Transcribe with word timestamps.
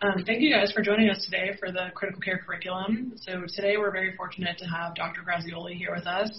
Um, 0.00 0.22
thank 0.24 0.40
you 0.40 0.54
guys 0.54 0.70
for 0.70 0.80
joining 0.80 1.10
us 1.10 1.24
today 1.24 1.56
for 1.58 1.72
the 1.72 1.90
critical 1.92 2.20
care 2.20 2.38
curriculum. 2.46 3.14
So 3.16 3.42
today 3.52 3.78
we're 3.78 3.90
very 3.90 4.14
fortunate 4.16 4.56
to 4.58 4.64
have 4.64 4.94
Dr. 4.94 5.22
Grazioli 5.26 5.76
here 5.76 5.92
with 5.92 6.06
us. 6.06 6.30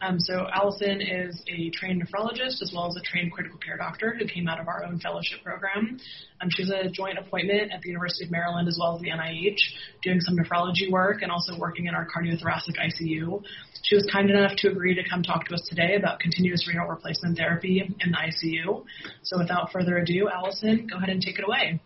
Um, 0.00 0.18
so 0.18 0.48
Alison 0.52 1.00
is 1.00 1.40
a 1.46 1.70
trained 1.70 2.02
nephrologist 2.02 2.60
as 2.60 2.72
well 2.74 2.88
as 2.88 2.96
a 2.96 3.00
trained 3.02 3.30
critical 3.30 3.56
care 3.60 3.76
doctor 3.76 4.16
who 4.18 4.26
came 4.26 4.48
out 4.48 4.58
of 4.58 4.66
our 4.66 4.84
own 4.84 4.98
fellowship 4.98 5.44
program. 5.44 5.96
Um, 6.42 6.48
she's 6.50 6.70
a 6.70 6.90
joint 6.90 7.16
appointment 7.16 7.70
at 7.70 7.82
the 7.82 7.88
University 7.88 8.24
of 8.24 8.32
Maryland 8.32 8.66
as 8.66 8.76
well 8.80 8.96
as 8.96 9.00
the 9.00 9.10
NIH, 9.10 9.60
doing 10.02 10.18
some 10.18 10.34
nephrology 10.36 10.90
work 10.90 11.22
and 11.22 11.30
also 11.30 11.56
working 11.56 11.86
in 11.86 11.94
our 11.94 12.08
cardiothoracic 12.10 12.74
ICU. 12.82 13.44
She 13.84 13.94
was 13.94 14.08
kind 14.10 14.28
enough 14.28 14.56
to 14.56 14.70
agree 14.70 14.96
to 14.96 15.08
come 15.08 15.22
talk 15.22 15.46
to 15.46 15.54
us 15.54 15.62
today 15.68 15.94
about 15.94 16.18
continuous 16.18 16.66
renal 16.66 16.88
replacement 16.88 17.38
therapy 17.38 17.80
in 17.80 18.10
the 18.10 18.16
ICU. 18.16 18.84
So 19.22 19.38
without 19.38 19.70
further 19.70 19.98
ado, 19.98 20.28
Alison, 20.34 20.88
go 20.90 20.96
ahead 20.96 21.10
and 21.10 21.22
take 21.22 21.38
it 21.38 21.44
away. 21.46 21.80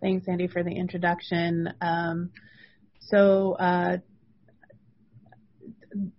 Thanks, 0.00 0.26
Andy, 0.28 0.46
for 0.46 0.62
the 0.62 0.70
introduction. 0.70 1.74
Um, 1.82 2.30
so 3.00 3.52
uh, 3.52 3.98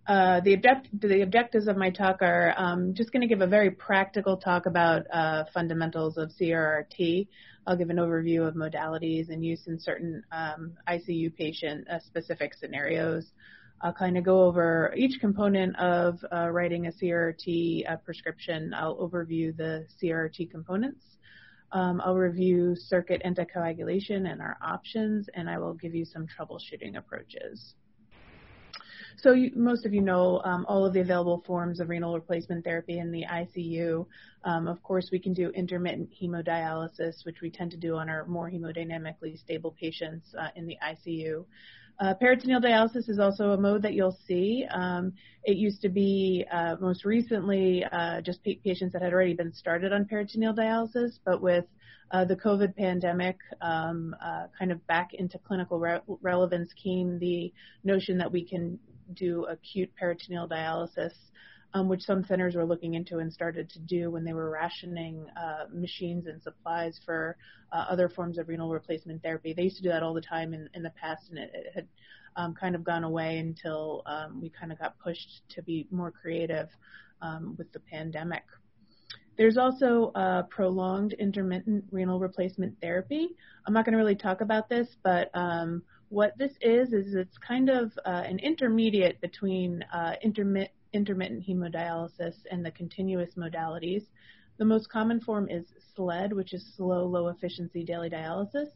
uh, 0.08 0.42
the, 0.42 0.54
object- 0.54 0.90
the, 1.00 1.22
objectives 1.22 1.68
of 1.68 1.78
my 1.78 1.90
talk 1.90 2.22
are 2.22 2.54
um, 2.58 2.94
just 2.94 3.12
going 3.12 3.22
to 3.22 3.28
give 3.28 3.42
a 3.42 3.48
very 3.48 3.72
practical 3.72 4.38
talk 4.38 4.68
about 4.68 5.04
uh, 5.12 5.46
fundamentals 5.52 6.18
of 6.18 6.30
CRRT. 6.40 7.28
I'll 7.66 7.76
give 7.76 7.90
an 7.90 7.98
overview 7.98 8.48
of 8.48 8.54
modalities 8.54 9.30
and 9.30 9.44
use 9.44 9.62
in 9.66 9.80
certain 9.80 10.24
um, 10.32 10.74
ICU 10.88 11.36
patient 11.36 11.88
uh, 11.90 12.00
specific 12.00 12.54
scenarios. 12.54 13.32
I'll 13.82 13.94
kind 13.94 14.16
of 14.16 14.24
go 14.24 14.44
over 14.44 14.94
each 14.96 15.20
component 15.20 15.76
of 15.80 16.20
uh, 16.32 16.50
writing 16.50 16.86
a 16.86 16.92
CRRT 16.92 17.92
uh, 17.92 17.98
prescription. 17.98 18.76
I'll 18.76 18.98
overview 18.98 19.56
the 19.58 19.88
CRRT 20.02 20.52
components. 20.52 21.04
Um, 21.74 22.02
I'll 22.04 22.16
review 22.16 22.76
circuit 22.76 23.22
anticoagulation 23.26 24.32
and 24.32 24.42
our 24.42 24.58
options, 24.62 25.30
and 25.34 25.50
I 25.50 25.58
will 25.58 25.74
give 25.74 25.96
you 25.96 26.06
some 26.06 26.28
troubleshooting 26.28 26.98
approaches. 26.98 27.76
So 29.18 29.34
you, 29.34 29.52
most 29.56 29.86
of 29.86 29.94
you 29.94 30.02
know 30.02 30.42
um, 30.44 30.66
all 30.68 30.86
of 30.86 30.94
the 30.94 31.02
available 31.02 31.44
forms 31.46 31.80
of 31.80 31.90
renal 31.90 32.16
replacement 32.16 32.66
therapy 32.66 32.98
in 32.98 33.12
the 33.12 33.26
ICU. 33.32 34.06
Um, 34.44 34.68
of 34.68 34.82
course, 34.82 35.10
we 35.12 35.20
can 35.20 35.34
do 35.34 35.50
intermittent 35.50 36.10
hemodialysis, 36.20 37.24
which 37.24 37.42
we 37.42 37.52
tend 37.52 37.72
to 37.72 37.78
do 37.78 37.98
on 37.98 38.10
our 38.10 38.26
more 38.26 38.50
hemodynamically 38.50 39.38
stable 39.38 39.76
patients 39.80 40.34
uh, 40.38 40.48
in 40.56 40.66
the 40.66 40.78
ICU. 40.84 41.46
Uh, 42.00 42.14
peritoneal 42.16 42.60
dialysis 42.60 43.10
is 43.10 43.20
also 43.20 43.52
a 43.52 43.58
mode 43.58 43.82
that 43.82 43.94
you'll 43.94 44.18
see. 44.28 44.66
Um, 44.72 45.14
it 45.44 45.58
used 45.58 45.82
to 45.82 45.90
be 45.90 46.46
uh, 46.52 46.76
most 46.80 47.06
recently 47.06 47.84
uh, 47.92 48.22
just 48.22 48.44
pa- 48.44 48.52
patients 48.64 48.94
that 48.94 49.02
had 49.02 49.14
already 49.14 49.34
been 49.34 49.54
started 49.54 49.94
on 49.94 50.06
peritoneal 50.06 50.54
dialysis, 50.54 51.20
but 51.26 51.42
with 51.42 51.66
uh, 52.12 52.26
the 52.26 52.36
COVID 52.36 52.76
pandemic 52.76 53.38
um, 53.62 54.16
uh, 54.24 54.48
kind 54.58 54.72
of 54.72 54.86
back 54.88 55.14
into 55.14 55.38
clinical 55.40 55.80
re- 55.80 56.02
relevance 56.22 56.72
came 56.74 57.18
the 57.20 57.54
notion 57.84 58.18
that 58.18 58.32
we 58.32 58.44
can 58.44 58.78
do 59.14 59.46
acute 59.46 59.90
peritoneal 59.98 60.48
dialysis 60.48 61.14
um, 61.74 61.88
which 61.88 62.04
some 62.04 62.24
centers 62.24 62.56
were 62.56 62.66
looking 62.66 62.96
into 62.96 63.20
and 63.20 63.32
started 63.32 63.70
to 63.70 63.80
do 63.80 64.12
when 64.12 64.24
they 64.24 64.34
were 64.34 64.50
rationing 64.50 65.26
uh, 65.38 65.66
machines 65.74 66.28
and 66.28 66.42
supplies 66.42 67.00
for 67.06 67.38
uh, 67.72 67.86
other 67.90 68.10
forms 68.10 68.38
of 68.38 68.48
renal 68.48 68.72
replacement 68.72 69.22
therapy. 69.24 69.54
They 69.54 69.64
used 69.64 69.78
to 69.78 69.84
do 69.84 69.90
that 69.90 70.04
all 70.04 70.14
the 70.14 70.22
time 70.22 70.54
in, 70.54 70.70
in 70.74 70.84
the 70.84 70.92
past, 70.92 71.30
and 71.30 71.38
it, 71.38 71.52
it 71.54 71.72
had 71.74 71.88
um, 72.36 72.54
kind 72.54 72.76
of 72.76 72.84
gone 72.84 73.04
away 73.04 73.38
until 73.38 74.04
um, 74.06 74.42
we 74.42 74.50
kind 74.50 74.72
of 74.72 74.80
got 74.80 74.98
pushed 75.00 75.42
to 75.50 75.62
be 75.62 75.88
more 75.92 76.12
creative 76.12 76.70
um, 77.22 77.56
with 77.58 77.72
the 77.72 77.80
pandemic. 77.80 78.44
There's 79.38 79.58
also 79.58 80.12
uh, 80.14 80.44
prolonged 80.44 81.14
intermittent 81.14 81.86
renal 81.92 82.20
replacement 82.20 82.80
therapy. 82.82 83.30
I'm 83.66 83.74
not 83.74 83.86
going 83.86 83.94
to 83.94 83.98
really 83.98 84.16
talk 84.16 84.42
about 84.42 84.70
this, 84.70 84.88
but 85.04 85.30
um, 85.34 85.84
what 86.10 86.38
this 86.38 86.52
is 86.62 86.92
is 86.92 87.16
it's 87.16 87.38
kind 87.38 87.70
of 87.70 87.92
uh, 88.06 88.24
an 88.26 88.40
intermediate 88.40 89.22
between 89.22 89.84
uh, 89.94 90.14
intermittent 90.22 90.72
intermittent 90.94 91.46
hemodialysis 91.48 92.36
and 92.50 92.66
the 92.66 92.72
continuous 92.72 93.36
modalities. 93.36 94.04
The 94.58 94.66
most 94.66 94.90
common 94.90 95.20
form 95.20 95.50
is 95.50 95.66
SLED, 95.96 96.34
which 96.34 96.54
is 96.54 96.74
slow, 96.76 97.06
low 97.06 97.30
efficiency 97.30 97.84
daily 97.84 98.10
dialysis. 98.10 98.68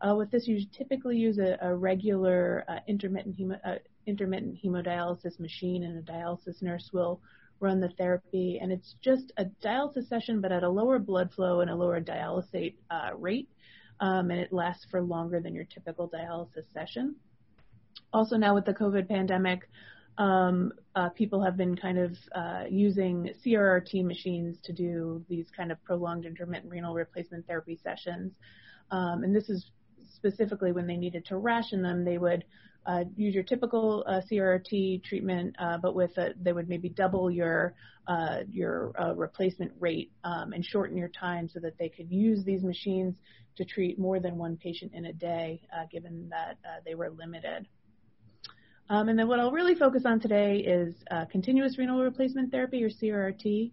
Uh, 0.00 0.14
with 0.16 0.30
this, 0.30 0.48
you 0.48 0.64
typically 0.76 1.16
use 1.16 1.38
a, 1.38 1.56
a 1.62 1.74
regular 1.74 2.64
uh, 2.68 2.80
intermittent, 2.88 3.38
hemo, 3.38 3.58
uh, 3.64 3.76
intermittent 4.06 4.58
hemodialysis 4.62 5.38
machine, 5.38 5.84
and 5.84 5.96
a 5.96 6.12
dialysis 6.12 6.60
nurse 6.60 6.90
will 6.92 7.20
run 7.60 7.80
the 7.80 7.88
therapy. 7.90 8.58
And 8.60 8.72
it's 8.72 8.96
just 9.00 9.32
a 9.36 9.44
dialysis 9.64 10.08
session, 10.08 10.40
but 10.40 10.50
at 10.50 10.64
a 10.64 10.68
lower 10.68 10.98
blood 10.98 11.32
flow 11.32 11.60
and 11.60 11.70
a 11.70 11.76
lower 11.76 12.00
dialysate 12.00 12.74
uh, 12.90 13.10
rate. 13.16 13.48
Um, 14.00 14.32
and 14.32 14.40
it 14.40 14.52
lasts 14.52 14.86
for 14.90 15.00
longer 15.00 15.40
than 15.40 15.54
your 15.54 15.64
typical 15.64 16.08
dialysis 16.08 16.64
session. 16.74 17.14
Also, 18.12 18.36
now 18.36 18.54
with 18.54 18.64
the 18.64 18.74
COVID 18.74 19.08
pandemic, 19.08 19.68
um, 20.18 20.72
uh, 20.94 21.08
people 21.10 21.42
have 21.42 21.56
been 21.56 21.76
kind 21.76 21.98
of 21.98 22.16
uh, 22.34 22.64
using 22.68 23.30
CRRT 23.44 24.04
machines 24.04 24.58
to 24.64 24.72
do 24.72 25.24
these 25.28 25.46
kind 25.56 25.72
of 25.72 25.82
prolonged 25.84 26.26
intermittent 26.26 26.70
renal 26.70 26.94
replacement 26.94 27.46
therapy 27.46 27.78
sessions. 27.82 28.32
Um, 28.90 29.24
and 29.24 29.34
this 29.34 29.48
is 29.48 29.70
specifically 30.14 30.72
when 30.72 30.86
they 30.86 30.96
needed 30.96 31.24
to 31.26 31.36
ration 31.36 31.82
them, 31.82 32.04
they 32.04 32.18
would 32.18 32.44
uh, 32.84 33.04
use 33.16 33.32
your 33.34 33.44
typical 33.44 34.04
uh, 34.06 34.20
CRRT 34.30 35.04
treatment, 35.04 35.54
uh, 35.58 35.78
but 35.78 35.94
with 35.94 36.16
a, 36.18 36.34
they 36.40 36.52
would 36.52 36.68
maybe 36.68 36.88
double 36.88 37.30
your 37.30 37.74
uh, 38.08 38.38
your 38.50 38.92
replacement 39.14 39.70
rate 39.78 40.10
um, 40.24 40.52
and 40.52 40.64
shorten 40.64 40.96
your 40.96 41.08
time 41.08 41.48
so 41.48 41.60
that 41.60 41.78
they 41.78 41.88
could 41.88 42.10
use 42.10 42.44
these 42.44 42.64
machines 42.64 43.14
to 43.56 43.64
treat 43.64 43.96
more 43.96 44.18
than 44.18 44.36
one 44.36 44.56
patient 44.56 44.90
in 44.92 45.04
a 45.04 45.12
day, 45.12 45.60
given 45.92 46.28
that 46.28 46.58
they 46.84 46.96
were 46.96 47.10
limited. 47.10 47.68
Um, 48.92 49.08
and 49.08 49.18
then 49.18 49.26
what 49.26 49.40
I'll 49.40 49.50
really 49.50 49.74
focus 49.74 50.02
on 50.04 50.20
today 50.20 50.58
is 50.58 50.94
uh, 51.10 51.24
continuous 51.24 51.78
renal 51.78 52.02
replacement 52.02 52.50
therapy 52.50 52.84
or 52.84 52.90
CRRT. 52.90 53.70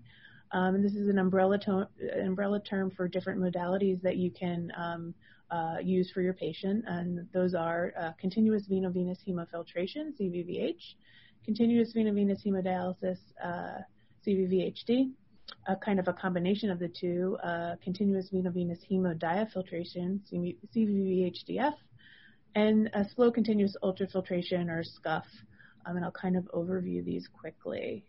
Um, 0.54 0.76
and 0.76 0.84
this 0.84 0.94
is 0.94 1.10
an 1.10 1.20
umbrella, 1.20 1.58
to- 1.58 1.90
umbrella 2.24 2.62
term 2.62 2.90
for 2.90 3.10
different 3.10 3.42
modalities 3.42 4.02
that 4.02 4.16
you 4.16 4.32
can 4.32 4.72
um, 4.78 5.14
uh, 5.52 5.76
use 5.84 6.10
for 6.10 6.22
your 6.22 6.32
patient. 6.32 6.86
And 6.88 7.28
those 7.34 7.54
are 7.54 7.92
uh, 8.00 8.12
continuous 8.18 8.68
veno-venous 8.72 9.20
hemofiltration, 9.28 10.18
CVVH, 10.18 10.94
continuous 11.44 11.92
veno-venous 11.94 12.42
hemodialysis, 12.46 13.18
uh, 13.44 13.80
CVVHD, 14.26 15.12
a 15.68 15.76
kind 15.76 16.00
of 16.00 16.08
a 16.08 16.14
combination 16.14 16.70
of 16.70 16.80
the 16.80 16.88
two, 16.88 17.38
uh, 17.44 17.76
continuous 17.84 18.30
veno-venous 18.34 18.80
hemodiafiltration, 18.90 20.22
CVVHDF, 20.74 21.74
and 22.56 22.90
a 22.94 23.06
slow 23.16 23.32
continuous 23.32 23.76
ultrafiltration 23.84 24.70
or 24.70 24.84
SCUF. 24.84 25.26
Um, 25.86 25.96
and 25.96 26.06
I'll 26.06 26.12
kind 26.12 26.36
of 26.36 26.44
overview 26.54 27.04
these 27.04 27.28
quickly. 27.28 28.04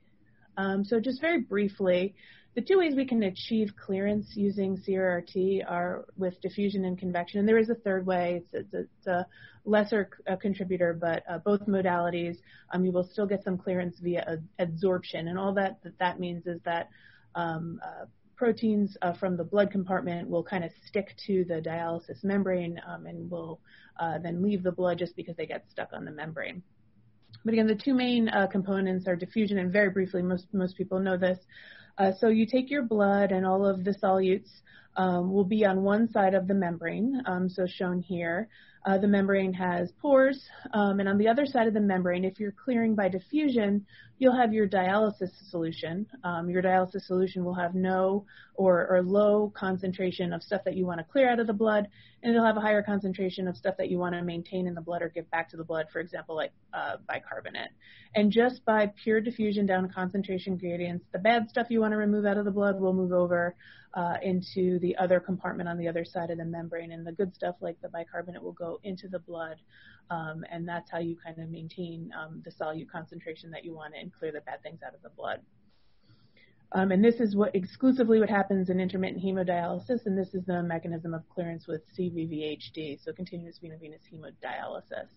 Um, 0.56 0.84
so 0.84 1.00
just 1.00 1.20
very 1.20 1.40
briefly, 1.40 2.14
the 2.54 2.60
two 2.60 2.78
ways 2.78 2.94
we 2.96 3.06
can 3.06 3.22
achieve 3.22 3.72
clearance 3.76 4.32
using 4.34 4.76
CRRT 4.76 5.62
are 5.70 6.04
with 6.16 6.40
diffusion 6.40 6.84
and 6.84 6.98
convection. 6.98 7.38
And 7.38 7.48
there 7.48 7.58
is 7.58 7.70
a 7.70 7.76
third 7.76 8.04
way. 8.04 8.42
It's, 8.52 8.66
it's, 8.74 8.88
it's 8.98 9.06
a 9.06 9.26
lesser 9.64 10.10
uh, 10.28 10.36
contributor, 10.36 10.92
but 10.92 11.22
uh, 11.30 11.38
both 11.38 11.60
modalities, 11.66 12.38
um, 12.72 12.84
you 12.84 12.90
will 12.90 13.04
still 13.04 13.26
get 13.26 13.44
some 13.44 13.56
clearance 13.56 13.98
via 14.00 14.38
adsorption. 14.58 15.28
And 15.28 15.38
all 15.38 15.54
that 15.54 15.82
that, 15.84 15.98
that 16.00 16.18
means 16.18 16.46
is 16.46 16.60
that 16.64 16.88
um, 17.36 17.80
uh, 17.84 18.06
proteins 18.40 18.96
uh, 19.02 19.12
from 19.12 19.36
the 19.36 19.44
blood 19.44 19.70
compartment 19.70 20.26
will 20.26 20.42
kind 20.42 20.64
of 20.64 20.70
stick 20.86 21.14
to 21.26 21.44
the 21.44 21.60
dialysis 21.60 22.24
membrane 22.24 22.80
um, 22.88 23.04
and 23.04 23.30
will 23.30 23.60
uh, 24.00 24.16
then 24.16 24.42
leave 24.42 24.62
the 24.62 24.72
blood 24.72 24.96
just 24.96 25.14
because 25.14 25.36
they 25.36 25.44
get 25.44 25.62
stuck 25.70 25.90
on 25.92 26.06
the 26.06 26.10
membrane. 26.10 26.62
But 27.44 27.52
again, 27.52 27.66
the 27.66 27.74
two 27.74 27.92
main 27.92 28.30
uh, 28.30 28.46
components 28.46 29.06
are 29.06 29.14
diffusion, 29.14 29.58
and 29.58 29.70
very 29.70 29.90
briefly, 29.90 30.22
most 30.22 30.46
most 30.54 30.74
people 30.78 30.98
know 30.98 31.18
this. 31.18 31.38
Uh, 31.98 32.12
so 32.18 32.28
you 32.28 32.46
take 32.46 32.70
your 32.70 32.82
blood, 32.82 33.30
and 33.30 33.44
all 33.44 33.66
of 33.66 33.84
the 33.84 33.94
solutes 34.02 34.62
um, 34.96 35.32
will 35.32 35.44
be 35.44 35.64
on 35.64 35.82
one 35.82 36.10
side 36.10 36.34
of 36.34 36.46
the 36.46 36.54
membrane, 36.54 37.22
um, 37.26 37.48
so 37.48 37.66
shown 37.66 38.00
here. 38.00 38.48
Uh, 38.86 38.96
the 38.96 39.06
membrane 39.06 39.52
has 39.52 39.92
pores, 40.00 40.42
um, 40.72 41.00
and 41.00 41.08
on 41.08 41.18
the 41.18 41.28
other 41.28 41.44
side 41.44 41.68
of 41.68 41.74
the 41.74 41.80
membrane, 41.80 42.24
if 42.24 42.40
you're 42.40 42.54
clearing 42.64 42.94
by 42.94 43.10
diffusion, 43.10 43.84
you'll 44.18 44.36
have 44.36 44.54
your 44.54 44.66
dialysis 44.66 45.28
solution. 45.50 46.06
Um, 46.24 46.48
your 46.48 46.62
dialysis 46.62 47.02
solution 47.02 47.44
will 47.44 47.54
have 47.54 47.74
no 47.74 48.24
or, 48.54 48.86
or 48.88 49.02
low 49.02 49.52
concentration 49.54 50.32
of 50.32 50.42
stuff 50.42 50.62
that 50.64 50.76
you 50.76 50.86
want 50.86 50.98
to 50.98 51.04
clear 51.04 51.30
out 51.30 51.40
of 51.40 51.46
the 51.46 51.52
blood, 51.52 51.88
and 52.22 52.32
it'll 52.32 52.46
have 52.46 52.56
a 52.56 52.60
higher 52.60 52.82
concentration 52.82 53.46
of 53.48 53.56
stuff 53.56 53.74
that 53.76 53.90
you 53.90 53.98
want 53.98 54.14
to 54.14 54.22
maintain 54.22 54.66
in 54.66 54.74
the 54.74 54.80
blood 54.80 55.02
or 55.02 55.10
give 55.10 55.30
back 55.30 55.50
to 55.50 55.58
the 55.58 55.64
blood, 55.64 55.86
for 55.92 56.00
example, 56.00 56.34
like 56.34 56.52
uh, 56.72 56.96
bicarbonate. 57.06 57.70
And 58.14 58.32
just 58.32 58.64
by 58.64 58.90
pure 59.04 59.20
diffusion 59.20 59.66
down 59.66 59.90
concentration 59.90 60.56
gradients, 60.56 61.04
the 61.12 61.18
bad 61.18 61.50
stuff 61.50 61.66
you 61.68 61.80
want 61.80 61.92
to 61.92 61.98
remove 61.98 62.24
out 62.24 62.38
of 62.38 62.46
the 62.46 62.50
blood 62.50 62.80
will 62.80 62.94
move 62.94 63.12
over 63.12 63.54
uh, 63.94 64.16
into 64.22 64.78
the 64.78 64.96
other 64.96 65.18
compartment 65.18 65.68
on 65.68 65.76
the 65.76 65.88
other 65.88 66.04
side 66.04 66.30
of 66.30 66.38
the 66.38 66.44
membrane, 66.44 66.92
and 66.92 67.06
the 67.06 67.12
good 67.12 67.34
stuff 67.34 67.56
like 67.60 67.80
the 67.82 67.88
bicarbonate 67.88 68.42
will 68.42 68.52
go 68.52 68.78
into 68.84 69.08
the 69.08 69.18
blood, 69.18 69.56
um, 70.10 70.44
and 70.50 70.66
that's 70.68 70.90
how 70.90 70.98
you 70.98 71.16
kind 71.24 71.38
of 71.38 71.48
maintain 71.50 72.10
um, 72.18 72.42
the 72.44 72.50
solute 72.50 72.90
concentration 72.90 73.50
that 73.50 73.64
you 73.64 73.74
want 73.74 73.94
and 74.00 74.12
clear 74.12 74.32
the 74.32 74.40
bad 74.42 74.62
things 74.62 74.80
out 74.86 74.94
of 74.94 75.02
the 75.02 75.10
blood. 75.10 75.40
Um, 76.72 76.92
and 76.92 77.04
this 77.04 77.16
is 77.16 77.34
what 77.34 77.54
exclusively 77.56 78.20
what 78.20 78.30
happens 78.30 78.70
in 78.70 78.78
intermittent 78.78 79.24
hemodialysis, 79.24 80.06
and 80.06 80.16
this 80.16 80.34
is 80.34 80.44
the 80.46 80.62
mechanism 80.62 81.14
of 81.14 81.28
clearance 81.28 81.66
with 81.66 81.82
CVVHD, 81.98 83.02
so 83.04 83.12
continuous 83.12 83.58
veno-venous 83.58 84.02
hemodialysis. 84.12 85.08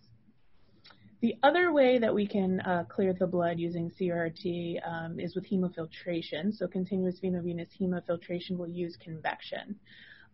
The 1.23 1.37
other 1.41 1.71
way 1.71 1.99
that 1.99 2.13
we 2.13 2.27
can 2.27 2.59
uh, 2.59 2.83
clear 2.89 3.13
the 3.13 3.25
blood 3.25 3.57
using 3.57 3.89
CRRT 3.89 4.85
um, 4.85 5.21
is 5.21 5.35
with 5.35 5.49
hemofiltration. 5.49 6.53
So 6.53 6.67
continuous 6.67 7.21
veno-venous 7.23 7.69
hemofiltration 7.79 8.57
will 8.57 8.67
use 8.67 8.97
convection. 8.97 9.79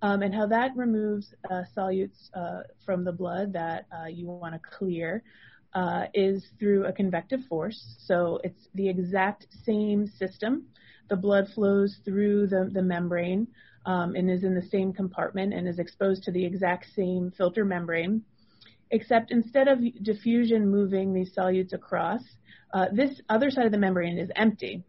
Um, 0.02 0.24
and 0.24 0.34
how 0.34 0.48
that 0.48 0.76
removes 0.76 1.36
uh, 1.52 1.62
solutes 1.78 2.32
uh, 2.34 2.64
from 2.88 3.04
the 3.04 3.12
blood 3.12 3.54
that 3.54 3.86
uh, 3.96 4.08
you 4.08 4.26
want 4.26 4.56
to 4.56 4.60
clear 4.68 5.22
uh, 5.76 6.06
is 6.16 6.44
through 6.58 6.86
a 6.86 6.92
convective 6.92 7.42
force. 7.48 7.80
So 8.00 8.40
it's 8.44 8.70
the 8.74 8.90
exact 8.90 9.46
same 9.64 10.08
system. 10.08 10.66
The 11.08 11.18
blood 11.18 11.50
flows 11.54 11.98
through 12.04 12.48
the, 12.48 12.68
the 12.74 12.82
membrane 12.82 13.48
um, 13.86 14.16
and 14.16 14.28
is 14.28 14.44
in 14.44 14.56
the 14.56 14.68
same 14.72 14.92
compartment 14.94 15.54
and 15.54 15.68
is 15.68 15.78
exposed 15.78 16.24
to 16.24 16.32
the 16.32 16.44
exact 16.44 16.88
same 16.96 17.32
filter 17.38 17.64
membrane 17.64 18.24
except 18.92 19.32
instead 19.32 19.68
of 19.68 19.80
diffusion 20.04 20.70
moving 20.70 21.14
these 21.14 21.34
solutes 21.36 21.74
across, 21.74 22.22
uh, 22.74 22.86
this 22.92 23.22
other 23.30 23.50
side 23.50 23.66
of 23.66 23.72
the 23.72 23.78
membrane 23.78 24.18
is 24.18 24.30
empty. 24.36 24.84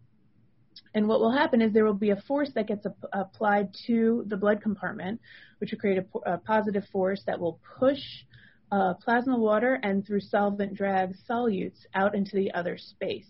And 0.95 1.07
what 1.07 1.21
will 1.21 1.33
happen 1.33 1.63
is 1.63 1.73
there 1.73 1.85
will 1.85 1.95
be 1.95 2.11
a 2.11 2.21
force 2.23 2.51
that 2.55 2.67
gets 2.67 2.85
ap- 2.87 3.05
applied 3.13 3.69
to 3.87 4.25
the 4.27 4.37
blood 4.37 4.61
compartment, 4.61 5.21
which 5.59 5.71
will 5.71 5.79
create 5.79 6.03
a, 6.27 6.39
positive 6.39 6.85
force 6.93 7.23
that 7.27 7.39
will 7.39 7.61
push 7.79 8.01
uh, 8.73 8.95
plasma 8.95 9.39
water 9.39 9.79
and 9.83 10.07
through 10.07 10.21
solvent 10.21 10.75
drag 10.75 11.15
solutes 11.29 11.87
out 11.95 12.15
into 12.15 12.37
the 12.37 12.53
other 12.53 12.77
space. 12.79 13.29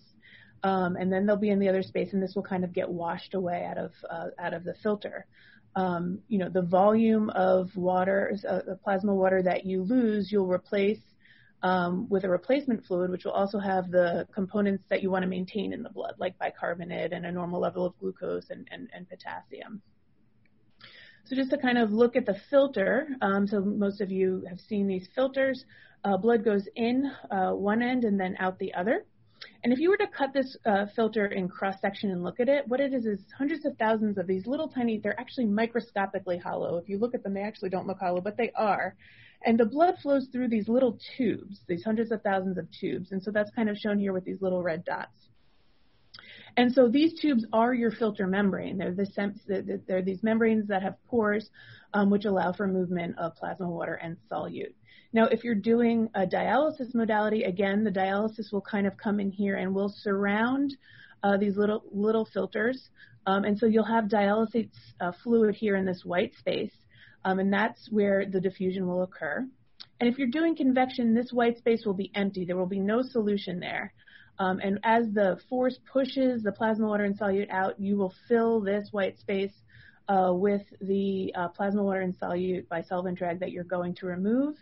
Um, 0.62 0.96
and 0.96 1.12
then 1.12 1.26
they'll 1.26 1.36
be 1.36 1.50
in 1.50 1.58
the 1.58 1.68
other 1.68 1.82
space, 1.82 2.12
and 2.12 2.22
this 2.22 2.34
will 2.34 2.42
kind 2.42 2.64
of 2.64 2.72
get 2.74 2.88
washed 2.88 3.34
away 3.34 3.64
out 3.64 3.78
of 3.78 3.92
uh, 4.10 4.26
out 4.38 4.52
of 4.52 4.62
the 4.64 4.74
filter 4.82 5.26
um, 5.76 6.18
you 6.28 6.38
know, 6.38 6.48
the 6.48 6.62
volume 6.62 7.30
of 7.30 7.74
water, 7.76 8.36
uh, 8.48 8.60
the 8.66 8.76
plasma 8.76 9.14
water 9.14 9.42
that 9.42 9.64
you 9.64 9.82
lose, 9.82 10.30
you'll 10.32 10.48
replace 10.48 10.98
um, 11.62 12.08
with 12.08 12.24
a 12.24 12.28
replacement 12.28 12.84
fluid, 12.86 13.10
which 13.10 13.24
will 13.24 13.32
also 13.32 13.58
have 13.58 13.90
the 13.90 14.26
components 14.32 14.84
that 14.88 15.02
you 15.02 15.10
want 15.10 15.22
to 15.22 15.28
maintain 15.28 15.72
in 15.72 15.82
the 15.82 15.90
blood, 15.90 16.14
like 16.18 16.38
bicarbonate 16.38 17.12
and 17.12 17.26
a 17.26 17.32
normal 17.32 17.60
level 17.60 17.84
of 17.84 17.98
glucose 17.98 18.50
and, 18.50 18.66
and, 18.70 18.88
and 18.94 19.08
potassium. 19.08 19.82
So 21.24 21.36
just 21.36 21.50
to 21.50 21.58
kind 21.58 21.78
of 21.78 21.92
look 21.92 22.16
at 22.16 22.26
the 22.26 22.36
filter, 22.48 23.08
um, 23.20 23.46
so 23.46 23.60
most 23.60 24.00
of 24.00 24.10
you 24.10 24.44
have 24.48 24.58
seen 24.60 24.86
these 24.86 25.08
filters. 25.14 25.64
Uh, 26.02 26.16
blood 26.16 26.44
goes 26.44 26.66
in 26.76 27.12
uh, 27.30 27.52
one 27.52 27.82
end 27.82 28.04
and 28.04 28.18
then 28.18 28.36
out 28.38 28.58
the 28.58 28.72
other. 28.74 29.04
And 29.62 29.72
if 29.72 29.78
you 29.78 29.90
were 29.90 29.96
to 29.98 30.06
cut 30.06 30.32
this 30.32 30.56
uh, 30.64 30.86
filter 30.96 31.26
in 31.26 31.48
cross 31.48 31.74
section 31.80 32.10
and 32.10 32.22
look 32.22 32.40
at 32.40 32.48
it, 32.48 32.66
what 32.66 32.80
it 32.80 32.94
is 32.94 33.04
is 33.04 33.20
hundreds 33.36 33.66
of 33.66 33.76
thousands 33.76 34.16
of 34.16 34.26
these 34.26 34.46
little 34.46 34.68
tiny, 34.68 34.98
they're 34.98 35.20
actually 35.20 35.46
microscopically 35.46 36.38
hollow. 36.38 36.78
If 36.78 36.88
you 36.88 36.98
look 36.98 37.14
at 37.14 37.22
them, 37.22 37.34
they 37.34 37.42
actually 37.42 37.68
don't 37.68 37.86
look 37.86 37.98
hollow, 37.98 38.20
but 38.20 38.38
they 38.38 38.52
are. 38.56 38.96
And 39.44 39.58
the 39.58 39.66
blood 39.66 39.96
flows 40.02 40.28
through 40.32 40.48
these 40.48 40.68
little 40.68 40.98
tubes, 41.16 41.60
these 41.66 41.84
hundreds 41.84 42.10
of 42.10 42.22
thousands 42.22 42.58
of 42.58 42.68
tubes. 42.78 43.12
And 43.12 43.22
so 43.22 43.30
that's 43.30 43.50
kind 43.50 43.68
of 43.68 43.76
shown 43.76 43.98
here 43.98 44.12
with 44.12 44.24
these 44.24 44.40
little 44.40 44.62
red 44.62 44.84
dots. 44.84 45.28
And 46.56 46.72
so 46.72 46.88
these 46.88 47.18
tubes 47.20 47.46
are 47.52 47.72
your 47.72 47.90
filter 47.90 48.26
membrane. 48.26 48.78
They're, 48.78 48.94
the, 48.94 49.80
they're 49.86 50.02
these 50.02 50.22
membranes 50.22 50.68
that 50.68 50.82
have 50.82 50.96
pores, 51.06 51.48
um, 51.94 52.10
which 52.10 52.24
allow 52.24 52.52
for 52.52 52.66
movement 52.66 53.18
of 53.18 53.36
plasma 53.36 53.68
water 53.68 53.94
and 53.94 54.16
solute. 54.30 54.74
Now, 55.12 55.24
if 55.24 55.42
you're 55.42 55.56
doing 55.56 56.08
a 56.14 56.24
dialysis 56.26 56.94
modality, 56.94 57.42
again, 57.42 57.82
the 57.82 57.90
dialysis 57.90 58.52
will 58.52 58.60
kind 58.60 58.86
of 58.86 58.96
come 58.96 59.18
in 59.18 59.30
here 59.30 59.56
and 59.56 59.74
will 59.74 59.88
surround 59.88 60.76
uh, 61.22 61.36
these 61.36 61.56
little 61.56 61.82
little 61.90 62.24
filters. 62.24 62.90
Um, 63.26 63.44
and 63.44 63.58
so 63.58 63.66
you'll 63.66 63.84
have 63.84 64.04
dialysate 64.04 64.70
uh, 65.00 65.12
fluid 65.22 65.54
here 65.54 65.76
in 65.76 65.84
this 65.84 66.04
white 66.04 66.34
space, 66.38 66.72
um, 67.24 67.38
and 67.38 67.52
that's 67.52 67.90
where 67.90 68.24
the 68.24 68.40
diffusion 68.40 68.86
will 68.86 69.02
occur. 69.02 69.46
And 70.00 70.08
if 70.08 70.16
you're 70.16 70.28
doing 70.28 70.56
convection, 70.56 71.14
this 71.14 71.32
white 71.32 71.58
space 71.58 71.84
will 71.84 71.94
be 71.94 72.10
empty. 72.14 72.44
There 72.44 72.56
will 72.56 72.66
be 72.66 72.80
no 72.80 73.02
solution 73.02 73.60
there. 73.60 73.92
Um, 74.38 74.58
and 74.62 74.78
as 74.84 75.04
the 75.12 75.38
force 75.50 75.78
pushes 75.92 76.42
the 76.42 76.52
plasma 76.52 76.86
water 76.86 77.04
and 77.04 77.18
solute 77.18 77.50
out, 77.50 77.78
you 77.78 77.96
will 77.96 78.14
fill 78.26 78.60
this 78.62 78.88
white 78.90 79.18
space 79.18 79.52
uh, 80.08 80.32
with 80.32 80.62
the 80.80 81.34
uh, 81.36 81.48
plasma 81.48 81.82
water 81.82 82.00
and 82.00 82.18
solute 82.18 82.66
by 82.68 82.80
solvent 82.80 83.18
drag 83.18 83.40
that 83.40 83.50
you're 83.50 83.64
going 83.64 83.94
to 83.96 84.06
remove 84.06 84.56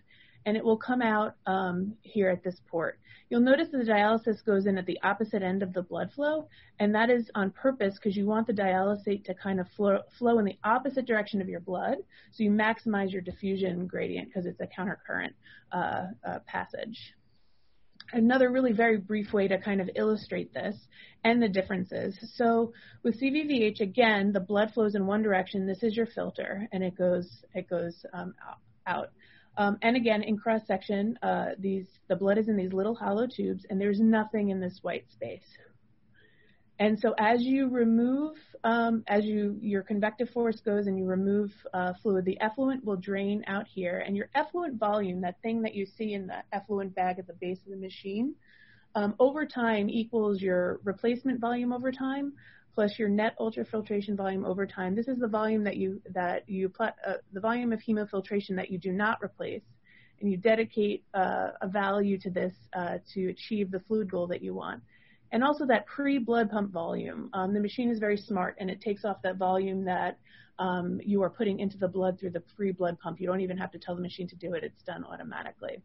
and 0.48 0.56
it 0.56 0.64
will 0.64 0.78
come 0.78 1.02
out 1.02 1.34
um, 1.44 1.92
here 2.00 2.30
at 2.30 2.42
this 2.42 2.58
port. 2.70 2.98
You'll 3.28 3.42
notice 3.42 3.68
that 3.70 3.84
the 3.84 3.92
dialysis 3.92 4.42
goes 4.42 4.64
in 4.64 4.78
at 4.78 4.86
the 4.86 4.98
opposite 5.02 5.42
end 5.42 5.62
of 5.62 5.74
the 5.74 5.82
blood 5.82 6.10
flow, 6.14 6.48
and 6.80 6.94
that 6.94 7.10
is 7.10 7.30
on 7.34 7.50
purpose 7.50 7.96
because 7.96 8.16
you 8.16 8.24
want 8.24 8.46
the 8.46 8.54
dialysate 8.54 9.24
to 9.26 9.34
kind 9.34 9.60
of 9.60 9.66
flow, 9.76 9.98
flow 10.18 10.38
in 10.38 10.46
the 10.46 10.56
opposite 10.64 11.04
direction 11.04 11.42
of 11.42 11.50
your 11.50 11.60
blood, 11.60 11.98
so 12.32 12.42
you 12.42 12.50
maximize 12.50 13.12
your 13.12 13.20
diffusion 13.20 13.86
gradient 13.86 14.28
because 14.28 14.46
it's 14.46 14.58
a 14.62 14.66
countercurrent 14.66 15.34
uh, 15.70 16.06
uh, 16.26 16.38
passage. 16.46 16.98
Another 18.10 18.50
really 18.50 18.72
very 18.72 18.96
brief 18.96 19.34
way 19.34 19.48
to 19.48 19.58
kind 19.58 19.82
of 19.82 19.90
illustrate 19.96 20.54
this 20.54 20.74
and 21.24 21.42
the 21.42 21.48
differences. 21.48 22.16
So 22.36 22.72
with 23.02 23.20
CVVH, 23.20 23.82
again, 23.82 24.32
the 24.32 24.40
blood 24.40 24.70
flows 24.72 24.94
in 24.94 25.06
one 25.06 25.20
direction. 25.20 25.66
This 25.66 25.82
is 25.82 25.94
your 25.94 26.06
filter, 26.06 26.66
and 26.72 26.82
it 26.82 26.96
goes 26.96 27.28
it 27.54 27.68
goes 27.68 28.06
um, 28.14 28.34
out. 28.86 29.10
Um, 29.58 29.76
and 29.82 29.96
again, 29.96 30.22
in 30.22 30.38
cross 30.38 30.62
section, 30.66 31.18
uh, 31.20 31.50
these 31.58 31.88
the 32.06 32.14
blood 32.14 32.38
is 32.38 32.48
in 32.48 32.56
these 32.56 32.72
little 32.72 32.94
hollow 32.94 33.26
tubes, 33.26 33.66
and 33.68 33.80
there's 33.80 34.00
nothing 34.00 34.50
in 34.50 34.60
this 34.60 34.78
white 34.82 35.10
space. 35.10 35.58
And 36.78 36.98
so 36.98 37.12
as 37.18 37.42
you 37.42 37.68
remove, 37.68 38.36
um, 38.62 39.02
as 39.08 39.24
you 39.24 39.58
your 39.60 39.82
convective 39.82 40.30
force 40.30 40.60
goes 40.60 40.86
and 40.86 40.96
you 40.96 41.04
remove 41.04 41.52
uh, 41.74 41.92
fluid, 42.00 42.24
the 42.24 42.40
effluent 42.40 42.84
will 42.84 42.96
drain 42.96 43.42
out 43.48 43.66
here, 43.66 44.04
and 44.06 44.16
your 44.16 44.30
effluent 44.36 44.78
volume, 44.78 45.20
that 45.22 45.42
thing 45.42 45.60
that 45.62 45.74
you 45.74 45.86
see 45.86 46.14
in 46.14 46.28
the 46.28 46.36
effluent 46.52 46.94
bag 46.94 47.18
at 47.18 47.26
the 47.26 47.34
base 47.34 47.58
of 47.66 47.72
the 47.72 47.76
machine, 47.76 48.36
um, 48.94 49.16
over 49.18 49.44
time 49.44 49.90
equals 49.90 50.40
your 50.40 50.80
replacement 50.84 51.40
volume 51.40 51.72
over 51.72 51.90
time 51.90 52.32
plus 52.78 52.96
your 52.96 53.08
net 53.08 53.34
ultrafiltration 53.40 54.16
volume 54.16 54.44
over 54.44 54.64
time. 54.64 54.94
This 54.94 55.08
is 55.08 55.18
the 55.18 55.26
volume 55.26 55.64
that 55.64 55.76
you 55.78 56.00
that 56.14 56.48
you 56.48 56.70
uh, 56.78 57.14
the 57.32 57.40
volume 57.40 57.72
of 57.72 57.80
hemofiltration 57.80 58.54
that 58.54 58.70
you 58.70 58.78
do 58.78 58.92
not 58.92 59.18
replace, 59.20 59.64
and 60.20 60.30
you 60.30 60.36
dedicate 60.36 61.02
uh, 61.12 61.48
a 61.60 61.66
value 61.66 62.16
to 62.18 62.30
this 62.30 62.54
uh, 62.76 62.98
to 63.14 63.30
achieve 63.30 63.72
the 63.72 63.80
fluid 63.80 64.08
goal 64.08 64.28
that 64.28 64.42
you 64.42 64.54
want. 64.54 64.80
And 65.32 65.42
also 65.42 65.66
that 65.66 65.86
pre-blood 65.86 66.52
pump 66.52 66.70
volume. 66.70 67.30
Um, 67.32 67.52
the 67.52 67.58
machine 67.58 67.90
is 67.90 67.98
very 67.98 68.16
smart, 68.16 68.54
and 68.60 68.70
it 68.70 68.80
takes 68.80 69.04
off 69.04 69.16
that 69.24 69.38
volume 69.38 69.84
that 69.86 70.16
um, 70.60 71.00
you 71.04 71.20
are 71.24 71.30
putting 71.30 71.58
into 71.58 71.78
the 71.78 71.88
blood 71.88 72.20
through 72.20 72.30
the 72.30 72.44
pre-blood 72.54 73.00
pump. 73.00 73.20
You 73.20 73.26
don't 73.26 73.40
even 73.40 73.58
have 73.58 73.72
to 73.72 73.78
tell 73.80 73.96
the 73.96 74.02
machine 74.02 74.28
to 74.28 74.36
do 74.36 74.54
it; 74.54 74.62
it's 74.62 74.84
done 74.84 75.02
automatically 75.02 75.82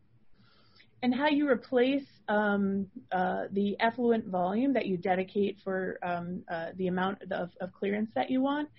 and 1.04 1.14
how 1.14 1.28
you 1.28 1.50
replace 1.50 2.06
um, 2.30 2.88
uh, 3.12 3.44
the 3.52 3.76
effluent 3.82 4.26
volume 4.26 4.72
that 4.74 4.86
you 4.86 4.96
dedicate 4.96 5.58
for 5.62 6.00
um, 6.02 6.42
uh, 6.50 6.68
the 6.78 6.88
amount 6.88 7.22
of, 7.30 7.50
of, 7.60 7.74
clearance 7.74 8.10
that 8.16 8.30
you 8.30 8.42
want 8.42 8.70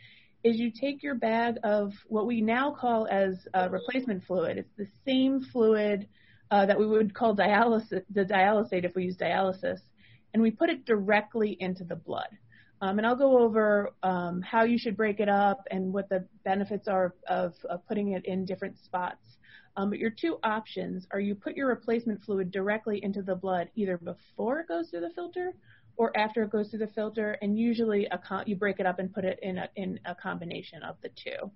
is 0.43 0.57
you 0.59 0.71
take 0.71 1.03
your 1.03 1.15
bag 1.15 1.57
of 1.63 1.93
what 2.09 2.27
we 2.27 2.41
now 2.41 2.71
call 2.71 3.07
as 3.11 3.47
uh, 3.53 3.69
replacement 3.71 4.25
fluid. 4.25 4.57
It's 4.57 4.73
the 4.79 4.89
same 5.07 5.43
fluid 5.53 6.09
uh, 6.51 6.65
that 6.65 6.79
we 6.79 6.87
would 6.87 7.15
call 7.15 7.37
dialysis, 7.37 8.03
the 8.11 8.25
dialysate 8.25 8.85
if 8.85 8.95
we 8.95 9.05
use 9.05 9.19
dialysis, 9.19 9.81
and 10.33 10.43
we 10.43 10.51
put 10.51 10.71
it 10.71 10.87
directly 10.87 11.59
into 11.61 11.85
the 11.85 11.97
blood. 11.97 12.29
Um, 12.81 12.97
and 12.97 13.07
I'll 13.07 13.17
go 13.17 13.39
over 13.39 13.91
um, 14.03 14.41
how 14.41 14.65
you 14.65 14.79
should 14.79 14.97
break 14.97 15.21
it 15.21 15.29
up 15.29 15.67
and 15.71 15.93
what 15.93 16.09
the 16.09 16.27
benefits 16.43 16.89
are 16.89 17.15
of, 17.29 17.53
of 17.69 17.87
putting 17.87 18.13
it 18.13 18.25
in 18.25 18.47
different 18.47 18.79
spots 18.83 19.34
um, 19.77 19.91
but 19.91 19.99
your 19.99 20.11
two 20.11 20.39
options 20.45 21.07
are 21.11 21.21
you 21.21 21.35
put 21.35 21.57
your 21.57 21.69
replacement 21.69 22.23
fluid 22.25 22.51
directly 22.51 23.03
into 23.03 23.23
the 23.23 23.35
blood 23.35 23.69
either 23.75 23.99
before 23.99 24.61
it 24.61 24.69
goes 24.69 24.91
through 24.91 25.01
the 25.01 25.11
filter 25.11 25.53
or 25.97 26.17
after 26.17 26.43
it 26.43 26.51
goes 26.51 26.71
through 26.71 26.81
the 26.81 26.89
filter, 26.89 27.39
and 27.41 27.59
usually 27.59 28.09
you 28.47 28.57
break 28.57 28.81
it 28.81 28.87
up 28.87 28.99
and 28.99 29.13
put 29.13 29.25
it 29.25 29.39
in 29.43 29.59
a, 29.59 29.69
in 29.77 30.01
a 30.05 30.15
combination 30.15 30.83
of 30.83 30.97
the 31.03 31.09
two. 31.11 31.51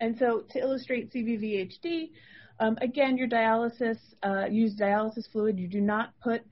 And 0.00 0.16
so 0.18 0.44
to 0.50 0.58
illustrate 0.58 1.12
CVVHD, 1.12 2.10
um, 2.58 2.76
again, 2.80 3.16
your 3.16 3.28
dialysis, 3.28 3.98
uh, 4.22 4.46
use 4.50 4.74
dialysis 4.74 5.30
fluid. 5.30 5.58
You 5.58 5.68
do 5.68 5.80
not 5.80 6.12
put 6.22 6.42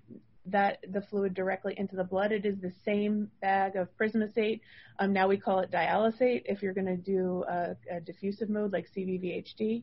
that 0.47 0.79
the 0.93 1.01
fluid 1.01 1.35
directly 1.35 1.75
into 1.77 1.97
the 1.97 2.05
blood. 2.05 2.33
It 2.33 2.45
is 2.45 2.59
the 2.61 2.73
same 2.85 3.31
bag 3.41 3.77
of 3.77 3.95
prismasate. 3.97 4.61
Um, 4.99 5.13
now 5.13 5.27
we 5.27 5.39
call 5.39 5.61
it 5.61 5.71
dialysate 5.71 6.43
if 6.45 6.63
you're 6.63 6.75
going 6.75 6.87
to 6.87 6.97
do 6.97 7.45
a, 7.49 7.77
a, 7.91 8.01
diffusive 8.01 8.51
mode 8.51 8.73
like 8.73 8.87
CVVHD. 8.95 9.83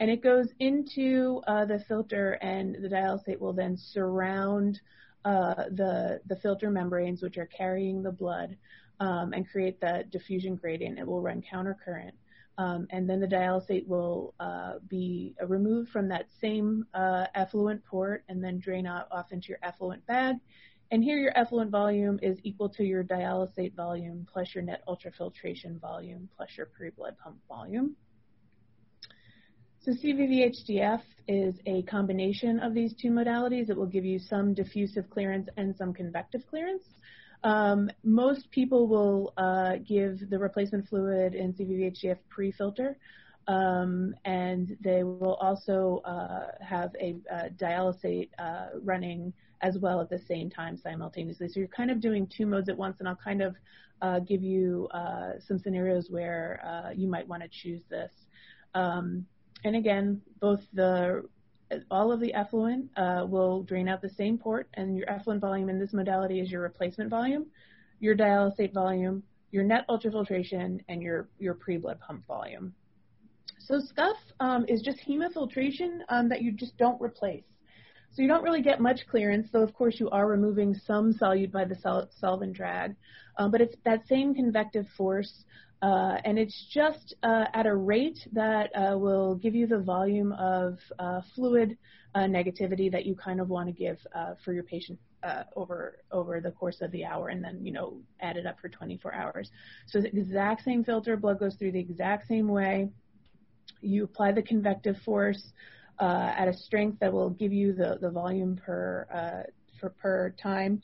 And 0.00 0.10
it 0.10 0.22
goes 0.22 0.48
into 0.58 1.40
uh, 1.46 1.64
the 1.66 1.78
filter, 1.86 2.32
and 2.42 2.74
the 2.74 2.88
dialysate 2.88 3.38
will 3.38 3.52
then 3.52 3.76
surround 3.76 4.80
uh, 5.24 5.54
the 5.70 6.20
the 6.26 6.36
filter 6.36 6.70
membranes, 6.70 7.22
which 7.22 7.38
are 7.38 7.46
carrying 7.46 8.02
the 8.02 8.10
blood, 8.10 8.56
um, 8.98 9.32
and 9.32 9.48
create 9.48 9.80
the 9.80 10.04
diffusion 10.10 10.56
gradient. 10.56 10.98
It 10.98 11.06
will 11.06 11.20
run 11.20 11.42
countercurrent. 11.42 12.12
Um, 12.58 12.86
and 12.90 13.08
then 13.08 13.18
the 13.20 13.26
dialysate 13.26 13.86
will 13.86 14.34
uh, 14.38 14.74
be 14.86 15.34
removed 15.46 15.90
from 15.90 16.08
that 16.08 16.26
same 16.40 16.86
uh, 16.92 17.26
effluent 17.34 17.84
port 17.84 18.24
and 18.28 18.44
then 18.44 18.58
drain 18.58 18.86
off, 18.86 19.06
off 19.10 19.32
into 19.32 19.48
your 19.48 19.58
effluent 19.62 20.04
bag. 20.06 20.36
And 20.90 21.02
here 21.02 21.16
your 21.16 21.36
effluent 21.36 21.70
volume 21.70 22.18
is 22.22 22.38
equal 22.42 22.68
to 22.70 22.84
your 22.84 23.02
dialysate 23.02 23.74
volume 23.74 24.26
plus 24.30 24.54
your 24.54 24.62
net 24.62 24.82
ultrafiltration 24.86 25.80
volume 25.80 26.28
plus 26.36 26.50
your 26.56 26.66
pre-blood 26.66 27.16
pump 27.22 27.38
volume. 27.48 27.96
So 29.80 29.92
CVVHDF 29.92 31.00
is 31.26 31.54
a 31.66 31.82
combination 31.82 32.60
of 32.60 32.74
these 32.74 32.94
two 32.94 33.08
modalities. 33.08 33.70
It 33.70 33.76
will 33.76 33.86
give 33.86 34.04
you 34.04 34.18
some 34.18 34.54
diffusive 34.54 35.08
clearance 35.08 35.48
and 35.56 35.74
some 35.74 35.94
convective 35.94 36.46
clearance. 36.46 36.84
Um, 37.44 37.90
most 38.04 38.50
people 38.50 38.86
will 38.86 39.32
uh, 39.36 39.76
give 39.86 40.30
the 40.30 40.38
replacement 40.38 40.88
fluid 40.88 41.34
in 41.34 41.52
CVVHDF 41.52 42.18
pre-filter, 42.28 42.96
um, 43.48 44.14
and 44.24 44.76
they 44.80 45.02
will 45.02 45.34
also 45.34 46.00
uh, 46.04 46.64
have 46.64 46.94
a, 47.00 47.16
a 47.30 47.50
dialysate 47.50 48.28
uh, 48.38 48.66
running 48.82 49.32
as 49.60 49.78
well 49.78 50.00
at 50.00 50.08
the 50.08 50.20
same 50.28 50.50
time 50.50 50.76
simultaneously. 50.76 51.48
So 51.48 51.60
you're 51.60 51.68
kind 51.68 51.90
of 51.90 52.00
doing 52.00 52.26
two 52.26 52.46
modes 52.46 52.68
at 52.68 52.76
once, 52.76 52.96
and 53.00 53.08
I'll 53.08 53.16
kind 53.16 53.42
of 53.42 53.56
uh, 54.00 54.20
give 54.20 54.42
you 54.42 54.88
uh, 54.92 55.32
some 55.46 55.58
scenarios 55.58 56.10
where 56.10 56.60
uh, 56.64 56.90
you 56.90 57.08
might 57.08 57.26
want 57.26 57.42
to 57.42 57.48
choose 57.48 57.82
this. 57.88 58.12
Um, 58.74 59.26
and 59.64 59.76
again, 59.76 60.20
both 60.40 60.60
the 60.72 61.24
all 61.90 62.12
of 62.12 62.20
the 62.20 62.32
effluent 62.34 62.90
uh, 62.96 63.24
will 63.28 63.62
drain 63.62 63.88
out 63.88 64.02
the 64.02 64.08
same 64.08 64.38
port, 64.38 64.68
and 64.74 64.96
your 64.96 65.08
effluent 65.10 65.40
volume 65.40 65.68
in 65.68 65.78
this 65.78 65.92
modality 65.92 66.40
is 66.40 66.50
your 66.50 66.62
replacement 66.62 67.10
volume, 67.10 67.46
your 68.00 68.16
dialysate 68.16 68.72
volume, 68.72 69.22
your 69.50 69.64
net 69.64 69.84
ultrafiltration, 69.88 70.80
and 70.88 71.02
your, 71.02 71.28
your 71.38 71.54
pre-blood 71.54 71.98
pump 72.00 72.26
volume. 72.26 72.74
So 73.58 73.78
SCUF 73.78 74.16
um, 74.40 74.64
is 74.68 74.82
just 74.82 74.98
hemofiltration 75.06 76.00
um, 76.08 76.28
that 76.28 76.42
you 76.42 76.52
just 76.52 76.76
don't 76.78 77.00
replace. 77.00 77.44
So 78.14 78.20
you 78.20 78.28
don't 78.28 78.42
really 78.42 78.60
get 78.60 78.78
much 78.78 79.06
clearance, 79.10 79.48
though 79.50 79.62
of 79.62 79.72
course 79.72 79.98
you 79.98 80.10
are 80.10 80.28
removing 80.28 80.74
some 80.86 81.14
solute 81.14 81.50
by 81.50 81.64
the 81.64 81.76
sol 81.76 82.08
solvent 82.20 82.52
drag. 82.52 82.94
Um, 83.38 83.50
but 83.50 83.62
it's 83.62 83.74
that 83.86 84.06
same 84.06 84.34
convective 84.34 84.86
force, 84.98 85.44
uh, 85.80 86.18
and 86.26 86.38
it's 86.38 86.68
just 86.70 87.14
uh, 87.22 87.46
at 87.54 87.64
a 87.64 87.74
rate 87.74 88.18
that 88.32 88.70
uh, 88.76 88.98
will 88.98 89.36
give 89.36 89.54
you 89.54 89.66
the 89.66 89.78
volume 89.78 90.32
of 90.32 90.78
uh, 90.98 91.22
fluid 91.34 91.78
uh, 92.14 92.20
negativity 92.20 92.92
that 92.92 93.06
you 93.06 93.14
kind 93.14 93.40
of 93.40 93.48
want 93.48 93.68
to 93.68 93.72
give 93.72 93.98
uh, 94.14 94.34
for 94.44 94.52
your 94.52 94.64
patient 94.64 94.98
over 95.56 95.98
over 96.10 96.40
the 96.40 96.50
course 96.50 96.82
of 96.82 96.90
the 96.90 97.06
hour, 97.06 97.28
and 97.28 97.42
then 97.42 97.64
you 97.64 97.72
know 97.72 97.96
add 98.20 98.36
it 98.36 98.44
up 98.44 98.60
for 98.60 98.68
24 98.68 99.14
hours. 99.14 99.50
So 99.86 100.02
the 100.02 100.08
exact 100.08 100.64
same 100.64 100.84
filter, 100.84 101.16
blood 101.16 101.38
goes 101.38 101.54
through 101.54 101.72
the 101.72 101.80
exact 101.80 102.28
same 102.28 102.48
way. 102.48 102.90
You 103.80 104.04
apply 104.04 104.32
the 104.32 104.42
convective 104.42 104.96
force 105.02 105.52
uh, 106.02 106.34
at 106.36 106.48
a 106.48 106.52
strength 106.52 106.98
that 106.98 107.12
will 107.12 107.30
give 107.30 107.52
you 107.52 107.72
the, 107.72 107.96
the 108.00 108.10
volume 108.10 108.56
per, 108.56 109.06
uh, 109.14 109.48
for, 109.78 109.90
per 109.90 110.30
time. 110.30 110.82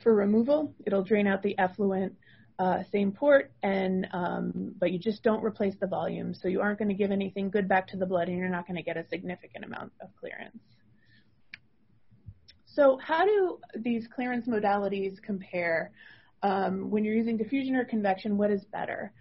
For 0.00 0.14
removal, 0.14 0.72
it'll 0.86 1.02
drain 1.02 1.26
out 1.26 1.42
the 1.42 1.58
effluent, 1.58 2.14
uh, 2.60 2.84
same 2.92 3.10
port, 3.10 3.50
and 3.64 4.06
um, 4.12 4.74
but 4.78 4.92
you 4.92 4.98
just 5.00 5.24
don't 5.24 5.42
replace 5.42 5.74
the 5.80 5.88
volume, 5.88 6.34
so 6.34 6.46
you 6.46 6.60
aren't 6.60 6.78
going 6.78 6.88
to 6.88 6.94
give 6.94 7.10
anything 7.10 7.50
good 7.50 7.66
back 7.68 7.88
to 7.88 7.96
the 7.96 8.06
blood, 8.06 8.28
and 8.28 8.38
you're 8.38 8.48
not 8.48 8.64
going 8.64 8.76
to 8.76 8.82
get 8.84 8.96
a 8.96 9.04
significant 9.08 9.64
amount 9.64 9.92
of 10.00 10.08
clearance. 10.20 10.62
So 12.64 12.98
how 13.04 13.24
do 13.24 13.58
these 13.74 14.06
clearance 14.06 14.46
modalities 14.46 15.20
compare? 15.20 15.90
Um, 16.44 16.90
when 16.90 17.04
you're 17.04 17.14
using 17.14 17.36
diffusion 17.36 17.74
or 17.74 17.84
convection, 17.84 18.36
what 18.36 18.52
is 18.52 18.64
better? 18.64 19.12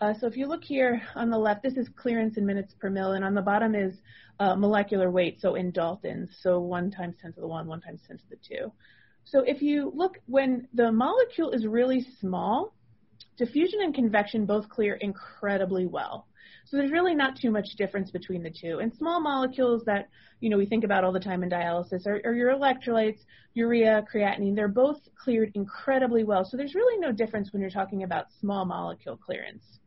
Uh, 0.00 0.14
so 0.18 0.26
if 0.26 0.34
you 0.34 0.46
look 0.46 0.64
here 0.64 1.02
on 1.14 1.28
the 1.28 1.36
left, 1.36 1.62
this 1.62 1.76
is 1.76 1.86
clearance 1.94 2.38
in 2.38 2.46
minutes 2.46 2.72
per 2.72 2.88
mil, 2.88 3.12
and 3.12 3.22
on 3.22 3.34
the 3.34 3.42
bottom 3.42 3.74
is 3.74 4.00
uh, 4.38 4.54
molecular 4.54 5.10
weight, 5.10 5.38
so 5.38 5.56
in 5.56 5.70
Daltons, 5.72 6.30
so 6.40 6.58
1 6.58 6.90
times 6.90 7.16
10 7.20 7.34
to 7.34 7.40
the 7.40 7.46
1, 7.46 7.66
1 7.66 7.80
times 7.82 8.00
10 8.08 8.16
to 8.16 8.24
the 8.30 8.36
2. 8.36 8.72
So 9.24 9.40
if 9.40 9.60
you 9.60 9.92
look, 9.94 10.18
when 10.24 10.66
the 10.72 10.90
molecule 10.90 11.50
is 11.50 11.66
really 11.66 12.06
small, 12.18 12.72
diffusion 13.36 13.80
and 13.82 13.94
convection 13.94 14.46
both 14.46 14.70
clear 14.70 14.94
incredibly 14.94 15.86
well. 15.86 16.26
So 16.64 16.78
there's 16.78 16.92
really 16.92 17.14
not 17.14 17.36
too 17.36 17.50
much 17.50 17.66
difference 17.76 18.10
between 18.10 18.42
the 18.42 18.50
two. 18.50 18.78
And 18.78 18.94
small 18.94 19.20
molecules 19.20 19.82
that, 19.84 20.08
you 20.40 20.48
know, 20.48 20.56
we 20.56 20.66
think 20.66 20.84
about 20.84 21.04
all 21.04 21.12
the 21.12 21.20
time 21.20 21.42
in 21.42 21.50
dialysis 21.50 22.06
are, 22.06 22.20
are 22.24 22.34
your 22.34 22.54
electrolytes, 22.54 23.20
urea, 23.52 24.04
creatinine. 24.12 24.56
They're 24.56 24.68
both 24.68 25.00
cleared 25.22 25.52
incredibly 25.54 26.24
well. 26.24 26.44
So 26.44 26.56
there's 26.56 26.74
really 26.74 26.98
no 26.98 27.12
difference 27.12 27.52
when 27.52 27.60
you're 27.60 27.70
talking 27.70 28.02
about 28.02 28.32
small 28.40 28.64
molecule 28.64 29.16
clearance. 29.16 29.79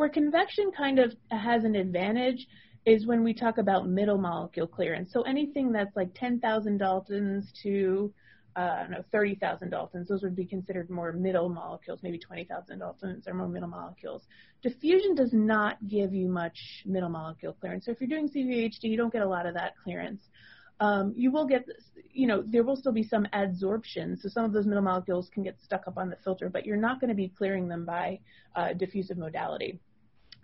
Where 0.00 0.08
convection 0.08 0.72
kind 0.74 0.98
of 0.98 1.12
has 1.30 1.64
an 1.64 1.74
advantage 1.74 2.46
is 2.86 3.06
when 3.06 3.22
we 3.22 3.34
talk 3.34 3.58
about 3.58 3.86
middle 3.86 4.16
molecule 4.16 4.66
clearance. 4.66 5.12
So 5.12 5.20
anything 5.20 5.72
that's 5.72 5.94
like 5.94 6.08
10,000 6.14 6.80
Daltons 6.80 7.44
to 7.64 8.10
uh, 8.56 8.86
know, 8.88 9.04
30,000 9.12 9.70
Daltons, 9.70 10.08
those 10.08 10.22
would 10.22 10.34
be 10.34 10.46
considered 10.46 10.88
more 10.88 11.12
middle 11.12 11.50
molecules, 11.50 12.00
maybe 12.02 12.16
20,000 12.16 12.78
Daltons 12.78 13.28
are 13.28 13.34
more 13.34 13.46
middle 13.46 13.68
molecules. 13.68 14.22
Diffusion 14.62 15.14
does 15.14 15.34
not 15.34 15.76
give 15.86 16.14
you 16.14 16.28
much 16.28 16.58
middle 16.86 17.10
molecule 17.10 17.52
clearance. 17.52 17.84
So 17.84 17.90
if 17.90 18.00
you're 18.00 18.08
doing 18.08 18.30
CVHD, 18.30 18.84
you 18.84 18.96
don't 18.96 19.12
get 19.12 19.20
a 19.20 19.28
lot 19.28 19.44
of 19.44 19.52
that 19.52 19.74
clearance. 19.84 20.22
Um, 20.80 21.12
you 21.14 21.30
will 21.30 21.46
get, 21.46 21.66
you 22.10 22.26
know, 22.26 22.42
there 22.46 22.64
will 22.64 22.76
still 22.76 22.92
be 22.92 23.02
some 23.02 23.26
adsorption. 23.34 24.18
So 24.18 24.30
some 24.30 24.46
of 24.46 24.54
those 24.54 24.64
middle 24.64 24.82
molecules 24.82 25.28
can 25.28 25.42
get 25.42 25.60
stuck 25.62 25.86
up 25.86 25.98
on 25.98 26.08
the 26.08 26.16
filter, 26.24 26.48
but 26.48 26.64
you're 26.64 26.78
not 26.78 27.02
going 27.02 27.10
to 27.10 27.14
be 27.14 27.28
clearing 27.28 27.68
them 27.68 27.84
by 27.84 28.20
uh, 28.56 28.72
diffusive 28.72 29.18
modality. 29.18 29.78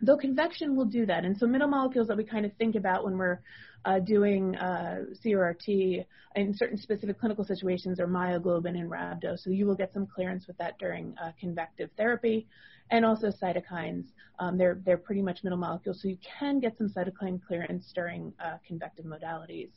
Though 0.03 0.17
convection 0.17 0.77
will 0.77 0.85
do 0.85 1.07
that. 1.07 1.25
And 1.25 1.37
so 1.37 1.47
middle 1.47 1.69
molecules 1.69 2.09
that 2.09 2.17
we 2.17 2.25
kind 2.25 2.45
of 2.45 2.53
think 2.55 2.75
about 2.75 3.05
when 3.05 3.17
we're 3.17 3.41
uh, 3.85 3.99
doing 4.01 4.57
uh, 4.57 5.05
CRRT 5.25 6.05
in 6.35 6.55
certain 6.55 6.77
specific 6.77 7.19
clinical 7.19 7.45
situations 7.45 7.99
are 7.99 8.07
myoglobin 8.07 8.79
and 8.79 8.91
rhabdo. 8.91 9.39
So 9.39 9.51
you 9.51 9.67
will 9.67 9.75
get 9.75 9.93
some 9.93 10.07
clearance 10.07 10.47
with 10.47 10.59
that 10.59 10.79
during 10.79 11.15
uh, 11.23 11.33
convective 11.41 11.91
therapy. 11.97 12.47
And 12.91 13.05
also 13.05 13.33
cytokines. 13.33 14.05
Um, 14.39 14.57
they're, 14.59 14.81
they're 14.85 14.99
pretty 14.99 15.23
much 15.23 15.43
middle 15.43 15.59
molecules, 15.59 16.03
so 16.03 16.09
you 16.09 16.19
can 16.39 16.61
get 16.61 16.77
some 16.79 16.89
cytokine 16.89 17.41
clearance 17.43 17.91
during 17.93 18.33
uh, 18.39 18.59
convective 18.67 19.07
modalities. 19.07 19.71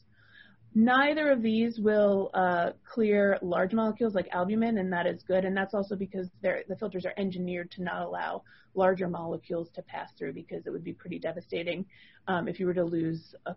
Neither 0.76 1.32
of 1.32 1.42
these 1.42 1.80
will 1.80 2.30
uh, 2.34 2.72
clear 2.86 3.40
large 3.42 3.74
molecules 3.74 4.14
like 4.14 4.28
albumin, 4.32 4.78
and 4.78 4.94
that 4.94 5.08
is 5.08 5.24
good. 5.24 5.44
And 5.44 5.58
that's 5.58 5.74
also 5.74 5.96
because 5.96 6.30
the 6.42 6.76
filters 6.80 7.06
are 7.06 7.14
engineered 7.18 7.72
to 7.72 7.84
not 7.84 8.04
allow 8.04 8.44
larger 8.76 9.08
molecules 9.08 9.70
to 9.74 9.82
pass 9.82 10.12
through 10.18 10.34
because 10.34 10.68
it 10.68 10.70
would 10.70 10.84
be 10.84 10.94
pretty 10.94 11.18
devastating 11.18 11.86
um, 12.28 12.48
if 12.48 12.60
you 12.60 12.68
were 12.68 12.74
to 12.74 12.84
lose 12.84 13.34
uh, 13.48 13.54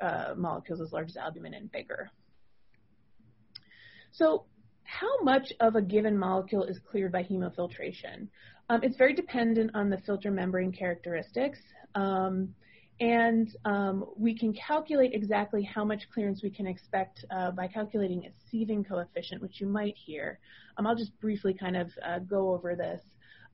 uh, 0.00 0.34
molecules 0.36 0.80
as 0.80 0.92
large 0.92 1.08
as 1.08 1.16
albumin 1.16 1.54
and 1.54 1.70
bigger. 1.70 2.10
So 4.10 4.44
how 4.82 5.20
much 5.22 5.52
of 5.60 5.76
a 5.76 5.82
given 5.82 6.18
molecule 6.18 6.64
is 6.64 6.78
cleared 6.90 7.12
by 7.12 7.22
hemofiltration? 7.22 8.28
Um, 8.68 8.80
it's 8.82 8.96
very 8.96 9.14
dependent 9.14 9.70
on 9.74 9.90
the 9.90 9.98
filter 9.98 10.30
membrane 10.30 10.72
characteristics. 10.72 11.60
Um, 11.94 12.54
and 13.00 13.54
um, 13.64 14.06
we 14.16 14.36
can 14.36 14.54
calculate 14.54 15.12
exactly 15.12 15.62
how 15.62 15.84
much 15.84 16.02
clearance 16.12 16.42
we 16.42 16.50
can 16.50 16.66
expect 16.66 17.24
uh, 17.30 17.50
by 17.50 17.66
calculating 17.66 18.26
a 18.26 18.56
sieving 18.56 18.86
coefficient, 18.86 19.42
which 19.42 19.60
you 19.60 19.66
might 19.66 19.94
hear. 19.96 20.38
Um, 20.76 20.86
I'll 20.86 20.96
just 20.96 21.18
briefly 21.20 21.52
kind 21.52 21.76
of 21.76 21.90
uh, 22.04 22.20
go 22.20 22.54
over 22.54 22.74
this. 22.74 23.02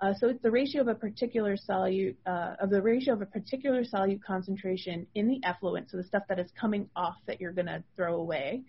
Uh, 0.01 0.13
so 0.19 0.29
it's 0.29 0.43
the 0.43 0.51
ratio 0.51 0.81
of 0.81 0.89
a 0.89 0.95
particular 0.95 1.57
solute, 1.57 2.17
uh, 2.27 2.55
of 2.61 2.71
the 2.71 2.83
ratio 2.83 3.15
of 3.15 3.23
a 3.23 3.27
particular 3.27 3.85
solute 3.85 4.21
concentration 4.23 5.07
in 5.15 5.29
the 5.29 5.41
effluent, 5.45 5.91
so 5.91 5.97
the 5.97 6.03
stuff 6.03 6.25
that 6.29 6.39
is 6.41 6.51
coming 6.61 6.89
off 6.97 7.17
that 7.27 7.41
you're 7.41 7.53
going 7.53 7.67
to 7.67 7.83
throw 7.95 8.17
away, 8.17 8.63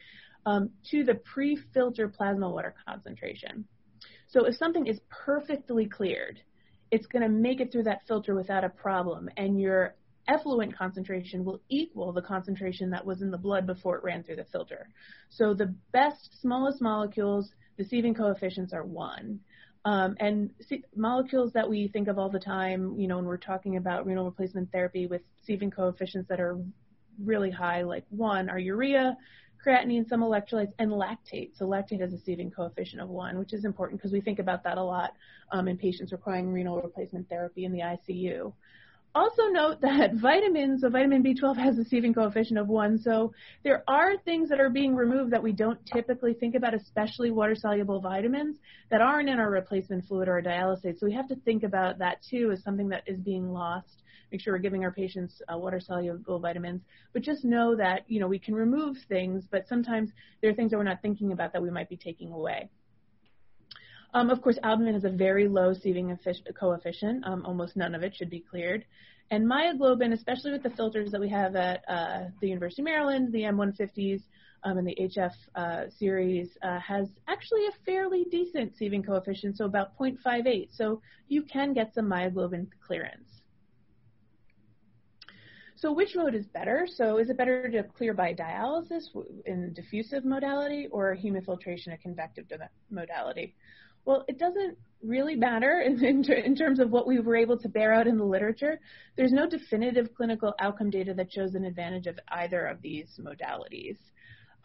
um, 0.45 0.69
to 0.91 1.03
the 1.03 1.15
pre-filter 1.15 2.07
plasma 2.07 2.47
water 2.49 2.75
concentration. 2.87 3.65
So 4.27 4.45
if 4.45 4.55
something 4.55 4.85
is 4.85 4.99
perfectly 5.09 5.87
cleared, 5.87 6.39
it's 6.91 7.07
going 7.07 7.23
to 7.23 7.29
make 7.29 7.61
it 7.61 7.71
through 7.71 7.83
that 7.83 8.01
filter 8.07 8.35
without 8.35 8.63
a 8.63 8.69
problem, 8.69 9.27
and 9.37 9.59
your 9.59 9.95
effluent 10.27 10.75
concentration 10.77 11.43
will 11.43 11.61
equal 11.69 12.11
the 12.13 12.21
concentration 12.21 12.89
that 12.91 13.05
was 13.05 13.21
in 13.21 13.31
the 13.31 13.37
blood 13.37 13.65
before 13.65 13.97
it 13.97 14.03
ran 14.03 14.23
through 14.23 14.37
the 14.37 14.45
filter. 14.45 14.87
So 15.29 15.53
the 15.53 15.73
best, 15.91 16.41
smallest 16.41 16.81
molecules, 16.81 17.51
the 17.77 17.83
sieving 17.83 18.15
coefficients 18.15 18.73
are 18.73 18.85
1. 18.85 19.39
Um, 19.85 20.15
and 20.19 20.51
molecules 20.95 21.51
that 21.53 21.69
we 21.69 21.89
think 21.89 22.07
of 22.07 22.17
all 22.17 22.29
the 22.29 22.39
time, 22.39 22.97
you 22.97 23.07
know, 23.07 23.17
when 23.17 23.25
we're 23.25 23.37
talking 23.37 23.75
about 23.75 24.05
renal 24.05 24.25
replacement 24.25 24.71
therapy 24.71 25.07
with 25.07 25.21
sieving 25.47 25.73
coefficients 25.73 26.29
that 26.29 26.39
are 26.39 26.57
really 27.21 27.51
high, 27.51 27.81
like 27.81 28.05
1, 28.09 28.49
are 28.49 28.59
urea, 28.59 29.17
creatinine, 29.65 30.07
some 30.07 30.21
electrolytes, 30.21 30.71
and 30.79 30.91
lactate. 30.91 31.57
So 31.57 31.65
lactate 31.65 31.99
has 31.99 32.13
a 32.13 32.17
sieving 32.17 32.53
coefficient 32.53 33.01
of 33.01 33.09
1, 33.09 33.37
which 33.37 33.53
is 33.53 33.65
important 33.65 33.99
because 33.99 34.13
we 34.13 34.21
think 34.21 34.39
about 34.39 34.63
that 34.63 34.77
a 34.77 34.83
lot 34.83 35.11
um, 35.51 35.67
in 35.67 35.77
patients 35.77 36.11
requiring 36.11 36.51
renal 36.51 36.81
replacement 36.81 37.27
therapy 37.27 37.65
in 37.65 37.73
the 37.73 37.79
ICU. 37.79 38.53
Also 39.15 39.43
note 39.47 39.81
that 39.81 40.13
vitamins, 40.21 40.81
so 40.81 40.89
vitamin 40.89 41.23
B12 41.23 41.57
has 41.57 41.77
a 41.77 41.83
sieving 41.83 42.15
coefficient 42.15 42.59
of 42.59 42.67
1, 42.67 42.99
so 42.99 43.33
there 43.63 43.83
are 43.87 44.17
things 44.17 44.49
that 44.49 44.59
are 44.59 44.69
being 44.69 44.95
removed 44.95 45.31
that 45.31 45.43
we 45.43 45.51
don't 45.51 45.79
typically 45.85 46.33
think 46.33 46.55
about, 46.55 46.73
especially 46.73 47.31
water-soluble 47.31 48.01
vitamins, 48.01 48.57
that 48.89 49.01
aren't 49.01 49.29
in 49.29 49.39
our 49.39 49.49
replacement 49.49 50.05
fluid 50.05 50.27
or 50.27 50.33
our 50.33 50.41
dialysate. 50.41 50.99
So 50.99 51.05
we 51.05 51.13
have 51.13 51.27
to 51.29 51.35
think 51.37 51.63
about 51.63 51.99
that 51.99 52.17
too 52.29 52.51
as 52.51 52.63
something 52.63 52.89
that 52.89 53.03
is 53.05 53.19
being 53.19 53.51
lost. 53.51 54.03
Make 54.31 54.41
sure 54.41 54.53
we're 54.53 54.59
giving 54.59 54.83
our 54.83 54.91
patients 54.91 55.41
uh, 55.51 55.57
water-soluble 55.57 56.39
vitamins, 56.39 56.81
but 57.13 57.21
just 57.21 57.45
know 57.45 57.75
that, 57.75 58.01
you 58.07 58.19
know, 58.19 58.27
we 58.27 58.39
can 58.39 58.55
remove 58.55 58.97
things, 59.07 59.45
but 59.51 59.67
sometimes 59.67 60.09
there 60.41 60.49
are 60.49 60.55
things 60.55 60.71
that 60.71 60.77
we're 60.77 60.83
not 60.83 61.01
thinking 61.03 61.31
about 61.31 61.53
that 61.53 61.61
we 61.61 61.69
might 61.69 61.89
be 61.89 61.97
taking 61.97 62.31
away. 62.31 62.69
Um, 64.13 64.29
of 64.29 64.41
course, 64.41 64.59
albumin 64.61 64.93
has 64.93 65.05
a 65.05 65.09
very 65.09 65.47
low 65.47 65.73
sieving 65.73 66.15
coefficient. 66.53 67.25
Um, 67.25 67.43
almost 67.45 67.75
none 67.75 67.95
of 67.95 68.03
it 68.03 68.15
should 68.15 68.29
be 68.29 68.39
cleared. 68.39 68.85
And 69.31 69.49
myoglobin, 69.49 70.13
especially 70.13 70.51
with 70.51 70.61
the 70.61 70.69
filters 70.69 71.11
that 71.11 71.19
we 71.19 71.29
have 71.29 71.55
at 71.55 71.83
uh, 71.87 72.25
the 72.39 72.47
University 72.47 72.83
of 72.83 72.85
Maryland, 72.85 73.31
the 73.31 73.41
M150s, 73.41 74.21
um, 74.65 74.77
and 74.77 74.87
the 74.87 74.95
HF 75.01 75.33
uh, 75.55 75.89
series, 75.97 76.49
uh, 76.61 76.79
has 76.79 77.09
actually 77.27 77.65
a 77.65 77.71
fairly 77.85 78.25
decent 78.29 78.77
sieving 78.79 79.05
coefficient, 79.05 79.57
so 79.57 79.65
about 79.65 79.97
0.58. 79.97 80.69
So 80.71 81.01
you 81.27 81.41
can 81.43 81.73
get 81.73 81.93
some 81.95 82.05
myoglobin 82.05 82.67
clearance. 82.85 83.41
So 85.75 85.91
which 85.91 86.15
mode 86.15 86.35
is 86.35 86.45
better? 86.45 86.87
So 86.89 87.17
is 87.17 87.29
it 87.29 87.37
better 87.37 87.69
to 87.69 87.83
clear 87.83 88.13
by 88.13 88.33
dialysis 88.33 89.03
in 89.45 89.73
diffusive 89.73 90.23
modality 90.23 90.87
or 90.91 91.13
hemofiltration, 91.13 91.93
a 91.93 91.97
convective 91.97 92.45
modality? 92.89 93.55
Well, 94.05 94.25
it 94.27 94.37
doesn't 94.37 94.77
really 95.01 95.35
matter 95.35 95.81
in, 95.85 96.03
in, 96.03 96.23
in, 96.31 96.55
terms 96.55 96.79
of 96.79 96.89
what 96.89 97.07
we 97.07 97.19
were 97.19 97.35
able 97.35 97.57
to 97.59 97.69
bear 97.69 97.93
out 97.93 98.07
in 98.07 98.17
the 98.17 98.23
literature. 98.23 98.79
There's 99.15 99.31
no 99.31 99.47
definitive 99.47 100.13
clinical 100.15 100.53
outcome 100.59 100.89
data 100.89 101.13
that 101.15 101.31
shows 101.31 101.55
an 101.55 101.65
advantage 101.65 102.07
of 102.07 102.19
either 102.29 102.65
of 102.65 102.81
these 102.81 103.19
modalities. 103.19 103.97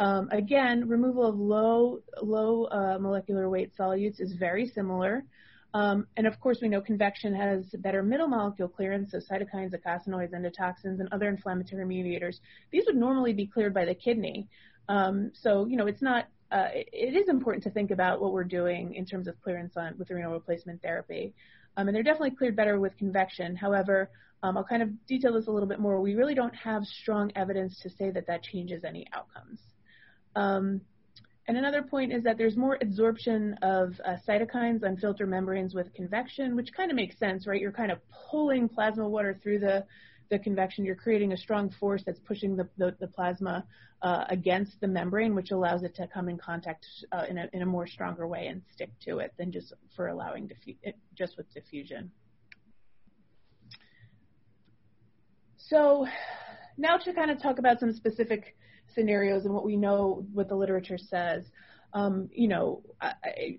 Um, 0.00 0.28
again, 0.30 0.88
removal 0.88 1.26
of 1.26 1.36
low, 1.36 2.00
low 2.22 2.64
uh, 2.66 2.98
molecular 3.00 3.50
weight 3.50 3.72
solutes 3.76 4.20
is 4.20 4.32
very 4.34 4.66
similar. 4.66 5.24
Um, 5.74 6.06
and 6.16 6.26
of 6.26 6.40
course, 6.40 6.58
we 6.62 6.68
know 6.68 6.80
convection 6.80 7.34
has 7.34 7.64
better 7.80 8.02
middle 8.02 8.28
molecule 8.28 8.68
clearance, 8.68 9.10
so 9.10 9.18
cytokines, 9.18 9.74
eicosanoids, 9.74 10.32
endotoxins, 10.32 11.00
and 11.00 11.08
other 11.12 11.28
inflammatory 11.28 11.84
mediators. 11.84 12.40
These 12.70 12.84
would 12.86 12.96
normally 12.96 13.32
be 13.32 13.46
cleared 13.46 13.74
by 13.74 13.84
the 13.84 13.94
kidney. 13.94 14.48
Um, 14.88 15.32
so, 15.34 15.66
you 15.66 15.76
know, 15.76 15.86
it's 15.86 16.00
not 16.00 16.28
uh, 16.50 16.68
it, 16.74 16.88
it 16.92 17.16
is 17.16 17.28
important 17.28 17.62
to 17.64 17.70
think 17.70 17.90
about 17.90 18.20
what 18.20 18.32
we're 18.32 18.44
doing 18.44 18.94
in 18.94 19.04
terms 19.04 19.28
of 19.28 19.40
clearance 19.42 19.76
on, 19.76 19.94
with 19.98 20.10
renal 20.10 20.32
replacement 20.32 20.80
therapy. 20.82 21.34
Um, 21.76 21.88
and 21.88 21.94
they're 21.94 22.02
definitely 22.02 22.32
cleared 22.32 22.56
better 22.56 22.80
with 22.80 22.96
convection. 22.96 23.54
However, 23.54 24.10
um, 24.42 24.56
I'll 24.56 24.64
kind 24.64 24.82
of 24.82 25.06
detail 25.06 25.32
this 25.32 25.46
a 25.46 25.50
little 25.50 25.68
bit 25.68 25.80
more. 25.80 26.00
We 26.00 26.14
really 26.14 26.34
don't 26.34 26.54
have 26.54 26.84
strong 26.84 27.32
evidence 27.34 27.80
to 27.80 27.90
say 27.90 28.10
that 28.10 28.26
that 28.26 28.42
changes 28.42 28.84
any 28.84 29.06
outcomes. 29.12 29.60
Um, 30.36 30.80
and 31.48 31.56
another 31.56 31.82
point 31.82 32.12
is 32.12 32.22
that 32.24 32.36
there's 32.36 32.56
more 32.56 32.78
absorption 32.82 33.54
of 33.62 33.94
uh, 34.04 34.16
cytokines 34.28 34.84
on 34.84 34.96
filter 34.98 35.26
membranes 35.26 35.74
with 35.74 35.92
convection, 35.94 36.54
which 36.54 36.72
kind 36.76 36.90
of 36.90 36.94
makes 36.96 37.18
sense, 37.18 37.46
right? 37.46 37.60
You're 37.60 37.72
kind 37.72 37.90
of 37.90 37.98
pulling 38.30 38.68
plasma 38.68 39.08
water 39.08 39.38
through 39.42 39.60
the 39.60 39.84
the 40.30 40.38
convection, 40.38 40.84
you're 40.84 40.94
creating 40.94 41.32
a 41.32 41.36
strong 41.36 41.70
force 41.70 42.02
that's 42.04 42.20
pushing 42.20 42.56
the, 42.56 42.68
the, 42.76 42.94
the 43.00 43.06
plasma 43.06 43.64
uh, 44.02 44.24
against 44.28 44.80
the 44.80 44.86
membrane, 44.86 45.34
which 45.34 45.50
allows 45.50 45.82
it 45.82 45.94
to 45.96 46.06
come 46.08 46.28
in 46.28 46.38
contact 46.38 46.86
uh, 47.12 47.24
in, 47.28 47.38
a, 47.38 47.48
in 47.52 47.62
a 47.62 47.66
more 47.66 47.86
stronger 47.86 48.26
way 48.26 48.46
and 48.46 48.62
stick 48.72 48.90
to 49.00 49.18
it 49.18 49.32
than 49.38 49.50
just 49.50 49.72
for 49.96 50.08
allowing 50.08 50.48
diffu- 50.48 50.94
just 51.14 51.36
with 51.36 51.52
diffusion. 51.52 52.10
So 55.56 56.06
now 56.76 56.96
to 56.96 57.12
kind 57.12 57.30
of 57.30 57.42
talk 57.42 57.58
about 57.58 57.80
some 57.80 57.92
specific 57.92 58.56
scenarios 58.94 59.44
and 59.44 59.52
what 59.52 59.64
we 59.64 59.76
know 59.76 60.24
what 60.32 60.48
the 60.48 60.54
literature 60.54 60.98
says. 60.98 61.44
Um, 61.94 62.28
you 62.32 62.48
know, 62.48 62.82
I, 63.00 63.12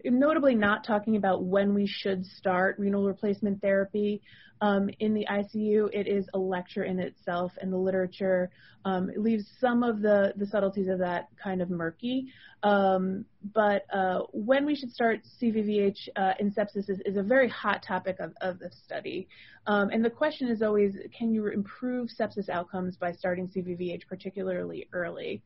am 0.05 0.19
notably 0.19 0.55
not 0.55 0.86
talking 0.86 1.15
about 1.15 1.43
when 1.43 1.74
we 1.74 1.88
should 1.88 2.25
start 2.25 2.77
renal 2.77 3.05
replacement 3.05 3.62
therapy 3.62 4.21
um, 4.62 4.89
in 5.00 5.13
the 5.13 5.25
ICU. 5.29 5.89
It 5.93 6.07
is 6.07 6.27
a 6.33 6.39
lecture 6.39 6.83
in 6.83 7.00
itself, 7.00 7.51
and 7.62 7.71
the 7.71 7.77
literature 7.77 8.51
um, 8.86 9.09
leaves 9.15 9.45
some 9.59 9.83
of 9.83 10.01
the, 10.01 10.33
the 10.38 10.45
subtleties 10.48 10.88
of 10.88 11.00
that 11.00 11.27
kind 11.41 11.62
of 11.62 11.69
murky. 11.69 12.27
Um, 12.63 13.25
but 13.53 13.83
uh, 13.93 14.21
when 14.31 14.65
we 14.65 14.75
should 14.75 14.91
start 14.91 15.21
CVVH 15.41 16.09
uh, 16.15 16.33
in 16.39 16.51
sepsis 16.51 16.89
is, 16.89 17.01
is, 17.05 17.15
a 17.15 17.24
very 17.24 17.48
hot 17.48 17.83
topic 17.83 18.17
of, 18.19 18.33
of 18.41 18.59
the 18.59 18.69
study. 18.86 19.27
Um, 19.65 19.89
and 19.91 20.03
the 20.03 20.09
question 20.09 20.50
is 20.50 20.62
always, 20.62 20.95
can 21.17 21.33
you 21.33 21.48
improve 21.48 22.09
sepsis 22.09 22.50
outcomes 22.50 22.98
by 22.98 23.13
starting 23.13 23.48
CVVH 23.48 24.07
particularly 24.07 24.87
early? 24.92 25.42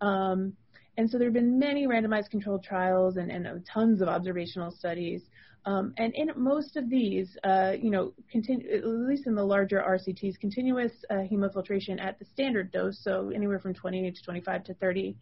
Um, 0.00 0.54
and 0.98 1.08
so 1.08 1.16
there 1.16 1.28
have 1.28 1.34
been 1.34 1.58
many 1.58 1.86
randomized 1.86 2.28
controlled 2.28 2.64
trials 2.64 3.18
and, 3.18 3.30
and 3.30 3.46
uh, 3.46 3.54
tons 3.72 4.02
of 4.02 4.08
observational 4.08 4.72
studies. 4.72 5.22
Um, 5.64 5.94
and 5.96 6.12
in 6.14 6.32
most 6.34 6.76
of 6.76 6.90
these, 6.90 7.36
uh, 7.44 7.74
you 7.80 7.90
know, 7.90 8.12
continue, 8.32 8.68
at 8.74 8.84
least 8.84 9.28
in 9.28 9.36
the 9.36 9.44
larger 9.44 9.80
RCTs, 9.80 10.40
continuous 10.40 10.92
uh, 11.08 11.14
hemofiltration 11.14 12.00
at 12.00 12.18
the 12.18 12.24
standard 12.24 12.72
dose, 12.72 12.98
so 13.00 13.30
anywhere 13.32 13.60
from 13.60 13.74
20 13.74 14.10
to 14.10 14.22
25 14.22 14.64
to 14.64 14.74
30 14.74 15.16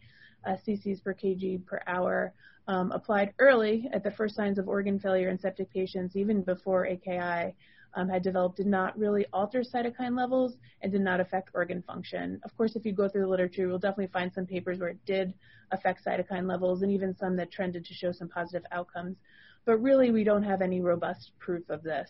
uh, 0.47 0.55
cc's 0.67 0.99
per 0.99 1.13
kg 1.13 1.63
per 1.67 1.81
hour, 1.85 2.33
um, 2.67 2.91
applied 2.91 3.33
early 3.37 3.87
at 3.93 4.03
the 4.03 4.11
first 4.11 4.35
signs 4.35 4.57
of 4.57 4.67
organ 4.67 4.99
failure 4.99 5.29
in 5.29 5.37
septic 5.37 5.71
patients, 5.71 6.15
even 6.15 6.41
before 6.41 6.87
AKI, 6.87 7.53
um, 7.95 8.09
had 8.09 8.23
developed 8.23 8.57
did 8.57 8.67
not 8.67 8.97
really 8.97 9.25
alter 9.33 9.61
cytokine 9.63 10.17
levels 10.17 10.53
and 10.81 10.91
did 10.91 11.01
not 11.01 11.19
affect 11.19 11.49
organ 11.53 11.81
function. 11.81 12.39
Of 12.43 12.55
course, 12.57 12.75
if 12.75 12.85
you 12.85 12.91
go 12.91 13.07
through 13.07 13.21
the 13.21 13.27
literature, 13.27 13.67
you'll 13.67 13.79
definitely 13.79 14.07
find 14.07 14.31
some 14.33 14.45
papers 14.45 14.79
where 14.79 14.89
it 14.89 15.05
did 15.05 15.33
affect 15.71 16.05
cytokine 16.05 16.47
levels 16.47 16.81
and 16.81 16.91
even 16.91 17.15
some 17.17 17.35
that 17.37 17.51
trended 17.51 17.85
to 17.85 17.93
show 17.93 18.11
some 18.11 18.29
positive 18.29 18.65
outcomes. 18.71 19.17
But 19.65 19.77
really, 19.81 20.11
we 20.11 20.23
don't 20.23 20.43
have 20.43 20.61
any 20.61 20.81
robust 20.81 21.31
proof 21.39 21.69
of 21.69 21.83
this. 21.83 22.09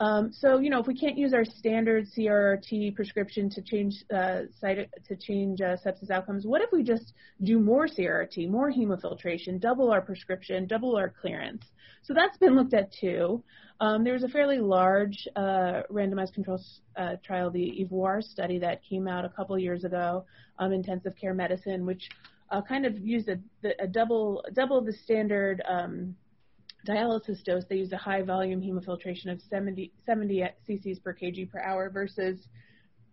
Um, 0.00 0.32
so, 0.32 0.58
you 0.58 0.68
know, 0.68 0.80
if 0.80 0.88
we 0.88 0.98
can't 0.98 1.16
use 1.16 1.32
our 1.32 1.44
standard 1.44 2.08
CRRT 2.10 2.96
prescription 2.96 3.48
to 3.50 3.62
change 3.62 4.04
uh, 4.12 4.42
to 4.60 5.16
change 5.16 5.60
uh, 5.60 5.76
sepsis 5.84 6.10
outcomes, 6.10 6.44
what 6.44 6.60
if 6.60 6.72
we 6.72 6.82
just 6.82 7.12
do 7.44 7.60
more 7.60 7.86
CRRT, 7.86 8.50
more 8.50 8.72
hemofiltration, 8.72 9.60
double 9.60 9.92
our 9.92 10.00
prescription, 10.00 10.66
double 10.66 10.96
our 10.96 11.08
clearance? 11.08 11.62
So 12.02 12.14
that's 12.14 12.36
been 12.38 12.56
looked 12.56 12.74
at 12.74 12.92
too. 12.92 13.42
Um, 13.80 14.04
there 14.04 14.12
was 14.12 14.22
a 14.22 14.28
fairly 14.28 14.58
large 14.58 15.26
uh, 15.34 15.82
randomized 15.90 16.34
control 16.34 16.60
uh, 16.96 17.16
trial, 17.24 17.50
the 17.50 17.84
IVOIRE 17.84 18.22
study 18.22 18.58
that 18.58 18.80
came 18.88 19.08
out 19.08 19.24
a 19.24 19.28
couple 19.28 19.58
years 19.58 19.84
ago, 19.84 20.24
um, 20.58 20.72
intensive 20.72 21.14
care 21.16 21.34
medicine, 21.34 21.84
which 21.86 22.08
uh, 22.50 22.60
kind 22.62 22.86
of 22.86 22.98
used 22.98 23.28
a, 23.28 23.38
a 23.80 23.86
double 23.86 24.44
double 24.52 24.80
the 24.82 24.92
standard 24.92 25.62
um, 25.66 26.14
dialysis 26.86 27.42
dose, 27.44 27.64
they 27.68 27.76
used 27.76 27.92
a 27.92 27.96
high 27.96 28.22
volume 28.22 28.60
hemofiltration 28.60 29.30
of 29.30 29.40
70, 29.48 29.92
70 30.04 30.44
cc's 30.68 30.98
per 30.98 31.14
kg 31.14 31.50
per 31.50 31.60
hour 31.60 31.90
versus 31.90 32.48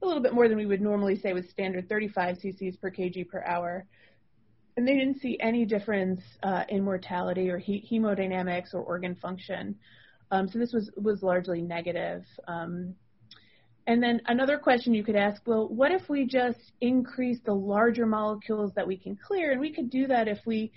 a 0.01 0.05
little 0.05 0.21
bit 0.21 0.33
more 0.33 0.47
than 0.47 0.57
we 0.57 0.65
would 0.65 0.81
normally 0.81 1.19
say 1.19 1.33
with 1.33 1.49
standard 1.49 1.87
35 1.89 2.37
cc's 2.37 2.77
per 2.77 2.89
kg 2.89 3.27
per 3.27 3.43
hour. 3.43 3.85
And 4.79 4.87
they 4.87 4.93
didn't 4.93 5.19
see 5.19 5.37
any 5.41 5.65
difference 5.65 6.21
uh, 6.41 6.63
in 6.69 6.85
mortality 6.85 7.49
or 7.49 7.57
he- 7.57 7.85
hemodynamics 7.91 8.73
or 8.73 8.79
organ 8.79 9.13
function. 9.13 9.75
Um, 10.31 10.47
so 10.47 10.57
this 10.57 10.71
was, 10.71 10.89
was 10.95 11.21
largely 11.21 11.61
negative. 11.61 12.23
Um, 12.47 12.95
and 13.87 14.01
then 14.01 14.21
another 14.27 14.57
question 14.57 14.93
you 14.93 15.03
could 15.03 15.17
ask, 15.17 15.41
well, 15.45 15.67
what 15.67 15.91
if 15.91 16.07
we 16.07 16.25
just 16.25 16.71
increase 16.79 17.39
the 17.43 17.53
larger 17.53 18.05
molecules 18.05 18.71
that 18.77 18.87
we 18.87 18.95
can 18.95 19.17
clear? 19.17 19.51
And 19.51 19.59
we 19.59 19.73
could 19.73 19.89
do 19.89 20.07
that 20.07 20.29
if 20.29 20.39
we 20.45 20.71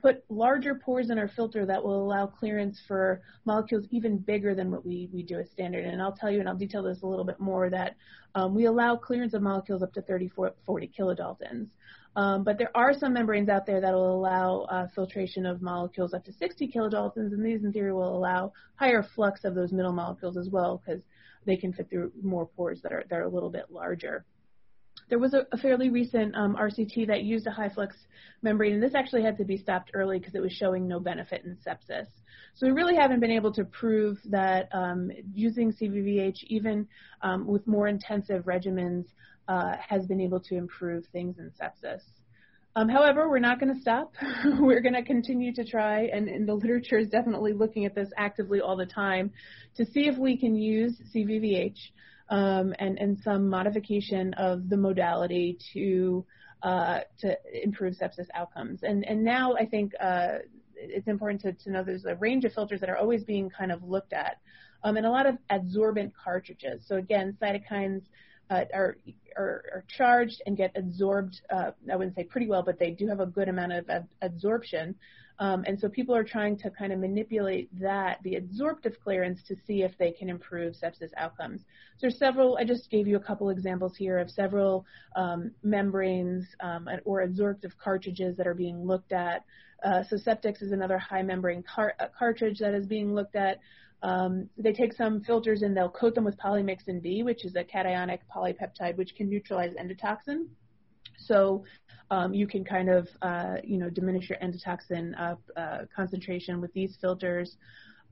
put 0.00 0.24
larger 0.30 0.74
pores 0.74 1.10
in 1.10 1.18
our 1.18 1.28
filter 1.28 1.66
that 1.66 1.84
will 1.84 2.02
allow 2.02 2.26
clearance 2.26 2.80
for 2.88 3.20
molecules 3.44 3.84
even 3.90 4.16
bigger 4.16 4.54
than 4.54 4.70
what 4.70 4.86
we, 4.86 5.10
we 5.12 5.22
do 5.22 5.38
as 5.38 5.50
standard. 5.50 5.84
And 5.84 6.00
I'll 6.00 6.16
tell 6.16 6.30
you, 6.30 6.40
and 6.40 6.48
I'll 6.48 6.56
detail 6.56 6.82
this 6.82 7.02
a 7.02 7.06
little 7.06 7.26
bit 7.26 7.38
more, 7.38 7.68
that 7.68 7.96
um, 8.34 8.54
we 8.54 8.64
allow 8.64 8.96
clearance 8.96 9.34
of 9.34 9.42
molecules 9.42 9.82
up 9.82 9.92
to 9.92 10.00
30, 10.00 10.30
40 10.64 10.90
kilodaltons. 10.98 11.68
Um, 12.14 12.44
but 12.44 12.58
there 12.58 12.70
are 12.74 12.92
some 12.92 13.14
membranes 13.14 13.48
out 13.48 13.64
there 13.64 13.80
that 13.80 13.92
will 13.92 14.14
allow 14.14 14.62
uh, 14.62 14.86
filtration 14.94 15.46
of 15.46 15.62
molecules 15.62 16.12
up 16.12 16.24
to 16.26 16.32
60 16.32 16.68
kilodaltons, 16.68 17.32
and 17.32 17.44
these 17.44 17.64
in 17.64 17.72
theory 17.72 17.92
will 17.92 18.14
allow 18.16 18.52
higher 18.76 19.02
flux 19.14 19.44
of 19.44 19.54
those 19.54 19.72
middle 19.72 19.92
molecules 19.92 20.36
as 20.36 20.50
well 20.50 20.82
because 20.84 21.02
they 21.46 21.56
can 21.56 21.72
fit 21.72 21.88
through 21.88 22.12
more 22.22 22.46
pores 22.46 22.80
that 22.82 22.92
are, 22.92 23.04
that 23.08 23.18
are 23.18 23.24
a 23.24 23.28
little 23.28 23.50
bit 23.50 23.70
larger. 23.70 24.24
There 25.08 25.18
was 25.18 25.34
a, 25.34 25.46
a 25.52 25.58
fairly 25.58 25.90
recent 25.90 26.34
um, 26.36 26.54
RCT 26.54 27.06
that 27.08 27.22
used 27.24 27.46
a 27.46 27.50
high 27.50 27.70
flux 27.70 27.96
membrane, 28.42 28.74
and 28.74 28.82
this 28.82 28.94
actually 28.94 29.22
had 29.22 29.38
to 29.38 29.44
be 29.44 29.56
stopped 29.56 29.90
early 29.94 30.18
because 30.18 30.34
it 30.34 30.42
was 30.42 30.52
showing 30.52 30.86
no 30.86 31.00
benefit 31.00 31.44
in 31.44 31.56
sepsis. 31.56 32.06
So 32.54 32.66
we 32.66 32.72
really 32.72 32.94
haven't 32.94 33.20
been 33.20 33.30
able 33.30 33.52
to 33.54 33.64
prove 33.64 34.18
that 34.26 34.68
um, 34.72 35.10
using 35.32 35.72
CVVH, 35.72 36.44
even 36.48 36.86
um, 37.22 37.46
with 37.46 37.66
more 37.66 37.88
intensive 37.88 38.44
regimens, 38.44 39.06
uh, 39.48 39.76
has 39.88 40.06
been 40.06 40.20
able 40.20 40.40
to 40.40 40.56
improve 40.56 41.04
things 41.12 41.36
in 41.38 41.50
sepsis. 41.50 42.02
Um, 42.74 42.88
however, 42.88 43.28
we're 43.28 43.38
not 43.38 43.60
going 43.60 43.74
to 43.74 43.80
stop. 43.80 44.14
we're 44.58 44.80
going 44.80 44.94
to 44.94 45.02
continue 45.02 45.52
to 45.54 45.64
try, 45.64 46.04
and, 46.06 46.28
and, 46.28 46.48
the 46.48 46.54
literature 46.54 46.96
is 46.96 47.08
definitely 47.08 47.52
looking 47.52 47.84
at 47.84 47.94
this 47.94 48.08
actively 48.16 48.62
all 48.62 48.76
the 48.76 48.86
time 48.86 49.30
to 49.76 49.84
see 49.84 50.06
if 50.06 50.16
we 50.16 50.38
can 50.38 50.54
use 50.54 50.94
CVVH 51.14 51.76
um, 52.30 52.74
and, 52.78 52.98
and 52.98 53.18
some 53.22 53.48
modification 53.48 54.32
of 54.34 54.70
the 54.70 54.76
modality 54.76 55.58
to 55.74 56.24
uh, 56.62 57.00
to 57.18 57.36
improve 57.62 57.94
sepsis 57.94 58.26
outcomes. 58.34 58.80
And 58.82 59.04
and 59.04 59.22
now 59.22 59.54
I 59.54 59.66
think 59.66 59.92
uh, 60.00 60.38
it's 60.76 61.08
important 61.08 61.42
to, 61.42 61.52
to 61.52 61.70
know 61.70 61.84
there's 61.84 62.06
a 62.06 62.14
range 62.14 62.44
of 62.44 62.52
filters 62.52 62.80
that 62.80 62.88
are 62.88 62.96
always 62.96 63.22
being 63.24 63.50
kind 63.50 63.70
of 63.70 63.82
looked 63.82 64.12
at, 64.12 64.38
um, 64.82 64.96
and 64.96 65.04
a 65.04 65.10
lot 65.10 65.26
of 65.26 65.36
adsorbent 65.50 66.12
cartridges. 66.14 66.84
So 66.86 66.96
again, 66.96 67.36
cytokines 67.42 68.02
uh, 68.52 68.64
are, 68.74 68.96
are, 69.36 69.64
are 69.74 69.84
charged 69.88 70.42
and 70.46 70.56
get 70.56 70.72
absorbed. 70.76 71.40
Uh, 71.54 71.70
I 71.90 71.96
wouldn't 71.96 72.16
say 72.16 72.24
pretty 72.24 72.48
well, 72.52 72.62
but 72.62 72.78
they 72.78 72.90
do 72.90 73.08
have 73.08 73.20
a 73.20 73.26
good 73.26 73.48
amount 73.48 73.72
of 73.72 73.88
ab- 73.88 74.08
absorption. 74.20 74.94
Um, 75.38 75.64
and 75.66 75.80
so 75.80 75.88
people 75.88 76.14
are 76.14 76.22
trying 76.36 76.56
to 76.58 76.70
kind 76.70 76.92
of 76.92 76.98
manipulate 76.98 77.66
that, 77.80 78.22
the 78.22 78.34
adsorptive 78.40 78.94
clearance, 79.02 79.40
to 79.48 79.56
see 79.66 79.82
if 79.82 79.92
they 79.98 80.12
can 80.12 80.28
improve 80.28 80.74
sepsis 80.74 81.10
outcomes. 81.16 81.60
So 81.96 82.00
there's 82.02 82.18
several. 82.18 82.58
I 82.58 82.64
just 82.64 82.90
gave 82.90 83.06
you 83.08 83.16
a 83.16 83.20
couple 83.28 83.48
examples 83.48 83.96
here 83.96 84.18
of 84.18 84.30
several 84.30 84.84
um, 85.16 85.50
membranes 85.62 86.44
um, 86.60 86.88
or 87.04 87.26
adsorptive 87.26 87.72
cartridges 87.82 88.36
that 88.36 88.46
are 88.46 88.54
being 88.54 88.84
looked 88.84 89.12
at. 89.12 89.44
Uh, 89.82 90.02
so 90.08 90.16
septeX 90.16 90.62
is 90.62 90.72
another 90.72 90.98
high 90.98 91.22
membrane 91.22 91.62
car- 91.62 91.94
uh, 91.98 92.06
cartridge 92.16 92.58
that 92.58 92.74
is 92.74 92.86
being 92.86 93.14
looked 93.14 93.34
at. 93.34 93.58
Um, 94.02 94.48
they 94.56 94.72
take 94.72 94.92
some 94.92 95.22
filters 95.22 95.62
and 95.62 95.76
they'll 95.76 95.88
coat 95.88 96.14
them 96.14 96.24
with 96.24 96.36
polymyxin 96.36 97.02
B, 97.02 97.22
which 97.22 97.44
is 97.44 97.54
a 97.54 97.62
cationic 97.62 98.18
polypeptide 98.34 98.96
which 98.96 99.14
can 99.14 99.28
neutralize 99.28 99.74
endotoxin. 99.74 100.46
So 101.16 101.64
um, 102.10 102.34
you 102.34 102.46
can 102.46 102.64
kind 102.64 102.88
of, 102.88 103.08
uh, 103.22 103.56
you 103.62 103.78
know, 103.78 103.88
diminish 103.88 104.28
your 104.28 104.38
endotoxin 104.38 105.12
uh, 105.18 105.36
uh, 105.58 105.78
concentration 105.94 106.60
with 106.60 106.72
these 106.74 106.96
filters. 107.00 107.56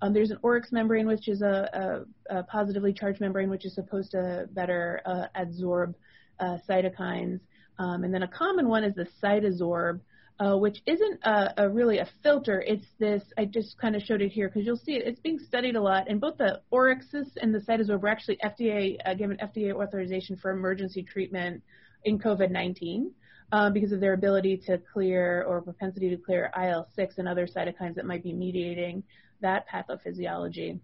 Um, 0.02 0.14
there's 0.14 0.30
an 0.30 0.38
Oryx 0.42 0.72
membrane, 0.72 1.06
which 1.06 1.28
is 1.28 1.42
a, 1.42 2.06
a, 2.30 2.38
a, 2.38 2.42
positively 2.44 2.92
charged 2.92 3.20
membrane, 3.20 3.50
which 3.50 3.66
is 3.66 3.74
supposed 3.74 4.12
to 4.12 4.48
better 4.52 5.02
uh, 5.04 5.26
adsorb 5.36 5.94
uh, 6.38 6.56
cytokines. 6.68 7.40
Um, 7.78 8.04
and 8.04 8.14
then 8.14 8.22
a 8.22 8.28
common 8.28 8.68
one 8.68 8.84
is 8.84 8.94
the 8.94 9.06
CytoSorb, 9.22 10.00
uh, 10.40 10.56
which 10.56 10.78
isn't 10.86 11.20
a, 11.22 11.64
a, 11.64 11.68
really 11.68 11.98
a 11.98 12.08
filter. 12.22 12.64
It's 12.66 12.86
this, 12.98 13.22
I 13.36 13.44
just 13.44 13.76
kind 13.78 13.94
of 13.94 14.02
showed 14.02 14.22
it 14.22 14.30
here 14.30 14.48
because 14.48 14.64
you'll 14.64 14.78
see 14.78 14.92
it, 14.92 15.06
it's 15.06 15.20
being 15.20 15.38
studied 15.38 15.76
a 15.76 15.82
lot. 15.82 16.08
And 16.08 16.18
both 16.18 16.38
the 16.38 16.62
oXiris 16.72 17.36
and 17.40 17.54
the 17.54 17.58
CytoSorb 17.58 18.00
were 18.00 18.08
actually 18.08 18.38
FDA, 18.42 18.96
uh, 19.04 19.14
given 19.14 19.36
FDA 19.36 19.74
authorization 19.74 20.36
for 20.36 20.50
emergency 20.50 21.02
treatment 21.02 21.62
in 22.04 22.18
COVID-19 22.18 23.10
uh, 23.52 23.68
because 23.68 23.92
of 23.92 24.00
their 24.00 24.14
ability 24.14 24.56
to 24.66 24.78
clear 24.78 25.42
or 25.42 25.60
propensity 25.60 26.08
to 26.08 26.16
clear 26.16 26.50
IL-6 26.56 27.18
and 27.18 27.28
other 27.28 27.46
cytokines 27.46 27.96
that 27.96 28.06
might 28.06 28.22
be 28.22 28.32
mediating 28.32 29.02
that 29.42 29.66
pathophysiology. 29.68 30.80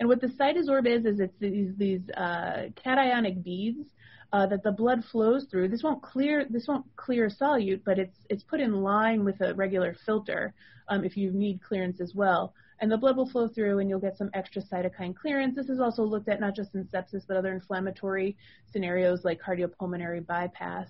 And 0.00 0.08
what 0.08 0.22
the 0.22 0.28
CytoSorb 0.28 0.86
is, 0.86 1.04
is 1.04 1.20
it's 1.20 1.38
these, 1.38 1.74
these 1.76 2.00
uh, 2.16 2.68
cationic 2.84 3.44
beads 3.44 3.86
uh, 4.34 4.46
that 4.46 4.64
the 4.64 4.72
blood 4.72 5.04
flows 5.12 5.46
through. 5.48 5.68
This 5.68 5.84
won't 5.84 6.02
clear 6.02 6.44
this 6.50 6.66
won't 6.66 6.84
clear 6.96 7.30
solute, 7.30 7.82
but 7.84 8.00
it's 8.00 8.18
it's 8.28 8.42
put 8.42 8.58
in 8.58 8.82
line 8.82 9.24
with 9.24 9.40
a 9.40 9.54
regular 9.54 9.96
filter 10.04 10.52
um, 10.88 11.04
if 11.04 11.16
you 11.16 11.30
need 11.30 11.62
clearance 11.62 12.00
as 12.00 12.14
well. 12.16 12.52
And 12.80 12.90
the 12.90 12.98
blood 12.98 13.16
will 13.16 13.30
flow 13.30 13.46
through, 13.46 13.78
and 13.78 13.88
you'll 13.88 14.00
get 14.00 14.18
some 14.18 14.30
extra 14.34 14.60
cytokine 14.60 15.14
clearance. 15.14 15.54
This 15.54 15.68
is 15.68 15.78
also 15.78 16.02
looked 16.02 16.28
at 16.28 16.40
not 16.40 16.56
just 16.56 16.74
in 16.74 16.84
sepsis, 16.84 17.22
but 17.28 17.36
other 17.36 17.52
inflammatory 17.52 18.36
scenarios 18.72 19.24
like 19.24 19.40
cardiopulmonary 19.40 20.26
bypass. 20.26 20.88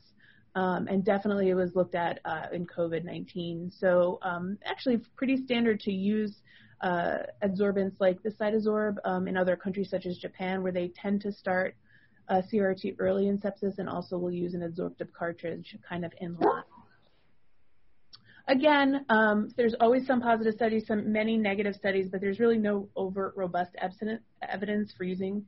Um, 0.55 0.89
and 0.89 1.05
definitely 1.05 1.51
it 1.51 1.55
was 1.55 1.75
looked 1.75 1.95
at 1.95 2.21
uh, 2.25 2.47
in 2.51 2.67
COVID-19. 2.67 3.79
So 3.79 4.21
um, 4.23 4.57
actually 4.65 5.03
pretty 5.17 5.37
standard 5.37 5.81
to 5.81 5.93
use 5.93 6.41
uh, 6.81 7.19
adsorbents 7.43 7.97
like 8.01 8.23
the 8.23 8.31
CytoSorb 8.31 8.97
um, 9.05 9.29
in 9.29 9.37
other 9.37 9.55
countries 9.55 9.91
such 9.91 10.07
as 10.07 10.17
Japan, 10.17 10.63
where 10.63 10.73
they 10.73 10.89
tend 10.89 11.21
to 11.23 11.33
start 11.33 11.77
uh, 12.29 12.43
CRT 12.53 12.97
early 12.99 13.29
in 13.29 13.39
sepsis 13.39 13.79
and 13.79 13.89
also 13.89 14.17
will 14.19 14.33
use 14.33 14.55
an 14.55 14.61
adsorptive 14.61 15.13
cartridge 15.13 15.77
kind 15.89 16.05
of 16.05 16.13
in 16.21 16.37
line. 16.37 16.63
Again, 18.47 19.07
um, 19.09 19.49
there's 19.57 19.75
always 19.81 20.07
some 20.07 20.21
positive 20.21 20.55
studies, 20.55 20.87
some 20.87 21.11
many 21.11 21.39
negative 21.39 21.75
studies, 21.75 22.09
but 22.11 22.21
there's 22.21 22.39
really 22.39 22.59
no 22.59 22.89
overt, 22.95 23.33
robust 23.37 23.75
evidence 23.81 24.93
for 24.97 25.05
using 25.05 25.47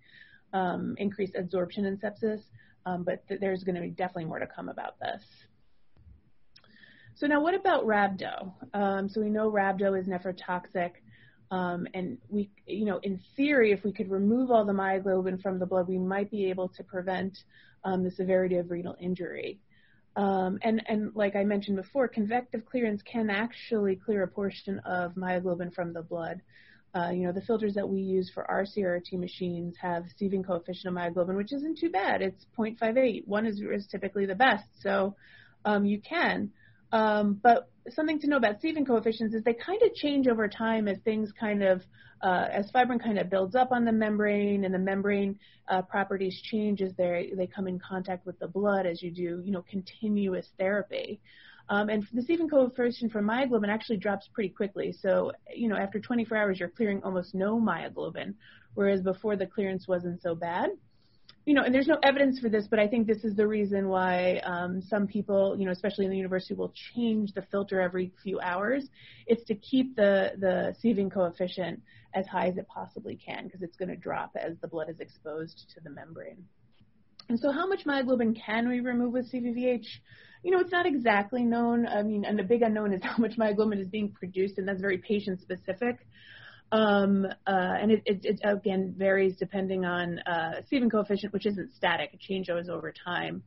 um, 0.54 0.94
increased 0.96 1.34
adsorption 1.34 1.84
in 1.84 1.98
sepsis. 1.98 2.40
Um, 2.86 3.02
but 3.02 3.26
th- 3.28 3.40
there's 3.40 3.64
going 3.64 3.74
to 3.74 3.82
be 3.82 3.90
definitely 3.90 4.26
more 4.26 4.38
to 4.38 4.46
come 4.46 4.68
about 4.68 4.98
this. 4.98 5.22
So 7.16 7.26
now, 7.26 7.40
what 7.40 7.54
about 7.54 7.84
rhabdo? 7.84 8.52
Um, 8.72 9.08
so 9.08 9.20
we 9.20 9.28
know 9.28 9.50
rhabdo 9.50 9.98
is 9.98 10.06
nephrotoxic. 10.06 10.92
Um, 11.50 11.87
and 11.94 12.18
we, 12.28 12.50
you 12.66 12.85
know, 12.85 12.98
in 13.02 13.20
theory, 13.37 13.72
if 13.72 13.85
we 13.85 13.92
could 13.92 14.11
remove 14.11 14.50
all 14.50 14.64
the 14.64 14.72
myoglobin 14.72 15.40
from 15.40 15.59
the 15.59 15.66
blood, 15.66 15.88
we 15.88 15.98
might 15.98 16.30
be 16.30 16.50
able 16.50 16.68
to 16.70 16.82
prevent 16.82 17.38
um, 17.85 18.02
the 18.02 18.11
severity 18.11 18.56
of 18.56 18.70
renal 18.70 18.96
injury. 19.00 19.61
Um, 20.16 20.59
and, 20.62 20.82
and 20.88 21.14
like 21.14 21.37
I 21.37 21.44
mentioned 21.44 21.76
before, 21.76 22.09
convective 22.09 22.64
clearance 22.64 23.02
can 23.02 23.28
actually 23.30 23.96
clear 23.96 24.22
a 24.22 24.28
portion 24.28 24.80
of 24.80 25.14
myoglobin 25.14 25.74
from 25.74 25.92
the 25.92 26.02
blood. 26.02 26.40
Uh, 26.94 27.11
you 27.11 27.26
know, 27.26 27.32
the 27.32 27.42
filters 27.42 27.74
that 27.74 27.87
we 27.87 28.00
use 28.00 28.30
for 28.32 28.50
our 28.50 28.64
CRT 28.64 29.12
machines 29.12 29.76
have 29.80 30.04
sieving 30.20 30.44
coefficient 30.44 30.87
of 30.87 30.94
myoglobin, 30.94 31.37
which 31.37 31.52
isn't 31.52 31.78
too 31.78 31.90
bad. 31.90 32.22
It's 32.22 32.46
0.58. 32.59 33.26
One 33.26 33.44
is, 33.44 33.61
is 33.61 33.87
typically 33.87 34.24
the 34.24 34.35
best, 34.35 34.64
so 34.80 35.14
um, 35.66 35.85
you 35.85 36.00
can. 36.00 36.50
Um, 36.92 37.40
but 37.42 37.70
something 37.90 38.20
to 38.20 38.27
know 38.27 38.37
about 38.37 38.61
sieving 38.61 38.87
coefficients 38.87 39.35
is 39.35 39.42
they 39.42 39.55
kind 39.55 39.83
of 39.83 39.94
change 39.94 40.29
over 40.29 40.49
time 40.49 40.88
as 40.88 40.99
things 40.99 41.33
kind 41.38 41.62
of, 41.62 41.83
uh, 42.22 42.46
as 42.51 42.70
fibrin 42.70 42.99
kind 43.03 43.18
of 43.18 43.29
builds 43.29 43.55
up 43.55 43.72
on 43.72 43.85
the 43.85 43.92
membrane 43.92 44.64
and 44.64 44.75
the 44.75 44.79
membrane 44.79 45.38
uh, 45.68 45.83
properties 45.83 46.40
change 46.42 46.81
as 46.81 46.94
they 46.94 47.33
they 47.37 47.46
come 47.46 47.68
in 47.68 47.79
contact 47.79 48.25
with 48.25 48.38
the 48.38 48.49
blood 48.49 48.87
as 48.87 49.03
you 49.03 49.11
do, 49.11 49.42
you 49.44 49.53
know, 49.53 49.64
continuous 49.68 50.49
therapy. 50.59 51.20
Um, 51.68 51.88
and 51.88 52.07
the 52.12 52.22
sieving 52.22 52.49
coefficient 52.49 53.11
for 53.11 53.20
myoglobin 53.20 53.68
actually 53.68 53.96
drops 53.96 54.29
pretty 54.33 54.51
quickly. 54.51 54.92
So, 54.92 55.33
you 55.53 55.68
know, 55.68 55.77
after 55.77 55.99
24 55.99 56.38
hours, 56.38 56.61
you're 56.61 56.68
clearing 56.68 57.03
almost 57.03 57.35
no 57.35 57.61
myoglobin, 57.61 58.35
whereas 58.75 59.03
before 59.03 59.35
the 59.35 59.46
clearance 59.46 59.88
wasn't 59.88 60.22
so 60.22 60.37
bad 60.37 60.70
you 61.46 61.54
know, 61.54 61.62
and 61.62 61.72
there's 61.72 61.87
no 61.87 61.98
evidence 62.02 62.40
for 62.40 62.48
this, 62.48 62.66
but 62.68 62.80
I 62.80 62.88
think 62.88 63.06
this 63.06 63.22
is 63.22 63.37
the 63.37 63.46
reason 63.46 63.88
why 63.88 64.38
um, 64.38 64.82
some 64.82 65.06
people, 65.06 65.56
you 65.56 65.64
know, 65.64 65.70
especially 65.70 66.04
in 66.04 66.11
the 66.11 66.16
university, 66.16 66.54
will 66.54 66.74
change 66.94 67.32
the 67.35 67.42
filter 67.42 67.80
every 67.80 68.12
few 68.24 68.40
hours. 68.40 68.88
It's 69.28 69.44
to 69.44 69.54
keep 69.54 69.94
the 69.94 70.32
the 70.38 70.74
sieving 70.82 71.11
coefficient 71.11 71.80
as 72.14 72.26
high 72.26 72.48
as 72.48 72.56
it 72.56 72.66
possibly 72.66 73.14
can 73.14 73.44
because 73.44 73.62
it's 73.62 73.76
going 73.76 73.90
to 73.90 73.96
drop 73.96 74.32
as 74.35 74.56
the 74.61 74.66
blood 74.66 74.90
is 74.90 74.98
exposed 74.98 75.72
to 75.74 75.80
the 75.80 75.90
membrane. 75.90 76.44
And 77.28 77.38
so, 77.38 77.52
how 77.52 77.68
much 77.68 77.85
myoglobin 77.85 78.37
can 78.44 78.68
we 78.68 78.80
remove 78.80 79.12
with 79.12 79.32
CVVH? 79.32 79.87
You 80.42 80.50
know, 80.50 80.59
it's 80.59 80.72
not 80.72 80.85
exactly 80.85 81.44
known. 81.44 81.87
I 81.87 82.02
mean, 82.02 82.24
and 82.24 82.37
the 82.37 82.42
big 82.42 82.62
unknown 82.62 82.92
is 82.92 83.02
how 83.04 83.18
much 83.18 83.37
myoglobin 83.37 83.80
is 83.80 83.87
being 83.87 84.11
produced, 84.11 84.59
and 84.59 84.66
that's 84.66 84.80
very 84.80 84.98
patient 84.98 85.40
specific. 85.40 86.09
Um, 86.72 87.26
uh, 87.46 87.50
and 87.81 87.92
it, 87.92 88.02
it, 88.07 88.20
it, 88.24 88.40
again 88.42 88.94
varies 88.96 89.37
depending 89.37 89.85
on 89.85 90.18
uh, 90.20 90.62
sieving 90.70 90.90
coefficient, 90.90 91.33
which 91.33 91.46
isn't 91.46 91.74
static. 91.74 92.11
It 92.12 92.20
changes 92.20 92.68
over 92.68 92.92
time. 92.92 93.42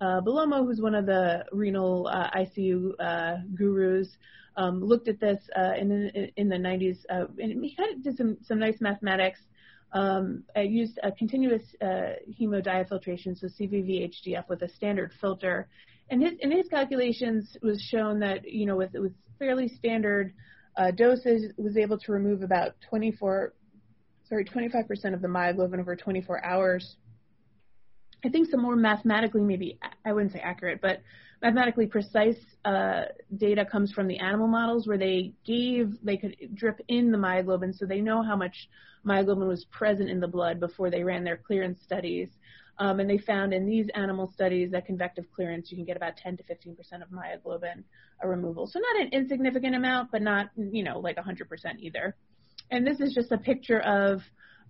Uh, 0.00 0.20
Bellomo, 0.20 0.64
who's 0.64 0.80
one 0.80 0.94
of 0.94 1.06
the 1.06 1.44
renal 1.52 2.08
uh, 2.12 2.28
ICU 2.36 2.90
uh, 2.98 3.36
gurus, 3.54 4.08
um, 4.56 4.82
looked 4.82 5.08
at 5.08 5.20
this 5.20 5.38
uh, 5.56 5.72
in, 5.78 5.88
the, 5.88 6.28
in 6.36 6.48
the 6.48 6.56
90s, 6.56 6.98
uh, 7.10 7.26
and 7.38 7.64
he 7.64 7.76
did 8.02 8.16
some, 8.16 8.36
some 8.42 8.58
nice 8.58 8.80
mathematics. 8.80 9.40
Um, 9.92 10.42
I 10.56 10.62
used 10.62 10.98
a 11.02 11.12
continuous 11.12 11.62
uh, 11.80 12.14
hemodiafiltration, 12.40 13.38
so 13.38 13.46
CVVHDF, 13.46 14.48
with 14.48 14.62
a 14.62 14.68
standard 14.68 15.12
filter. 15.20 15.68
And 16.10 16.22
his, 16.22 16.32
in 16.40 16.50
his 16.50 16.66
calculations 16.68 17.56
was 17.62 17.80
shown 17.80 18.18
that, 18.20 18.40
you 18.44 18.66
know, 18.66 18.76
with, 18.76 18.90
with 18.94 19.12
fairly 19.38 19.68
standard 19.68 20.34
uh, 20.76 20.90
doses 20.90 21.52
was 21.56 21.76
able 21.76 21.98
to 21.98 22.12
remove 22.12 22.42
about 22.42 22.74
24, 22.88 23.52
sorry, 24.28 24.44
25% 24.44 25.14
of 25.14 25.22
the 25.22 25.28
myoglobin 25.28 25.80
over 25.80 25.94
24 25.96 26.44
hours. 26.44 26.96
I 28.24 28.30
think 28.30 28.50
some 28.50 28.62
more 28.62 28.76
mathematically, 28.76 29.42
maybe 29.42 29.78
I 30.04 30.12
wouldn't 30.12 30.32
say 30.32 30.40
accurate, 30.40 30.80
but 30.80 31.02
mathematically 31.42 31.86
precise 31.86 32.38
uh, 32.64 33.02
data 33.36 33.64
comes 33.64 33.92
from 33.92 34.08
the 34.08 34.18
animal 34.18 34.48
models 34.48 34.86
where 34.86 34.96
they 34.96 35.34
gave, 35.44 35.92
they 36.02 36.16
could 36.16 36.36
drip 36.54 36.80
in 36.88 37.12
the 37.12 37.18
myoglobin, 37.18 37.76
so 37.76 37.84
they 37.84 38.00
know 38.00 38.22
how 38.22 38.34
much 38.34 38.68
myoglobin 39.06 39.46
was 39.46 39.66
present 39.66 40.08
in 40.08 40.20
the 40.20 40.28
blood 40.28 40.58
before 40.58 40.90
they 40.90 41.04
ran 41.04 41.22
their 41.22 41.36
clearance 41.36 41.78
studies. 41.82 42.28
Um, 42.78 42.98
and 43.00 43.08
they 43.08 43.18
found 43.18 43.54
in 43.54 43.66
these 43.66 43.86
animal 43.94 44.30
studies 44.34 44.72
that 44.72 44.86
convective 44.86 45.26
clearance, 45.34 45.70
you 45.70 45.76
can 45.76 45.84
get 45.84 45.96
about 45.96 46.16
10 46.16 46.38
to 46.38 46.42
15% 46.42 46.76
of 47.02 47.08
myoglobin 47.08 47.84
a 48.20 48.28
removal. 48.28 48.66
So 48.66 48.80
not 48.80 49.02
an 49.02 49.10
insignificant 49.12 49.74
amount, 49.76 50.10
but 50.10 50.22
not, 50.22 50.50
you 50.56 50.82
know, 50.82 50.98
like 50.98 51.16
100% 51.16 51.46
either. 51.78 52.16
And 52.70 52.86
this 52.86 53.00
is 53.00 53.14
just 53.14 53.30
a 53.30 53.38
picture 53.38 53.80
of 53.80 54.22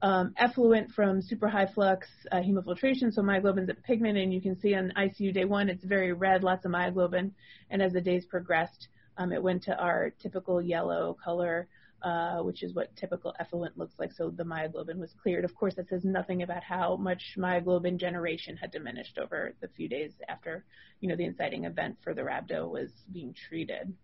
um, 0.03 0.35
effluent 0.37 0.91
from 0.93 1.23
super 1.23 1.49
high 1.49 1.67
flux 1.73 2.07
uh, 2.31 2.37
hemofiltration, 2.37 3.13
so 3.13 3.23
myoglobin's 3.23 3.71
a 3.71 3.75
pigment, 3.75 4.19
and 4.19 4.35
you 4.35 4.41
can 4.41 4.59
see 4.61 4.75
on 4.75 4.93
ICU 4.99 5.33
day 5.33 5.45
one 5.45 5.71
it's 5.71 5.85
very 5.85 6.13
red, 6.13 6.43
lots 6.43 6.67
of 6.67 6.73
myoglobin, 6.73 7.31
and 7.71 7.81
as 7.81 7.93
the 7.93 8.01
days 8.01 8.27
progressed, 8.27 8.89
um, 9.17 9.33
it 9.33 9.43
went 9.43 9.63
to 9.63 9.75
our 9.79 10.11
typical 10.21 10.61
yellow 10.61 11.17
color, 11.25 11.69
uh, 12.05 12.43
which 12.43 12.63
is 12.63 12.75
what 12.75 12.95
typical 12.97 13.35
effluent 13.41 13.79
looks 13.79 13.95
like. 13.99 14.13
So 14.13 14.29
the 14.29 14.45
myoglobin 14.45 14.99
was 14.99 15.15
cleared. 15.23 15.45
Of 15.45 15.55
course, 15.55 15.75
that 15.77 15.89
says 15.89 16.05
nothing 16.05 16.43
about 16.43 16.63
how 16.63 16.97
much 16.97 17.37
myoglobin 17.39 17.99
generation 17.99 18.59
had 18.59 18.71
diminished 18.71 19.19
over 19.19 19.55
the 19.63 19.69
few 19.69 19.89
days 19.89 20.13
after, 20.29 20.65
you 21.01 21.09
know, 21.09 21.17
the 21.17 21.25
inciting 21.25 21.65
event 21.65 21.97
for 22.05 22.13
the 22.13 22.21
rhabdo 22.21 22.71
was 22.71 22.91
being 23.11 23.35
treated. 23.49 23.95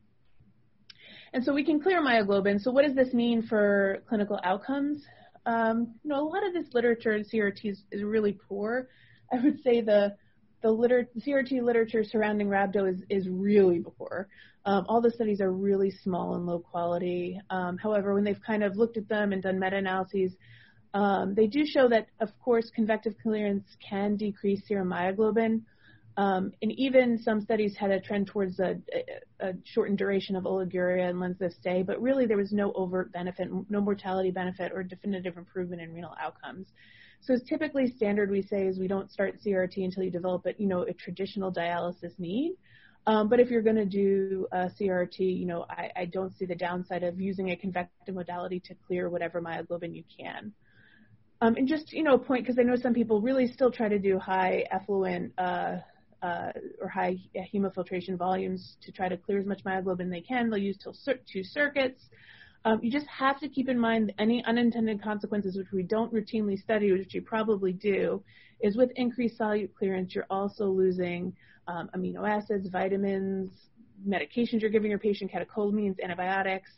And 1.34 1.44
so 1.44 1.52
we 1.52 1.62
can 1.62 1.80
clear 1.80 2.02
myoglobin. 2.02 2.60
So 2.60 2.70
what 2.70 2.86
does 2.86 2.94
this 2.94 3.12
mean 3.12 3.42
for 3.42 4.02
clinical 4.08 4.40
outcomes? 4.44 5.04
Um, 5.44 5.94
you 6.02 6.08
know, 6.08 6.20
a 6.20 6.28
lot 6.28 6.46
of 6.46 6.54
this 6.54 6.72
literature 6.72 7.12
in 7.12 7.24
CRT 7.24 7.66
is, 7.66 7.84
is 7.92 8.02
really 8.02 8.32
poor. 8.48 8.88
I 9.32 9.40
would 9.40 9.62
say 9.62 9.82
the 9.82 10.16
the 10.62 10.70
liter- 10.70 11.08
CRT 11.18 11.62
literature 11.62 12.04
surrounding 12.04 12.48
rhabdo 12.48 12.90
is, 12.92 13.02
is 13.08 13.28
really 13.28 13.82
poor. 13.98 14.28
Um, 14.66 14.84
all 14.88 15.00
the 15.00 15.10
studies 15.10 15.40
are 15.40 15.50
really 15.50 15.90
small 15.90 16.34
and 16.34 16.46
low 16.46 16.58
quality. 16.58 17.40
Um, 17.48 17.78
however, 17.78 18.14
when 18.14 18.24
they've 18.24 18.42
kind 18.46 18.62
of 18.62 18.76
looked 18.76 18.96
at 18.96 19.08
them 19.08 19.32
and 19.32 19.42
done 19.42 19.58
meta-analyses, 19.58 20.32
um, 20.92 21.34
they 21.34 21.46
do 21.46 21.64
show 21.64 21.88
that, 21.88 22.08
of 22.20 22.28
course, 22.40 22.70
convective 22.74 23.14
clearance 23.22 23.64
can 23.88 24.16
decrease 24.16 24.66
serum 24.66 24.90
myoglobin. 24.90 25.62
Um, 26.16 26.52
and 26.60 26.72
even 26.72 27.18
some 27.18 27.40
studies 27.40 27.76
had 27.78 27.90
a 27.90 28.00
trend 28.00 28.26
towards 28.26 28.58
a, 28.58 28.76
a, 29.40 29.48
a, 29.48 29.52
shortened 29.64 29.96
duration 29.96 30.36
of 30.36 30.44
oliguria 30.44 31.08
and 31.08 31.20
length 31.20 31.40
of 31.40 31.52
stay, 31.52 31.82
but 31.82 32.02
really 32.02 32.26
there 32.26 32.36
was 32.36 32.52
no 32.52 32.72
overt 32.72 33.12
benefit, 33.12 33.48
no 33.70 33.80
mortality 33.80 34.30
benefit, 34.30 34.72
or 34.74 34.82
definitive 34.82 35.38
improvement 35.38 35.80
in 35.80 35.94
renal 35.94 36.14
outcomes. 36.20 36.66
So 37.20 37.34
it's 37.34 37.48
typically 37.48 37.90
standard 37.90 38.30
we 38.30 38.42
say 38.42 38.66
is 38.66 38.78
we 38.78 38.88
don't 38.88 39.10
start 39.10 39.40
CRT 39.44 39.84
until 39.84 40.02
you 40.02 40.10
develop 40.10 40.46
a, 40.46 40.54
you 40.58 40.66
know, 40.66 40.82
a 40.82 40.92
traditional 40.92 41.52
dialysis 41.52 42.18
need. 42.18 42.56
Um, 43.06 43.28
but 43.28 43.40
if 43.40 43.50
you're 43.50 43.62
going 43.62 43.76
to 43.76 43.84
do 43.84 44.46
a 44.52 44.70
CRT, 44.78 45.18
you 45.18 45.46
know, 45.46 45.64
I, 45.68 45.90
I, 45.96 46.04
don't 46.04 46.36
see 46.36 46.44
the 46.44 46.54
downside 46.54 47.02
of 47.02 47.18
using 47.18 47.50
a 47.50 47.56
convective 47.56 48.14
modality 48.14 48.60
to 48.60 48.74
clear 48.86 49.08
whatever 49.08 49.40
myoglobin 49.40 49.94
you 49.94 50.04
can. 50.18 50.52
Um, 51.40 51.56
and 51.56 51.66
just, 51.66 51.92
you 51.92 52.02
know, 52.02 52.14
a 52.14 52.18
point, 52.18 52.44
because 52.44 52.58
I 52.58 52.62
know 52.62 52.76
some 52.76 52.92
people 52.92 53.22
really 53.22 53.46
still 53.46 53.70
try 53.70 53.88
to 53.88 53.98
do 53.98 54.18
high 54.18 54.66
effluent 54.70 55.32
uh, 55.38 55.76
uh, 56.22 56.52
or 56.80 56.88
high 56.88 57.16
hemofiltration 57.54 58.18
volumes 58.18 58.76
to 58.82 58.92
try 58.92 59.08
to 59.08 59.16
clear 59.16 59.38
as 59.38 59.46
much 59.46 59.64
myoglobin 59.64 60.10
they 60.10 60.20
can. 60.20 60.50
They'll 60.50 60.58
use 60.58 60.76
two 60.78 61.42
circuits. 61.42 62.02
Um, 62.64 62.78
you 62.82 62.90
just 62.90 63.06
have 63.06 63.40
to 63.40 63.48
keep 63.48 63.68
in 63.68 63.78
mind 63.78 64.12
any 64.18 64.44
unintended 64.44 65.02
consequences, 65.02 65.56
which 65.56 65.72
we 65.72 65.82
don't 65.82 66.12
routinely 66.12 66.58
study, 66.58 66.92
which 66.92 67.14
you 67.14 67.22
probably 67.22 67.72
do, 67.72 68.22
is 68.60 68.76
with 68.76 68.90
increased 68.96 69.38
solute 69.38 69.74
clearance, 69.74 70.14
you're 70.14 70.26
also 70.28 70.66
losing 70.66 71.32
um, 71.66 71.88
amino 71.96 72.28
acids, 72.28 72.68
vitamins, 72.68 73.52
medications 74.06 74.60
you're 74.60 74.70
giving 74.70 74.90
your 74.90 74.98
patient, 74.98 75.30
catecholamines, 75.32 75.96
antibiotics. 76.02 76.70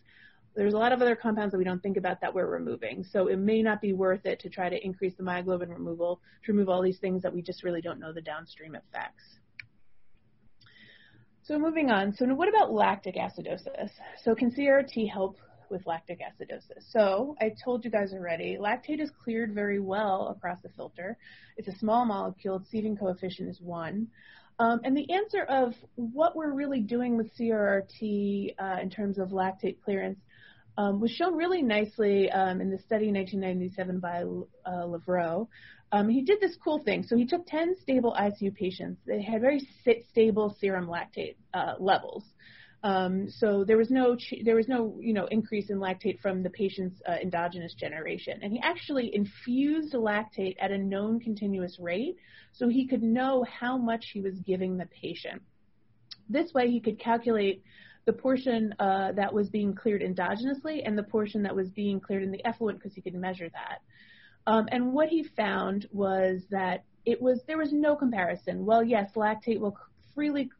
There's 0.54 0.74
a 0.74 0.78
lot 0.78 0.92
of 0.92 1.00
other 1.00 1.16
compounds 1.16 1.52
that 1.52 1.58
we 1.58 1.64
don't 1.64 1.82
think 1.82 1.96
about 1.96 2.20
that 2.20 2.32
we're 2.32 2.46
removing. 2.46 3.04
So 3.10 3.28
it 3.28 3.38
may 3.38 3.62
not 3.62 3.80
be 3.80 3.92
worth 3.92 4.26
it 4.26 4.38
to 4.40 4.50
try 4.50 4.68
to 4.68 4.84
increase 4.84 5.14
the 5.16 5.22
myoglobin 5.22 5.70
removal, 5.70 6.20
to 6.44 6.52
remove 6.52 6.68
all 6.68 6.82
these 6.82 6.98
things 6.98 7.22
that 7.22 7.32
we 7.32 7.42
just 7.42 7.64
really 7.64 7.80
don't 7.80 7.98
know 7.98 8.12
the 8.12 8.20
downstream 8.20 8.74
effects. 8.74 9.38
So 11.42 11.58
moving 11.58 11.90
on. 11.90 12.12
So 12.14 12.26
what 12.26 12.48
about 12.48 12.72
lactic 12.72 13.16
acidosis? 13.16 13.90
So 14.22 14.34
can 14.34 14.50
CRT 14.50 15.10
help 15.10 15.38
with 15.72 15.86
lactic 15.86 16.20
acidosis. 16.20 16.84
So 16.90 17.36
I 17.40 17.52
told 17.64 17.84
you 17.84 17.90
guys 17.90 18.12
already, 18.12 18.58
lactate 18.60 19.00
is 19.00 19.10
cleared 19.24 19.52
very 19.52 19.80
well 19.80 20.28
across 20.28 20.58
the 20.62 20.68
filter. 20.68 21.16
It's 21.56 21.66
a 21.66 21.76
small 21.78 22.04
molecule. 22.04 22.56
Its 22.56 22.68
sieving 22.72 22.98
coefficient 22.98 23.48
is 23.48 23.60
1. 23.60 24.06
Um, 24.58 24.80
and 24.84 24.96
the 24.96 25.10
answer 25.12 25.42
of 25.42 25.74
what 25.96 26.36
we're 26.36 26.52
really 26.52 26.80
doing 26.80 27.16
with 27.16 27.36
CRRT 27.36 28.54
uh, 28.58 28.76
in 28.80 28.90
terms 28.90 29.18
of 29.18 29.30
lactate 29.30 29.78
clearance 29.82 30.20
um, 30.78 31.00
was 31.00 31.10
shown 31.10 31.34
really 31.34 31.62
nicely 31.62 32.30
um, 32.30 32.60
in 32.60 32.70
the 32.70 32.78
study 32.78 33.08
in 33.08 33.14
1997 33.14 33.98
by 33.98 34.22
uh, 34.64 34.84
Levraut. 34.84 35.48
Um, 35.90 36.08
he 36.08 36.22
did 36.22 36.40
this 36.40 36.56
cool 36.62 36.82
thing. 36.82 37.02
So 37.02 37.16
he 37.16 37.26
took 37.26 37.46
10 37.46 37.76
stable 37.82 38.16
ICU 38.18 38.54
patients. 38.54 39.00
They 39.06 39.20
had 39.20 39.40
very 39.40 39.66
stable 40.10 40.56
serum 40.60 40.86
lactate 40.86 41.36
uh, 41.52 41.74
levels. 41.78 42.24
Um, 42.84 43.30
so 43.30 43.64
there 43.64 43.76
was 43.76 43.90
no 43.90 44.16
there 44.44 44.56
was 44.56 44.66
no 44.66 44.96
you 45.00 45.12
know 45.12 45.26
increase 45.26 45.70
in 45.70 45.78
lactate 45.78 46.20
from 46.20 46.42
the 46.42 46.50
patient's 46.50 47.00
uh, 47.08 47.12
endogenous 47.22 47.74
generation, 47.74 48.40
and 48.42 48.52
he 48.52 48.60
actually 48.60 49.14
infused 49.14 49.94
lactate 49.94 50.56
at 50.60 50.72
a 50.72 50.78
known 50.78 51.20
continuous 51.20 51.78
rate, 51.78 52.16
so 52.52 52.68
he 52.68 52.86
could 52.88 53.02
know 53.02 53.44
how 53.44 53.76
much 53.76 54.06
he 54.12 54.20
was 54.20 54.34
giving 54.40 54.76
the 54.76 54.86
patient. 54.86 55.40
This 56.28 56.52
way, 56.54 56.70
he 56.70 56.80
could 56.80 56.98
calculate 56.98 57.62
the 58.04 58.12
portion 58.12 58.74
uh, 58.80 59.12
that 59.12 59.32
was 59.32 59.48
being 59.48 59.74
cleared 59.74 60.02
endogenously 60.02 60.82
and 60.84 60.98
the 60.98 61.04
portion 61.04 61.42
that 61.44 61.54
was 61.54 61.70
being 61.70 62.00
cleared 62.00 62.24
in 62.24 62.32
the 62.32 62.44
effluent 62.44 62.78
because 62.78 62.94
he 62.94 63.00
could 63.00 63.14
measure 63.14 63.48
that. 63.50 63.78
Um, 64.46 64.66
and 64.72 64.92
what 64.92 65.08
he 65.08 65.22
found 65.22 65.86
was 65.92 66.42
that 66.50 66.82
it 67.04 67.22
was 67.22 67.40
there 67.46 67.58
was 67.58 67.72
no 67.72 67.94
comparison. 67.94 68.66
Well, 68.66 68.82
yes, 68.82 69.10
lactate 69.14 69.60
will 69.60 69.76
freely 70.14 70.50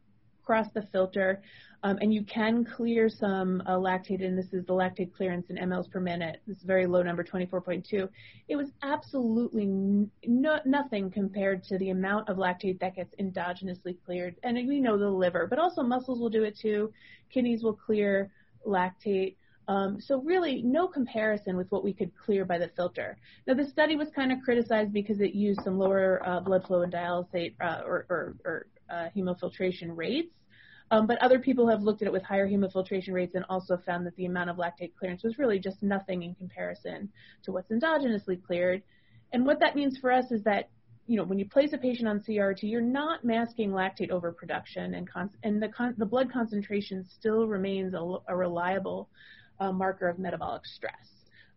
cross 0.43 0.67
the 0.73 0.83
filter. 0.91 1.41
Um, 1.85 1.97
and 1.99 2.13
you 2.13 2.23
can 2.23 2.63
clear 2.63 3.09
some 3.09 3.61
uh, 3.65 3.71
lactate, 3.71 4.23
and 4.23 4.37
this 4.37 4.53
is 4.53 4.65
the 4.65 4.73
lactate 4.73 5.13
clearance 5.13 5.49
in 5.49 5.57
mLs 5.57 5.91
per 5.91 5.99
minute. 5.99 6.41
This 6.47 6.57
is 6.57 6.63
a 6.63 6.67
very 6.67 6.87
low 6.87 7.03
number, 7.03 7.25
24.2. 7.25 8.07
It 8.47 8.55
was 8.55 8.69
absolutely 8.83 9.65
no, 10.25 10.59
nothing 10.65 11.11
compared 11.11 11.61
to 11.65 11.77
the 11.77 11.89
amount 11.89 12.29
of 12.29 12.37
lactate 12.37 12.79
that 12.79 12.95
gets 12.95 13.13
endogenously 13.19 13.97
cleared. 14.05 14.37
And 14.43 14.55
we 14.65 14.79
know 14.79 14.97
the 14.97 15.09
liver, 15.09 15.45
but 15.45 15.59
also 15.59 15.83
muscles 15.83 16.21
will 16.21 16.29
do 16.29 16.43
it 16.43 16.57
too. 16.57 16.93
Kidneys 17.29 17.63
will 17.63 17.73
clear 17.73 18.31
lactate. 18.65 19.35
Um, 19.67 19.99
so 19.99 20.21
really, 20.21 20.61
no 20.61 20.87
comparison 20.87 21.57
with 21.57 21.69
what 21.69 21.83
we 21.83 21.93
could 21.93 22.11
clear 22.17 22.45
by 22.45 22.57
the 22.57 22.69
filter. 22.75 23.17
Now, 23.45 23.55
the 23.55 23.65
study 23.65 23.95
was 23.95 24.09
kind 24.15 24.31
of 24.31 24.39
criticized 24.43 24.93
because 24.93 25.19
it 25.19 25.33
used 25.33 25.61
some 25.63 25.77
lower 25.77 26.21
uh, 26.25 26.39
blood 26.41 26.65
flow 26.65 26.81
and 26.81 26.93
dialysate 26.93 27.55
uh, 27.61 27.81
or, 27.85 28.05
or, 28.09 28.35
or 28.45 28.67
uh, 28.89 29.07
hemofiltration 29.15 29.95
rates. 29.95 30.33
Um, 30.91 31.07
but 31.07 31.17
other 31.21 31.39
people 31.39 31.67
have 31.69 31.81
looked 31.81 32.01
at 32.01 32.07
it 32.07 32.11
with 32.11 32.23
higher 32.23 32.47
hemofiltration 32.47 33.13
rates 33.13 33.35
and 33.35 33.45
also 33.49 33.77
found 33.77 34.05
that 34.05 34.15
the 34.15 34.25
amount 34.25 34.49
of 34.49 34.57
lactate 34.57 34.93
clearance 34.97 35.23
was 35.23 35.39
really 35.39 35.57
just 35.57 35.81
nothing 35.81 36.23
in 36.23 36.35
comparison 36.35 37.09
to 37.43 37.51
what's 37.51 37.71
endogenously 37.71 38.43
cleared. 38.43 38.83
And 39.31 39.45
what 39.45 39.59
that 39.59 39.75
means 39.75 39.97
for 39.97 40.11
us 40.11 40.25
is 40.31 40.43
that, 40.43 40.69
you 41.07 41.17
know, 41.17 41.23
when 41.23 41.39
you 41.39 41.49
place 41.49 41.73
a 41.73 41.77
patient 41.77 42.07
on 42.07 42.19
CRT, 42.19 42.63
you're 42.63 42.81
not 42.81 43.25
masking 43.25 43.71
lactate 43.71 44.11
overproduction, 44.11 44.93
and, 44.93 45.09
con- 45.09 45.31
and 45.41 45.61
the, 45.61 45.69
con- 45.69 45.95
the 45.97 46.05
blood 46.05 46.31
concentration 46.31 47.03
still 47.17 47.47
remains 47.47 47.93
a, 47.93 48.17
a 48.27 48.35
reliable 48.35 49.09
uh, 49.59 49.71
marker 49.71 50.07
of 50.07 50.19
metabolic 50.19 50.65
stress. 50.65 51.12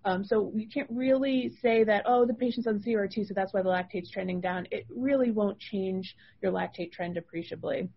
Um, 0.07 0.25
so 0.25 0.53
you 0.55 0.69
can't 0.69 0.89
really 0.89 1.53
say 1.61 1.83
that, 1.83 2.05
oh, 2.07 2.25
the 2.25 2.33
patient's 2.33 2.69
on 2.69 2.79
CRT, 2.79 3.27
so 3.27 3.35
that's 3.35 3.53
why 3.53 3.61
the 3.61 3.69
lactate's 3.69 4.09
trending 4.09 4.41
down. 4.41 4.69
It 4.71 4.87
really 4.89 5.33
won't 5.33 5.59
change 5.59 6.15
your 6.41 6.53
lactate 6.53 6.93
trend 6.93 7.17
appreciably. 7.17 7.89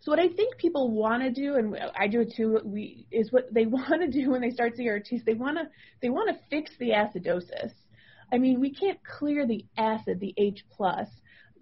So 0.00 0.12
what 0.12 0.20
I 0.20 0.28
think 0.28 0.56
people 0.58 0.92
want 0.92 1.24
to 1.24 1.30
do, 1.32 1.56
and 1.56 1.76
I 1.98 2.06
do 2.06 2.20
it 2.20 2.32
too, 2.36 2.60
we, 2.64 3.08
is 3.10 3.32
what 3.32 3.52
they 3.52 3.66
want 3.78 4.00
to 4.00 4.08
do 4.08 4.30
when 4.30 4.40
they 4.40 4.50
start 4.50 4.76
CRTs. 4.76 5.24
They 5.24 5.34
want 5.34 5.58
to 5.58 5.64
they 6.00 6.08
want 6.08 6.30
to 6.30 6.44
fix 6.48 6.70
the 6.78 6.90
acidosis. 6.90 7.72
I 8.32 8.38
mean, 8.38 8.60
we 8.60 8.72
can't 8.72 8.98
clear 9.04 9.44
the 9.44 9.66
acid, 9.76 10.20
the 10.20 10.34
H 10.38 10.64
plus. 10.70 11.08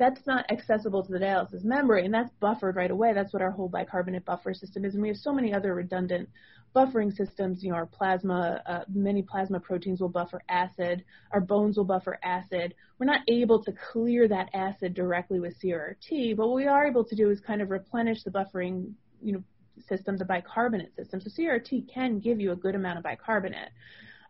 That's 0.01 0.27
not 0.27 0.51
accessible 0.51 1.05
to 1.05 1.13
the 1.13 1.19
dialysis 1.19 1.63
membrane. 1.63 2.07
and 2.07 2.15
that's 2.15 2.33
buffered 2.41 2.75
right 2.75 2.91
away. 2.91 3.13
That's 3.13 3.35
what 3.35 3.43
our 3.43 3.51
whole 3.51 3.69
bicarbonate 3.69 4.25
buffer 4.25 4.55
system 4.55 4.87
is, 4.87 4.95
and 4.95 5.03
we 5.03 5.09
have 5.09 5.19
so 5.19 5.31
many 5.31 5.53
other 5.53 5.75
redundant 5.75 6.27
buffering 6.75 7.15
systems, 7.15 7.63
you 7.63 7.69
know, 7.69 7.77
our 7.77 7.85
plasma, 7.85 8.63
uh, 8.65 8.85
many 8.89 9.21
plasma 9.21 9.61
proteins 9.61 10.01
will 10.01 10.09
buffer 10.09 10.41
acid, 10.49 11.05
our 11.33 11.41
bones 11.43 11.77
will 11.77 11.85
buffer 11.85 12.19
acid. 12.23 12.75
We're 12.99 13.07
not 13.07 13.21
able 13.29 13.63
to 13.63 13.73
clear 13.93 14.27
that 14.29 14.49
acid 14.55 14.95
directly 14.95 15.39
with 15.39 15.61
CRT, 15.61 16.35
but 16.35 16.47
what 16.47 16.57
we 16.57 16.67
are 16.67 16.87
able 16.87 17.05
to 17.05 17.15
do 17.15 17.29
is 17.29 17.39
kind 17.41 17.61
of 17.61 17.71
replenish 17.71 18.23
the 18.23 18.31
buffering, 18.31 18.93
you 19.23 19.35
know, 19.35 19.43
system, 19.87 20.17
the 20.17 20.25
bicarbonate 20.25 20.97
system. 20.97 21.21
So 21.21 21.29
CRT 21.29 21.93
can 21.93 22.21
give 22.21 22.41
you 22.41 22.53
a 22.53 22.57
good 22.57 22.75
amount 22.75 22.97
of 22.97 23.05
bicarbonate. 23.05 23.69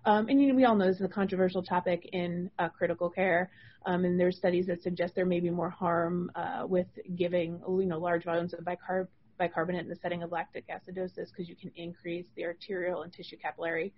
Um, 0.04 0.28
and 0.28 0.40
you 0.40 0.48
know, 0.48 0.54
we 0.54 0.64
all 0.64 0.74
know 0.74 0.86
this 0.86 0.96
is 0.96 1.02
a 1.02 1.08
controversial 1.08 1.62
topic 1.62 2.08
in 2.12 2.50
uh, 2.58 2.68
critical 2.68 3.10
care, 3.10 3.50
um, 3.86 4.04
and 4.04 4.18
there's 4.18 4.36
studies 4.36 4.66
that 4.66 4.82
suggest 4.82 5.14
there 5.14 5.26
may 5.26 5.40
be 5.40 5.50
more 5.50 5.70
harm 5.70 6.30
uh, 6.34 6.64
with 6.66 6.86
giving 7.16 7.60
you 7.68 7.86
know 7.86 7.98
large 7.98 8.24
volumes 8.24 8.54
of 8.54 8.60
bicarb 8.60 9.08
bicarbonate 9.38 9.82
in 9.82 9.88
the 9.88 9.96
setting 9.96 10.22
of 10.22 10.30
lactic 10.30 10.66
acidosis 10.68 11.30
because 11.30 11.48
you 11.48 11.56
can 11.56 11.72
increase 11.76 12.26
the 12.36 12.44
arterial 12.44 13.02
and 13.02 13.12
tissue 13.12 13.36
capillary 13.36 13.92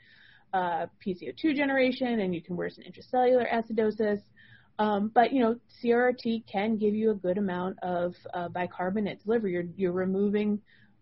uh, 0.55 0.87
PCO2 1.05 1.55
generation 1.55 2.21
and 2.21 2.35
you 2.35 2.41
can 2.41 2.57
worsen 2.57 2.85
intracellular 2.85 3.51
acidosis. 3.53 4.21
Um, 4.79 5.11
but 5.15 5.33
you 5.33 5.41
know, 5.41 5.57
CRRT 5.83 6.47
can 6.47 6.77
give 6.77 6.95
you 6.95 7.11
a 7.11 7.15
good 7.15 7.39
amount 7.39 7.79
of 7.83 8.15
uh, 8.33 8.49
bicarbonate 8.49 9.23
delivery. 9.25 9.53
You're, 9.53 9.65
you're 9.77 9.93
removing 9.93 10.61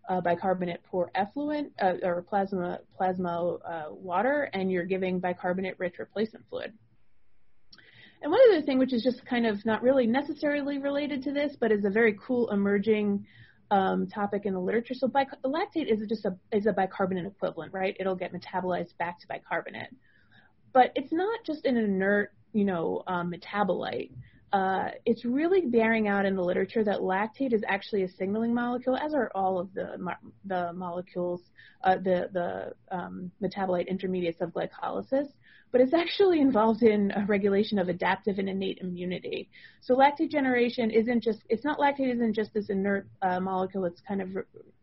uh, 0.09 0.21
bicarbonate 0.21 0.83
poor 0.85 1.11
effluent 1.15 1.73
uh, 1.83 1.95
or 2.03 2.23
plasma 2.23 2.79
plasma 2.97 3.57
uh, 3.57 3.85
water, 3.91 4.51
and 4.53 4.71
you're 4.71 4.85
giving 4.85 5.21
bicarbonate 5.21 5.79
rich 5.79 5.99
replacement 5.99 6.45
fluid. 6.49 6.73
And 8.23 8.31
one 8.31 8.41
other 8.51 8.63
thing, 8.63 8.79
which 8.79 8.93
is 8.93 9.03
just 9.03 9.25
kind 9.25 9.47
of 9.47 9.65
not 9.65 9.83
really 9.83 10.07
necessarily 10.07 10.79
related 10.79 11.23
to 11.25 11.33
this, 11.33 11.57
but 11.59 11.73
is 11.73 11.85
a 11.85 11.91
very 11.91 12.19
cool 12.21 12.51
emerging 12.51 13.25
um, 13.71 14.07
topic 14.09 14.43
in 14.45 14.53
the 14.53 14.61
literature. 14.61 14.95
So 14.95 15.09
bic- 15.09 15.29
lactate 15.45 15.91
is 15.91 16.07
just 16.09 16.25
a 16.25 16.37
is 16.53 16.67
a 16.67 16.73
bicarbonate 16.73 17.27
equivalent, 17.27 17.73
right? 17.73 17.97
It'll 17.99 18.17
get 18.17 18.33
metabolized 18.33 18.97
back 18.99 19.21
to 19.21 19.27
bicarbonate, 19.29 19.91
but 20.73 20.93
it's 20.95 21.13
not 21.13 21.41
just 21.47 21.65
an 21.65 21.77
inert, 21.77 22.33
you 22.53 22.65
know, 22.65 23.03
um, 23.07 23.33
metabolite. 23.33 24.11
Uh, 24.53 24.91
it's 25.07 25.25
really 25.25 25.61
bearing 25.61 26.09
out 26.09 26.27
in 26.27 26.35
the 26.35 26.43
literature 26.43 26.83
that 26.83 26.99
lactate 26.99 27.53
is 27.53 27.63
actually 27.69 28.03
a 28.03 28.09
signaling 28.09 28.53
molecule, 28.53 28.97
as 28.97 29.15
are 29.15 29.31
all 29.35 29.61
of 29.61 29.73
the 29.75 29.97
the 30.45 30.73
molecules, 30.73 31.41
uh, 31.85 31.97
the 31.97 32.29
the 32.33 32.73
um, 32.95 33.31
metabolite 33.41 33.87
intermediates 33.89 34.41
of 34.41 34.51
glycolysis 34.51 35.29
but 35.73 35.81
it's 35.81 35.95
actually 35.95 36.41
involved 36.49 36.83
in 36.83 37.13
a 37.13 37.25
regulation 37.27 37.79
of 37.79 37.89
adaptive 37.89 38.39
and 38.39 38.49
innate 38.49 38.79
immunity. 38.79 39.49
So 39.81 39.95
lactate 39.97 40.31
generation 40.31 40.91
isn't 40.91 41.23
just, 41.23 41.41
it's 41.49 41.65
not 41.65 41.79
lactate 41.79 42.13
isn't 42.15 42.35
just 42.35 42.53
this 42.55 42.71
inert 42.71 43.09
uh, 43.23 43.41
molecule 43.41 43.85
that's 43.85 44.01
kind 44.07 44.23
of, 44.23 44.31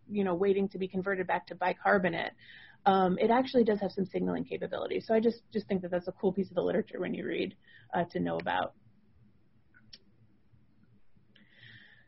you 0.09 0.23
know, 0.23 0.35
waiting 0.35 0.69
to 0.69 0.77
be 0.77 0.87
converted 0.87 1.27
back 1.27 1.47
to 1.47 1.55
bicarbonate. 1.55 2.31
Um, 2.85 3.17
it 3.19 3.29
actually 3.29 3.65
does 3.65 3.81
have 3.81 3.91
some 3.91 4.05
signaling 4.05 4.45
capability. 4.45 5.01
So 5.01 5.13
I 5.13 5.19
just, 5.19 5.41
just 5.51 5.67
think 5.67 5.81
that 5.81 5.91
that's 5.91 6.07
a 6.07 6.13
cool 6.13 6.31
piece 6.31 6.49
of 6.49 6.55
the 6.55 6.61
literature 6.61 6.99
when 6.99 7.13
you 7.13 7.25
read 7.25 7.55
uh, 7.93 8.05
to 8.11 8.19
know 8.19 8.37
about. 8.37 8.73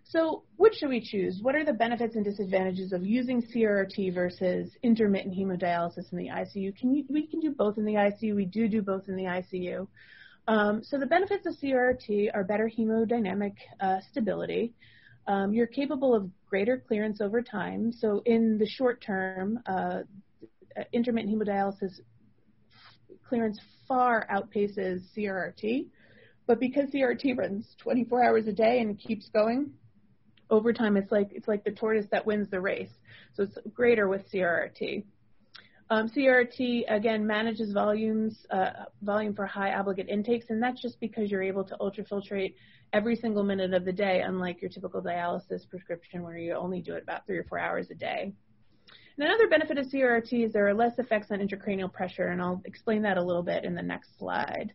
So 0.09 0.41
which 0.57 0.73
should 0.75 0.89
we 0.89 1.01
choose? 1.01 1.39
What 1.43 1.55
are 1.55 1.63
the 1.63 1.71
benefits 1.71 2.15
and 2.15 2.25
disadvantages 2.25 2.93
of 2.93 3.05
using 3.05 3.43
CRRT 3.43 4.11
versus 4.11 4.71
intermittent 4.81 5.35
hemodialysis 5.35 6.11
in 6.11 6.17
the 6.17 6.29
ICU? 6.29 6.75
Can 6.75 6.95
you, 6.95 7.05
we 7.09 7.27
can 7.27 7.39
do 7.39 7.51
both 7.51 7.77
in 7.77 7.85
the 7.85 7.93
ICU. 7.93 8.35
We 8.35 8.45
do 8.45 8.67
do 8.67 8.81
both 8.81 9.07
in 9.07 9.15
the 9.15 9.25
ICU. 9.25 9.87
Um, 10.47 10.81
so 10.83 10.97
the 10.97 11.05
benefits 11.05 11.45
of 11.45 11.53
CRRT 11.61 12.31
are 12.33 12.43
better 12.43 12.67
hemodynamic 12.75 13.53
uh, 13.79 13.97
stability. 14.09 14.73
Um, 15.27 15.53
you're 15.53 15.67
capable 15.67 16.15
of 16.15 16.27
greater 16.49 16.83
clearance 16.87 17.21
over 17.21 17.43
time. 17.43 17.91
So 17.91 18.23
in 18.25 18.57
the 18.57 18.65
short 18.65 19.01
term, 19.01 19.59
uh, 19.67 19.99
intermittent 20.91 21.35
hemodialysis 21.35 21.99
clearance 23.27 23.59
far 23.87 24.27
outpaces 24.31 25.01
CRRT. 25.15 25.85
But 26.47 26.59
because 26.59 26.89
CRRT 26.89 27.37
runs 27.37 27.75
24 27.77 28.23
hours 28.23 28.47
a 28.47 28.53
day 28.53 28.79
and 28.79 28.97
keeps 28.97 29.29
going, 29.29 29.71
over 30.49 30.73
time 30.73 30.97
it's 30.97 31.11
like 31.11 31.29
it's 31.31 31.47
like 31.47 31.63
the 31.63 31.71
tortoise 31.71 32.07
that 32.11 32.25
wins 32.25 32.49
the 32.49 32.61
race. 32.61 32.91
So 33.33 33.43
it's 33.43 33.57
greater 33.73 34.07
with 34.07 34.29
CRRT. 34.31 35.03
Um, 35.91 36.07
CRRT 36.07 36.83
again 36.87 37.25
manages 37.25 37.71
volumes, 37.71 38.45
uh, 38.51 38.85
volume 39.01 39.33
for 39.33 39.47
high 39.47 39.73
obligate 39.73 40.07
intakes, 40.07 40.47
and 40.49 40.61
that's 40.61 40.81
just 40.81 40.99
because 40.99 41.31
you're 41.31 41.41
able 41.41 41.63
to 41.63 41.75
ultrafiltrate 41.81 42.53
every 42.93 43.15
single 43.15 43.43
minute 43.43 43.73
of 43.73 43.85
the 43.85 43.91
day, 43.91 44.21
unlike 44.21 44.61
your 44.61 44.69
typical 44.69 45.01
dialysis 45.01 45.67
prescription 45.67 46.21
where 46.21 46.37
you 46.37 46.53
only 46.53 46.81
do 46.81 46.93
it 46.93 47.03
about 47.03 47.25
three 47.25 47.37
or 47.37 47.43
four 47.43 47.57
hours 47.57 47.89
a 47.89 47.95
day. 47.95 48.31
And 49.17 49.27
another 49.27 49.47
benefit 49.47 49.79
of 49.79 49.87
CRT 49.87 50.45
is 50.45 50.53
there 50.53 50.67
are 50.67 50.73
less 50.73 50.97
effects 50.99 51.31
on 51.31 51.39
intracranial 51.39 51.91
pressure, 51.91 52.27
and 52.27 52.41
I'll 52.41 52.61
explain 52.65 53.01
that 53.01 53.17
a 53.17 53.23
little 53.23 53.43
bit 53.43 53.63
in 53.65 53.73
the 53.73 53.81
next 53.81 54.17
slide. 54.17 54.73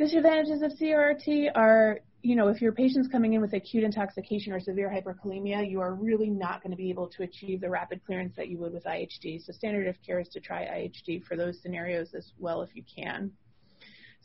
Disadvantages 0.00 0.62
of 0.62 0.72
CRRT 0.72 1.50
are 1.54 2.00
you 2.22 2.34
know, 2.34 2.48
if 2.48 2.62
your 2.62 2.72
patient's 2.72 3.06
coming 3.06 3.34
in 3.34 3.42
with 3.42 3.52
acute 3.52 3.84
intoxication 3.84 4.50
or 4.50 4.58
severe 4.58 4.88
hyperkalemia, 4.88 5.70
you 5.70 5.78
are 5.82 5.92
really 5.92 6.30
not 6.30 6.62
going 6.62 6.70
to 6.70 6.76
be 6.76 6.88
able 6.88 7.06
to 7.08 7.22
achieve 7.22 7.60
the 7.60 7.68
rapid 7.68 8.02
clearance 8.06 8.34
that 8.34 8.48
you 8.48 8.56
would 8.56 8.72
with 8.72 8.84
IHD. 8.84 9.44
So 9.44 9.52
standard 9.52 9.86
of 9.88 9.96
care 10.04 10.18
is 10.18 10.28
to 10.28 10.40
try 10.40 10.62
IHD 10.64 11.24
for 11.24 11.36
those 11.36 11.60
scenarios 11.60 12.14
as 12.14 12.32
well 12.38 12.62
if 12.62 12.70
you 12.74 12.82
can. 12.82 13.30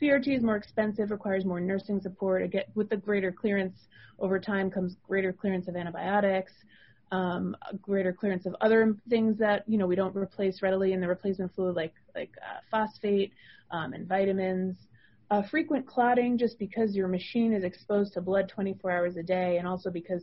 CRT 0.02 0.38
is 0.38 0.44
more 0.44 0.56
expensive, 0.56 1.12
requires 1.12 1.44
more 1.44 1.60
nursing 1.60 2.00
support. 2.00 2.42
Again, 2.42 2.64
with 2.74 2.90
the 2.90 2.98
greater 2.98 3.34
clearance 3.34 3.78
over 4.18 4.40
time 4.40 4.72
comes 4.72 4.96
greater 5.06 5.34
clearance 5.34 5.68
of 5.68 5.76
antibiotics, 5.76 6.54
um, 7.12 7.54
greater 7.82 8.14
clearance 8.14 8.46
of 8.46 8.56
other 8.62 8.96
things 9.10 9.38
that 9.40 9.68
you 9.68 9.78
know 9.78 9.88
we 9.88 9.98
don't 9.98 10.16
replace 10.16 10.62
readily 10.62 10.94
in 10.94 11.02
the 11.02 11.08
replacement 11.08 11.54
fluid, 11.54 11.76
like 11.76 11.94
like 12.16 12.32
uh, 12.42 12.60
phosphate 12.72 13.34
um, 13.72 13.92
and 13.92 14.08
vitamins. 14.08 14.78
Uh, 15.32 15.42
frequent 15.50 15.88
clotting, 15.88 16.38
just 16.38 16.60
because 16.60 16.96
your 16.96 17.08
machine 17.08 17.52
is 17.52 17.64
exposed 17.64 18.14
to 18.14 18.22
blood 18.22 18.48
24 18.48 18.92
hours 18.92 19.18
a 19.18 19.24
day, 19.24 19.58
and 19.58 19.68
also 19.68 19.90
because 19.90 20.22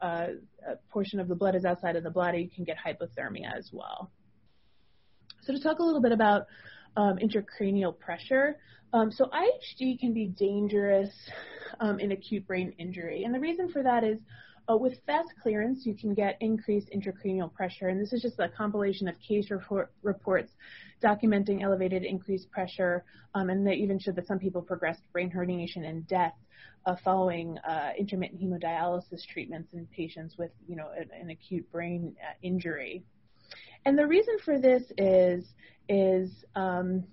uh, 0.00 0.28
a 0.68 0.76
portion 0.88 1.18
of 1.18 1.26
the 1.26 1.34
blood 1.34 1.56
is 1.56 1.64
outside 1.64 1.96
of 1.96 2.04
the 2.04 2.10
body, 2.10 2.42
you 2.42 2.50
can 2.50 2.64
get 2.64 2.76
hypothermia 2.76 3.56
as 3.56 3.70
well. 3.72 4.10
So 5.42 5.52
to 5.52 5.60
talk 5.60 5.80
a 5.80 5.82
little 5.82 6.02
bit 6.02 6.12
about 6.12 6.46
um, 6.96 7.18
intracranial 7.18 7.98
pressure, 7.98 8.56
um, 8.92 9.10
so 9.10 9.26
IHD 9.26 9.98
can 9.98 10.12
be 10.12 10.26
dangerous 10.26 11.10
um, 11.80 11.98
in 11.98 12.12
acute 12.12 12.46
brain 12.46 12.72
injury, 12.78 13.24
and 13.24 13.34
the 13.34 13.40
reason 13.40 13.68
for 13.68 13.82
that 13.82 14.04
is 14.04 14.18
uh, 14.68 14.76
with 14.76 14.98
fast 15.06 15.30
clearance, 15.42 15.86
you 15.86 15.94
can 15.94 16.14
get 16.14 16.36
increased 16.40 16.88
intracranial 16.94 17.52
pressure, 17.52 17.88
and 17.88 18.00
this 18.00 18.12
is 18.12 18.22
just 18.22 18.38
a 18.38 18.48
compilation 18.48 19.08
of 19.08 19.14
case 19.20 19.50
report, 19.50 19.92
reports 20.02 20.52
documenting 21.02 21.62
elevated 21.62 22.02
increased 22.04 22.50
pressure, 22.50 23.04
um, 23.34 23.50
and 23.50 23.66
they 23.66 23.74
even 23.74 23.98
showed 23.98 24.16
that 24.16 24.26
some 24.26 24.38
people 24.38 24.62
progressed 24.62 25.02
brain 25.12 25.30
herniation 25.30 25.88
and 25.88 26.06
death 26.08 26.34
uh, 26.86 26.96
following 27.04 27.58
uh, 27.58 27.90
intermittent 27.98 28.40
hemodialysis 28.40 29.24
treatments 29.32 29.72
in 29.72 29.86
patients 29.86 30.36
with, 30.38 30.50
you 30.66 30.76
know, 30.76 30.88
an, 30.98 31.10
an 31.20 31.30
acute 31.30 31.70
brain 31.70 32.14
uh, 32.22 32.34
injury. 32.42 33.02
And 33.84 33.98
the 33.98 34.06
reason 34.06 34.36
for 34.44 34.58
this 34.58 34.82
is 34.98 35.44
is 35.88 36.44
um, 36.56 37.04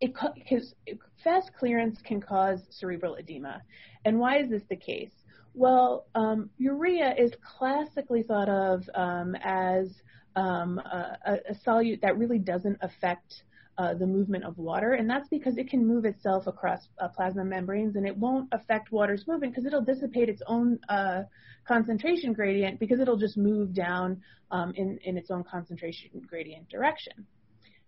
it, 0.00 0.12
because 0.34 0.74
fast 1.22 1.50
clearance 1.58 2.00
can 2.02 2.20
cause 2.20 2.60
cerebral 2.70 3.14
edema. 3.16 3.62
And 4.04 4.18
why 4.18 4.38
is 4.38 4.50
this 4.50 4.62
the 4.68 4.76
case? 4.76 5.12
Well, 5.56 6.04
um, 6.14 6.50
urea 6.58 7.14
is 7.16 7.32
classically 7.42 8.22
thought 8.22 8.50
of 8.50 8.82
um, 8.94 9.34
as 9.42 9.90
um, 10.36 10.78
a, 10.78 11.16
a, 11.48 11.54
solute 11.66 12.02
that 12.02 12.18
really 12.18 12.38
doesn't 12.38 12.76
affect 12.82 13.44
uh, 13.78 13.94
the 13.94 14.06
movement 14.06 14.44
of 14.44 14.58
water, 14.58 14.92
and 14.92 15.08
that's 15.08 15.30
because 15.30 15.56
it 15.56 15.70
can 15.70 15.86
move 15.86 16.04
itself 16.04 16.46
across 16.46 16.88
uh, 16.98 17.08
plasma 17.08 17.42
membranes, 17.42 17.96
and 17.96 18.06
it 18.06 18.14
won't 18.14 18.50
affect 18.52 18.92
water's 18.92 19.26
movement 19.26 19.54
because 19.54 19.64
it'll 19.64 19.80
dissipate 19.80 20.28
its 20.28 20.42
own 20.46 20.78
uh, 20.90 21.22
concentration 21.66 22.34
gradient 22.34 22.78
because 22.78 23.00
it'll 23.00 23.16
just 23.16 23.38
move 23.38 23.72
down 23.72 24.20
um, 24.50 24.74
in, 24.76 24.98
in 25.04 25.16
its 25.16 25.30
own 25.30 25.42
concentration 25.42 26.10
gradient 26.28 26.68
direction. 26.68 27.26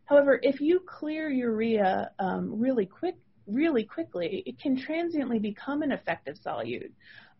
However, 0.06 0.40
if 0.42 0.62
you 0.62 0.80
clear 0.86 1.28
urea 1.28 2.12
um, 2.18 2.58
really 2.58 2.86
quick, 2.86 3.16
really 3.48 3.84
quickly, 3.84 4.42
it 4.46 4.60
can 4.60 4.76
transiently 4.76 5.38
become 5.38 5.82
an 5.82 5.92
effective 5.92 6.36
solute 6.44 6.92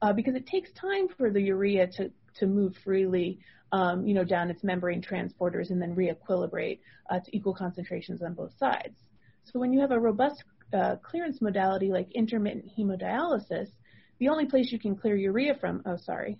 uh, 0.03 0.12
because 0.12 0.35
it 0.35 0.47
takes 0.47 0.71
time 0.73 1.09
for 1.16 1.31
the 1.31 1.40
urea 1.40 1.87
to, 1.87 2.11
to 2.38 2.47
move 2.47 2.75
freely 2.85 3.38
um, 3.73 4.07
you 4.07 4.14
know, 4.14 4.25
down 4.25 4.51
its 4.51 4.64
membrane 4.64 5.03
transporters 5.03 5.71
and 5.71 5.81
then 5.81 5.94
reequilibrate 5.94 6.79
uh, 7.11 7.21
to 7.21 7.37
equal 7.37 7.55
concentrations 7.55 8.23
on 8.23 8.35
both 8.35 8.53
sides. 8.59 8.97
So 9.44 9.59
when 9.59 9.73
you 9.73 9.81
have 9.81 9.90
a 9.90 9.99
robust 9.99 10.42
uh, 10.73 10.97
clearance 10.97 11.40
modality 11.40 11.90
like 11.90 12.11
intermittent 12.12 12.66
hemodialysis, 12.79 13.68
the 14.18 14.29
only 14.29 14.47
place 14.47 14.73
you 14.73 14.79
can 14.79 14.97
clear 14.97 15.16
urea 15.16 15.55
from, 15.55 15.83
oh, 15.87 15.97
sorry, 15.97 16.38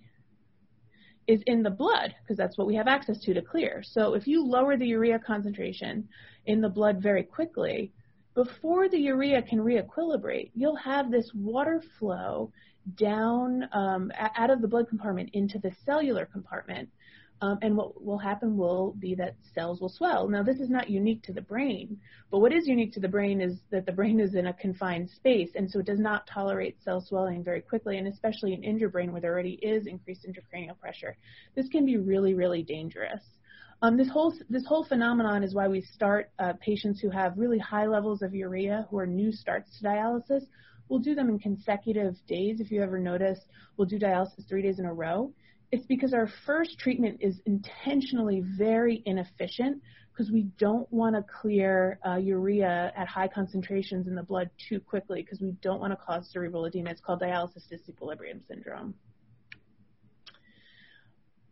is 1.27 1.41
in 1.45 1.61
the 1.61 1.69
blood 1.69 2.15
because 2.21 2.37
that's 2.37 2.57
what 2.57 2.67
we 2.67 2.75
have 2.75 2.87
access 2.87 3.19
to 3.19 3.33
to 3.33 3.41
clear. 3.41 3.83
So 3.83 4.15
if 4.15 4.27
you 4.27 4.43
lower 4.43 4.75
the 4.75 4.87
urea 4.87 5.19
concentration 5.19 6.09
in 6.47 6.61
the 6.61 6.69
blood 6.69 7.01
very 7.01 7.23
quickly, 7.23 7.93
before 8.43 8.87
the 8.87 8.97
urea 8.97 9.41
can 9.41 9.59
reequilibrate, 9.59 10.49
you'll 10.55 10.77
have 10.77 11.11
this 11.11 11.29
water 11.35 11.83
flow 11.97 12.49
down 12.95 13.67
um, 13.73 14.09
out 14.17 14.49
of 14.49 14.61
the 14.61 14.67
blood 14.67 14.87
compartment 14.87 15.29
into 15.33 15.59
the 15.59 15.71
cellular 15.85 16.25
compartment. 16.25 16.87
Um, 17.41 17.57
and 17.61 17.75
what 17.75 18.01
will 18.01 18.17
happen 18.17 18.55
will 18.55 18.95
be 18.97 19.13
that 19.15 19.35
cells 19.53 19.81
will 19.81 19.89
swell. 19.89 20.29
Now, 20.29 20.41
this 20.41 20.59
is 20.61 20.69
not 20.69 20.89
unique 20.89 21.21
to 21.23 21.33
the 21.33 21.41
brain, 21.41 21.97
but 22.31 22.39
what 22.39 22.53
is 22.53 22.65
unique 22.65 22.93
to 22.93 23.01
the 23.01 23.09
brain 23.09 23.41
is 23.41 23.59
that 23.71 23.85
the 23.85 23.91
brain 23.91 24.21
is 24.21 24.35
in 24.35 24.47
a 24.47 24.53
confined 24.53 25.09
space, 25.09 25.49
and 25.55 25.69
so 25.69 25.79
it 25.79 25.85
does 25.85 25.99
not 25.99 26.25
tolerate 26.25 26.81
cell 26.81 27.01
swelling 27.01 27.43
very 27.43 27.61
quickly, 27.61 27.97
and 27.97 28.07
especially 28.07 28.53
in 28.53 28.63
injured 28.63 28.93
brain 28.93 29.11
where 29.11 29.21
there 29.21 29.33
already 29.33 29.59
is 29.61 29.85
increased 29.85 30.25
intracranial 30.25 30.79
pressure. 30.79 31.17
This 31.55 31.67
can 31.67 31.85
be 31.85 31.97
really, 31.97 32.35
really 32.35 32.63
dangerous. 32.63 33.21
Um, 33.81 33.95
this 33.95 34.09
whole 34.09 34.33
this 34.49 34.65
whole 34.65 34.83
phenomenon 34.83 35.43
is 35.43 35.55
why 35.55 35.67
we 35.67 35.81
start 35.81 36.31
uh, 36.37 36.53
patients 36.59 36.99
who 36.99 37.09
have 37.09 37.37
really 37.37 37.59
high 37.59 37.87
levels 37.87 38.21
of 38.21 38.35
urea, 38.35 38.87
who 38.89 38.97
are 38.97 39.07
new 39.07 39.31
starts 39.31 39.79
to 39.79 39.85
dialysis, 39.85 40.41
We'll 40.89 40.99
do 40.99 41.13
them 41.13 41.29
in 41.29 41.39
consecutive 41.39 42.15
days. 42.27 42.59
If 42.59 42.71
you 42.71 42.81
ever 42.81 42.99
notice, 42.99 43.39
we'll 43.77 43.87
do 43.87 43.99
dialysis 43.99 44.47
three 44.49 44.63
days 44.63 44.79
in 44.79 44.85
a 44.85 44.93
row. 44.93 45.31
It's 45.71 45.85
because 45.85 46.13
our 46.15 46.27
first 46.47 46.79
treatment 46.79 47.19
is 47.21 47.39
intentionally 47.45 48.41
very 48.57 49.03
inefficient 49.05 49.83
because 50.11 50.31
we 50.31 50.47
don't 50.57 50.91
want 50.91 51.15
to 51.15 51.23
clear 51.41 51.99
uh, 52.05 52.15
urea 52.15 52.91
at 52.97 53.07
high 53.07 53.27
concentrations 53.27 54.07
in 54.07 54.15
the 54.15 54.23
blood 54.23 54.49
too 54.67 54.79
quickly 54.79 55.21
because 55.21 55.39
we 55.39 55.51
don't 55.61 55.79
want 55.79 55.93
to 55.93 55.97
cause 55.97 56.27
cerebral 56.31 56.65
edema. 56.65 56.89
It's 56.89 56.99
called 56.99 57.21
dialysis 57.21 57.71
disequilibrium 57.71 58.41
syndrome. 58.47 58.95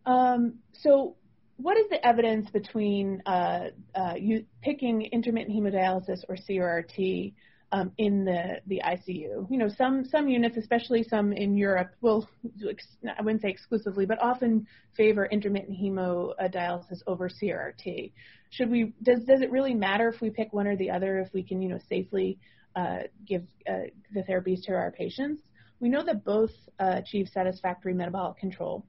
Um, 0.07 0.55
so 0.73 1.15
what 1.57 1.77
is 1.77 1.85
the 1.89 2.05
evidence 2.05 2.49
between 2.49 3.21
uh, 3.25 3.69
uh, 3.95 4.13
you 4.17 4.45
picking 4.61 5.03
intermittent 5.11 5.55
hemodialysis 5.55 6.23
or 6.29 6.35
CRRT 6.35 7.33
um, 7.71 7.91
in 7.97 8.23
the, 8.23 8.61
the 8.67 8.81
ICU. 8.83 9.49
You 9.49 9.57
know, 9.57 9.67
some, 9.67 10.05
some 10.05 10.27
units, 10.29 10.57
especially 10.57 11.03
some 11.03 11.33
in 11.33 11.57
Europe, 11.57 11.91
will, 12.01 12.29
I 12.65 13.21
wouldn't 13.21 13.41
say 13.41 13.49
exclusively, 13.49 14.05
but 14.05 14.21
often 14.21 14.65
favor 14.95 15.25
intermittent 15.25 15.77
hemodialysis 15.77 17.01
over 17.07 17.29
CRRT. 17.29 18.11
Should 18.51 18.69
we, 18.69 18.93
does, 19.03 19.23
does 19.25 19.41
it 19.41 19.51
really 19.51 19.73
matter 19.73 20.07
if 20.07 20.21
we 20.21 20.29
pick 20.29 20.53
one 20.53 20.67
or 20.67 20.77
the 20.77 20.89
other 20.89 21.19
if 21.19 21.33
we 21.33 21.43
can, 21.43 21.61
you 21.61 21.69
know, 21.69 21.79
safely 21.89 22.39
uh, 22.75 22.99
give 23.25 23.43
uh, 23.69 23.89
the 24.13 24.23
therapies 24.23 24.63
to 24.63 24.73
our 24.73 24.91
patients? 24.91 25.41
We 25.79 25.89
know 25.89 26.03
that 26.05 26.23
both 26.23 26.51
uh, 26.79 26.93
achieve 26.95 27.27
satisfactory 27.31 27.93
metabolic 27.93 28.37
control. 28.37 28.85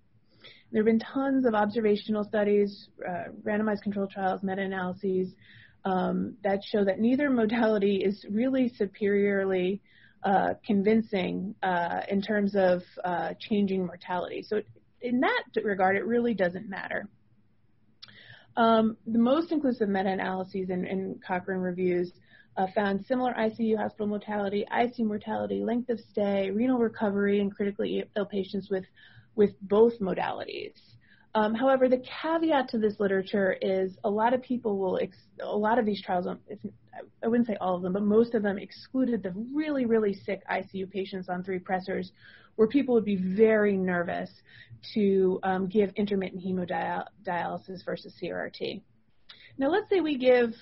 There 0.70 0.80
have 0.80 0.86
been 0.86 0.98
tons 0.98 1.46
of 1.46 1.54
observational 1.54 2.24
studies, 2.24 2.88
uh, 3.06 3.30
randomized 3.42 3.82
controlled 3.82 4.10
trials, 4.10 4.42
meta-analyses 4.42 5.34
um, 5.84 6.34
that 6.44 6.62
show 6.62 6.84
that 6.84 6.98
neither 6.98 7.30
modality 7.30 7.96
is 8.04 8.24
really 8.30 8.68
superiorly 8.68 9.80
uh, 10.24 10.54
convincing 10.66 11.54
uh, 11.62 12.00
in 12.08 12.20
terms 12.20 12.54
of 12.54 12.82
uh, 13.04 13.32
changing 13.38 13.86
mortality. 13.86 14.42
So 14.46 14.60
in 15.00 15.20
that 15.20 15.44
regard, 15.62 15.96
it 15.96 16.04
really 16.04 16.34
doesn't 16.34 16.68
matter. 16.68 17.08
Um, 18.56 18.96
the 19.06 19.20
most 19.20 19.52
inclusive 19.52 19.88
meta-analyses 19.88 20.68
and, 20.70 21.22
Cochrane 21.24 21.60
reviews 21.60 22.12
uh, 22.56 22.66
found 22.74 23.06
similar 23.06 23.32
ICU 23.34 23.78
hospital 23.78 24.08
mortality, 24.08 24.66
ICU 24.72 25.06
mortality, 25.06 25.62
length 25.62 25.88
of 25.90 26.00
stay, 26.10 26.50
renal 26.50 26.78
recovery 26.78 27.40
in 27.40 27.50
critically 27.50 28.02
ill 28.16 28.26
patients 28.26 28.68
with, 28.68 28.84
with 29.38 29.52
both 29.62 29.98
modalities. 30.00 30.74
Um, 31.34 31.54
however, 31.54 31.88
the 31.88 32.02
caveat 32.22 32.68
to 32.70 32.78
this 32.78 32.98
literature 32.98 33.56
is 33.62 33.96
a 34.02 34.10
lot 34.10 34.34
of 34.34 34.42
people 34.42 34.76
will, 34.78 34.98
ex- 35.00 35.16
a 35.40 35.56
lot 35.56 35.78
of 35.78 35.86
these 35.86 36.02
trials, 36.02 36.26
if, 36.48 36.58
I 37.22 37.28
wouldn't 37.28 37.46
say 37.46 37.56
all 37.60 37.76
of 37.76 37.82
them, 37.82 37.92
but 37.92 38.02
most 38.02 38.34
of 38.34 38.42
them 38.42 38.58
excluded 38.58 39.22
the 39.22 39.32
really, 39.54 39.86
really 39.86 40.12
sick 40.12 40.42
ICU 40.50 40.90
patients 40.90 41.28
on 41.28 41.44
three 41.44 41.60
pressors 41.60 42.10
where 42.56 42.66
people 42.66 42.94
would 42.94 43.04
be 43.04 43.14
very 43.14 43.76
nervous 43.76 44.28
to 44.94 45.38
um, 45.44 45.68
give 45.68 45.90
intermittent 45.94 46.42
hemodialysis 46.44 47.84
versus 47.84 48.12
CRRT. 48.20 48.82
Now, 49.56 49.68
let's 49.68 49.88
say 49.88 50.00
we 50.00 50.18
give, 50.18 50.54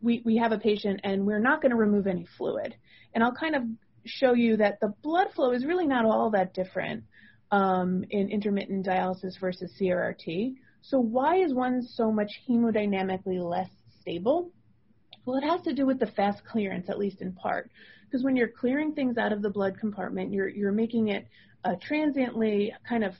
we, 0.00 0.22
we 0.24 0.38
have 0.38 0.52
a 0.52 0.58
patient 0.58 1.00
and 1.04 1.26
we're 1.26 1.40
not 1.40 1.60
going 1.60 1.72
to 1.72 1.76
remove 1.76 2.06
any 2.06 2.26
fluid. 2.38 2.74
And 3.14 3.22
I'll 3.22 3.34
kind 3.34 3.54
of 3.54 3.62
show 4.06 4.32
you 4.32 4.56
that 4.56 4.80
the 4.80 4.94
blood 5.02 5.28
flow 5.34 5.52
is 5.52 5.66
really 5.66 5.86
not 5.86 6.06
all 6.06 6.30
that 6.30 6.54
different 6.54 7.04
um, 7.50 8.04
in 8.10 8.28
intermittent 8.30 8.86
dialysis 8.86 9.38
versus 9.40 9.72
CRRT. 9.80 10.54
So 10.82 10.98
why 10.98 11.36
is 11.36 11.54
one 11.54 11.82
so 11.82 12.10
much 12.12 12.30
hemodynamically 12.48 13.42
less 13.42 13.70
stable? 14.00 14.50
Well, 15.24 15.36
it 15.36 15.44
has 15.44 15.60
to 15.62 15.74
do 15.74 15.86
with 15.86 15.98
the 15.98 16.06
fast 16.06 16.44
clearance, 16.44 16.88
at 16.88 16.98
least 16.98 17.20
in 17.20 17.32
part. 17.32 17.70
Because 18.04 18.24
when 18.24 18.36
you're 18.36 18.48
clearing 18.48 18.94
things 18.94 19.18
out 19.18 19.32
of 19.32 19.42
the 19.42 19.50
blood 19.50 19.78
compartment, 19.78 20.32
you're, 20.32 20.48
you're 20.48 20.72
making 20.72 21.08
it 21.08 21.28
uh, 21.64 21.74
transiently 21.82 22.72
kind 22.88 23.04
of 23.04 23.14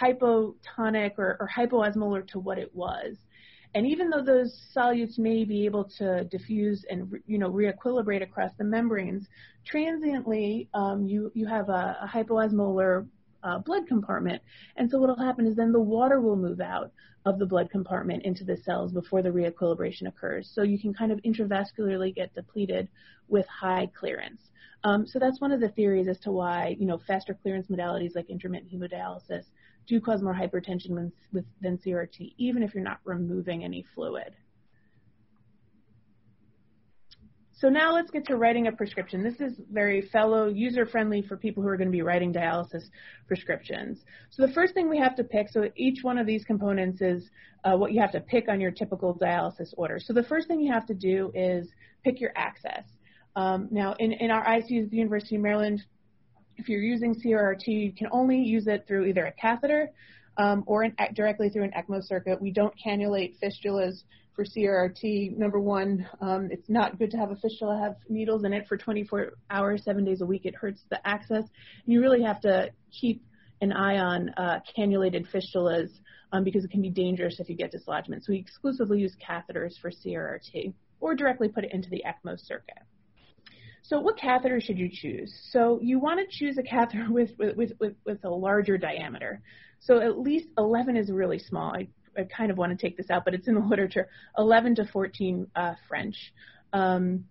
hypotonic 0.00 1.12
or, 1.18 1.36
or 1.40 1.48
hypoosmolar 1.54 2.26
to 2.28 2.38
what 2.38 2.58
it 2.58 2.74
was. 2.74 3.16
And 3.74 3.86
even 3.86 4.10
though 4.10 4.22
those 4.22 4.54
solutes 4.76 5.18
may 5.18 5.44
be 5.44 5.64
able 5.64 5.84
to 5.98 6.24
diffuse 6.24 6.84
and 6.90 7.10
you 7.26 7.38
know 7.38 7.50
reequilibrate 7.50 8.22
across 8.22 8.50
the 8.58 8.64
membranes, 8.64 9.26
transiently 9.64 10.68
um, 10.74 11.06
you 11.06 11.32
you 11.34 11.46
have 11.46 11.70
a, 11.70 11.96
a 12.02 12.06
hypoosmolar 12.06 13.06
uh, 13.42 13.58
blood 13.58 13.86
compartment. 13.86 14.42
And 14.76 14.90
so 14.90 14.98
what 14.98 15.08
will 15.08 15.24
happen 15.24 15.46
is 15.46 15.56
then 15.56 15.72
the 15.72 15.80
water 15.80 16.20
will 16.20 16.36
move 16.36 16.60
out 16.60 16.92
of 17.24 17.38
the 17.38 17.46
blood 17.46 17.70
compartment 17.70 18.24
into 18.24 18.44
the 18.44 18.56
cells 18.56 18.92
before 18.92 19.22
the 19.22 19.30
reequilibration 19.30 20.08
occurs. 20.08 20.50
So 20.52 20.62
you 20.62 20.78
can 20.78 20.92
kind 20.92 21.12
of 21.12 21.20
intravascularly 21.22 22.14
get 22.14 22.34
depleted 22.34 22.88
with 23.28 23.46
high 23.46 23.88
clearance. 23.98 24.50
Um, 24.84 25.06
so 25.06 25.18
that's 25.18 25.40
one 25.40 25.52
of 25.52 25.60
the 25.60 25.68
theories 25.68 26.08
as 26.08 26.18
to 26.20 26.32
why, 26.32 26.76
you 26.78 26.86
know, 26.86 26.98
faster 26.98 27.34
clearance 27.34 27.68
modalities 27.68 28.16
like 28.16 28.28
intermittent 28.28 28.72
hemodialysis 28.72 29.44
do 29.86 30.00
cause 30.00 30.22
more 30.22 30.34
hypertension 30.34 30.90
with, 30.90 31.12
with, 31.32 31.44
than 31.60 31.78
CRT, 31.78 32.34
even 32.38 32.62
if 32.62 32.74
you're 32.74 32.82
not 32.82 33.00
removing 33.04 33.64
any 33.64 33.84
fluid. 33.94 34.34
So 37.62 37.68
now 37.68 37.94
let's 37.94 38.10
get 38.10 38.24
to 38.24 38.36
writing 38.36 38.66
a 38.66 38.72
prescription. 38.72 39.22
This 39.22 39.40
is 39.40 39.52
very 39.70 40.02
fellow 40.08 40.48
user 40.48 40.84
friendly 40.84 41.22
for 41.22 41.36
people 41.36 41.62
who 41.62 41.68
are 41.68 41.76
going 41.76 41.86
to 41.86 41.92
be 41.92 42.02
writing 42.02 42.32
dialysis 42.32 42.82
prescriptions. 43.28 44.00
So 44.30 44.44
the 44.44 44.52
first 44.52 44.74
thing 44.74 44.90
we 44.90 44.98
have 44.98 45.14
to 45.14 45.22
pick, 45.22 45.48
so 45.48 45.70
each 45.76 46.02
one 46.02 46.18
of 46.18 46.26
these 46.26 46.44
components 46.44 47.00
is 47.00 47.30
uh, 47.62 47.76
what 47.76 47.92
you 47.92 48.00
have 48.00 48.10
to 48.12 48.20
pick 48.20 48.48
on 48.48 48.60
your 48.60 48.72
typical 48.72 49.14
dialysis 49.14 49.72
order. 49.76 50.00
So 50.00 50.12
the 50.12 50.24
first 50.24 50.48
thing 50.48 50.60
you 50.60 50.72
have 50.72 50.86
to 50.86 50.94
do 50.94 51.30
is 51.36 51.68
pick 52.02 52.20
your 52.20 52.32
access. 52.34 52.82
Um, 53.36 53.68
now 53.70 53.94
in, 54.00 54.10
in 54.10 54.32
our 54.32 54.44
ICUs 54.44 54.86
at 54.86 54.90
the 54.90 54.96
University 54.96 55.36
of 55.36 55.42
Maryland, 55.42 55.84
if 56.56 56.68
you're 56.68 56.82
using 56.82 57.14
CRRT, 57.14 57.68
you 57.68 57.92
can 57.92 58.08
only 58.10 58.38
use 58.38 58.66
it 58.66 58.86
through 58.88 59.06
either 59.06 59.26
a 59.26 59.32
catheter 59.40 59.92
um, 60.36 60.64
or 60.66 60.82
an, 60.82 60.96
directly 61.14 61.48
through 61.48 61.62
an 61.62 61.72
ECMO 61.76 62.02
circuit. 62.02 62.42
We 62.42 62.50
don't 62.50 62.74
cannulate 62.84 63.36
fistulas 63.40 64.02
for 64.34 64.44
CRRT, 64.44 65.36
number 65.36 65.60
one, 65.60 66.06
um, 66.20 66.48
it's 66.50 66.68
not 66.68 66.98
good 66.98 67.10
to 67.10 67.18
have 67.18 67.30
a 67.30 67.36
fistula 67.36 67.78
have 67.78 67.96
needles 68.08 68.44
in 68.44 68.52
it 68.52 68.66
for 68.66 68.76
24 68.76 69.32
hours, 69.50 69.84
seven 69.84 70.04
days 70.04 70.22
a 70.22 70.26
week. 70.26 70.46
It 70.46 70.54
hurts 70.54 70.82
the 70.90 71.06
access. 71.06 71.44
And 71.84 71.92
you 71.92 72.00
really 72.00 72.22
have 72.22 72.40
to 72.42 72.70
keep 72.90 73.22
an 73.60 73.72
eye 73.72 73.98
on 73.98 74.30
uh, 74.36 74.60
cannulated 74.76 75.26
fistulas 75.30 75.90
um, 76.32 76.44
because 76.44 76.64
it 76.64 76.70
can 76.70 76.80
be 76.82 76.90
dangerous 76.90 77.40
if 77.40 77.48
you 77.48 77.56
get 77.56 77.70
dislodgement. 77.70 78.24
So 78.24 78.32
we 78.32 78.38
exclusively 78.38 79.00
use 79.00 79.14
catheters 79.16 79.78
for 79.80 79.90
CRRT 79.90 80.72
or 81.00 81.14
directly 81.14 81.48
put 81.48 81.64
it 81.64 81.72
into 81.72 81.90
the 81.90 82.02
ECMO 82.06 82.38
circuit. 82.40 82.78
So 83.82 84.00
what 84.00 84.16
catheter 84.16 84.60
should 84.60 84.78
you 84.78 84.88
choose? 84.90 85.32
So 85.50 85.78
you 85.82 85.98
want 85.98 86.20
to 86.20 86.36
choose 86.38 86.56
a 86.56 86.62
catheter 86.62 87.06
with, 87.10 87.30
with, 87.38 87.72
with, 87.78 87.94
with 88.06 88.24
a 88.24 88.30
larger 88.30 88.78
diameter. 88.78 89.42
So 89.80 90.00
at 90.00 90.18
least 90.18 90.48
11 90.56 90.96
is 90.96 91.10
really 91.10 91.38
small. 91.38 91.74
I 91.74 91.88
I 92.16 92.24
kind 92.24 92.50
of 92.50 92.58
want 92.58 92.78
to 92.78 92.86
take 92.86 92.96
this 92.96 93.10
out, 93.10 93.24
but 93.24 93.34
it's 93.34 93.48
in 93.48 93.54
the 93.54 93.60
literature, 93.66 94.08
11 94.38 94.76
to 94.76 94.86
14 94.86 95.46
uh, 95.54 95.74
French. 95.88 96.16
Um, 96.72 97.24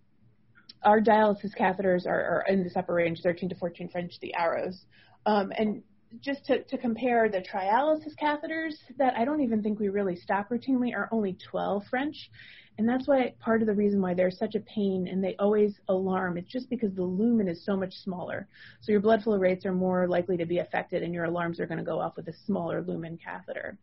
our 0.83 0.99
dialysis 0.99 1.55
catheters 1.57 2.05
are, 2.07 2.11
are, 2.21 2.45
in 2.47 2.63
this 2.63 2.73
upper 2.75 2.93
range, 2.93 3.19
13 3.21 3.49
to 3.49 3.55
14 3.55 3.89
French, 3.89 4.13
the 4.21 4.33
arrows. 4.33 4.85
Um, 5.25 5.51
and 5.57 5.83
just 6.19 6.45
to, 6.45 6.63
to, 6.63 6.77
compare 6.77 7.29
the 7.29 7.41
trialysis 7.41 8.15
catheters 8.21 8.73
that 8.97 9.13
I 9.15 9.23
don't 9.23 9.41
even 9.41 9.63
think 9.63 9.79
we 9.79 9.89
really 9.89 10.15
stock 10.15 10.49
routinely 10.49 10.93
are 10.93 11.07
only 11.11 11.37
12 11.49 11.83
French. 11.89 12.29
And 12.77 12.89
that's 12.89 13.07
why 13.07 13.33
part 13.39 13.61
of 13.61 13.67
the 13.67 13.73
reason 13.73 14.01
why 14.01 14.13
they're 14.13 14.31
such 14.31 14.55
a 14.55 14.59
pain 14.61 15.07
and 15.09 15.23
they 15.23 15.35
always 15.37 15.79
alarm. 15.87 16.37
It's 16.37 16.51
just 16.51 16.69
because 16.69 16.93
the 16.93 17.03
lumen 17.03 17.47
is 17.47 17.63
so 17.63 17.77
much 17.77 17.93
smaller. 17.93 18.47
So 18.81 18.91
your 18.91 19.01
blood 19.01 19.23
flow 19.23 19.37
rates 19.37 19.65
are 19.65 19.73
more 19.73 20.07
likely 20.07 20.35
to 20.37 20.45
be 20.45 20.59
affected 20.59 21.03
and 21.03 21.13
your 21.13 21.25
alarms 21.25 21.59
are 21.59 21.67
going 21.67 21.77
to 21.77 21.83
go 21.83 21.99
off 21.99 22.15
with 22.15 22.27
a 22.27 22.33
smaller 22.45 22.81
lumen 22.81 23.19
catheter. 23.23 23.77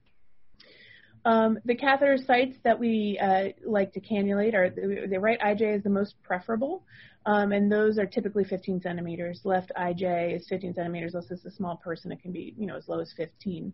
Um, 1.24 1.58
the 1.64 1.74
catheter 1.74 2.16
sites 2.16 2.56
that 2.64 2.78
we 2.78 3.18
uh, 3.20 3.48
like 3.64 3.92
to 3.92 4.00
cannulate 4.00 4.54
are 4.54 4.70
the, 4.70 5.18
right 5.18 5.38
IJ 5.40 5.76
is 5.76 5.82
the 5.82 5.90
most 5.90 6.14
preferable, 6.22 6.84
um, 7.26 7.52
and 7.52 7.70
those 7.70 7.98
are 7.98 8.06
typically 8.06 8.44
15 8.44 8.80
centimeters. 8.80 9.40
Left 9.44 9.72
IJ 9.76 10.36
is 10.36 10.46
15 10.48 10.74
centimeters. 10.74 11.14
Unless 11.14 11.30
it's 11.30 11.44
a 11.44 11.50
small 11.50 11.76
person, 11.76 12.12
it 12.12 12.22
can 12.22 12.32
be 12.32 12.54
you 12.56 12.66
know 12.66 12.76
as 12.76 12.88
low 12.88 13.00
as 13.00 13.12
15. 13.16 13.72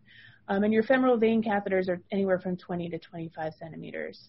Um, 0.48 0.64
and 0.64 0.72
your 0.72 0.82
femoral 0.82 1.16
vein 1.16 1.42
catheters 1.42 1.88
are 1.88 2.00
anywhere 2.12 2.38
from 2.38 2.56
20 2.56 2.90
to 2.90 2.98
25 2.98 3.52
centimeters. 3.58 4.28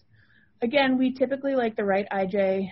Again, 0.62 0.96
we 0.96 1.12
typically 1.12 1.54
like 1.54 1.76
the 1.76 1.84
right 1.84 2.06
IJ 2.10 2.70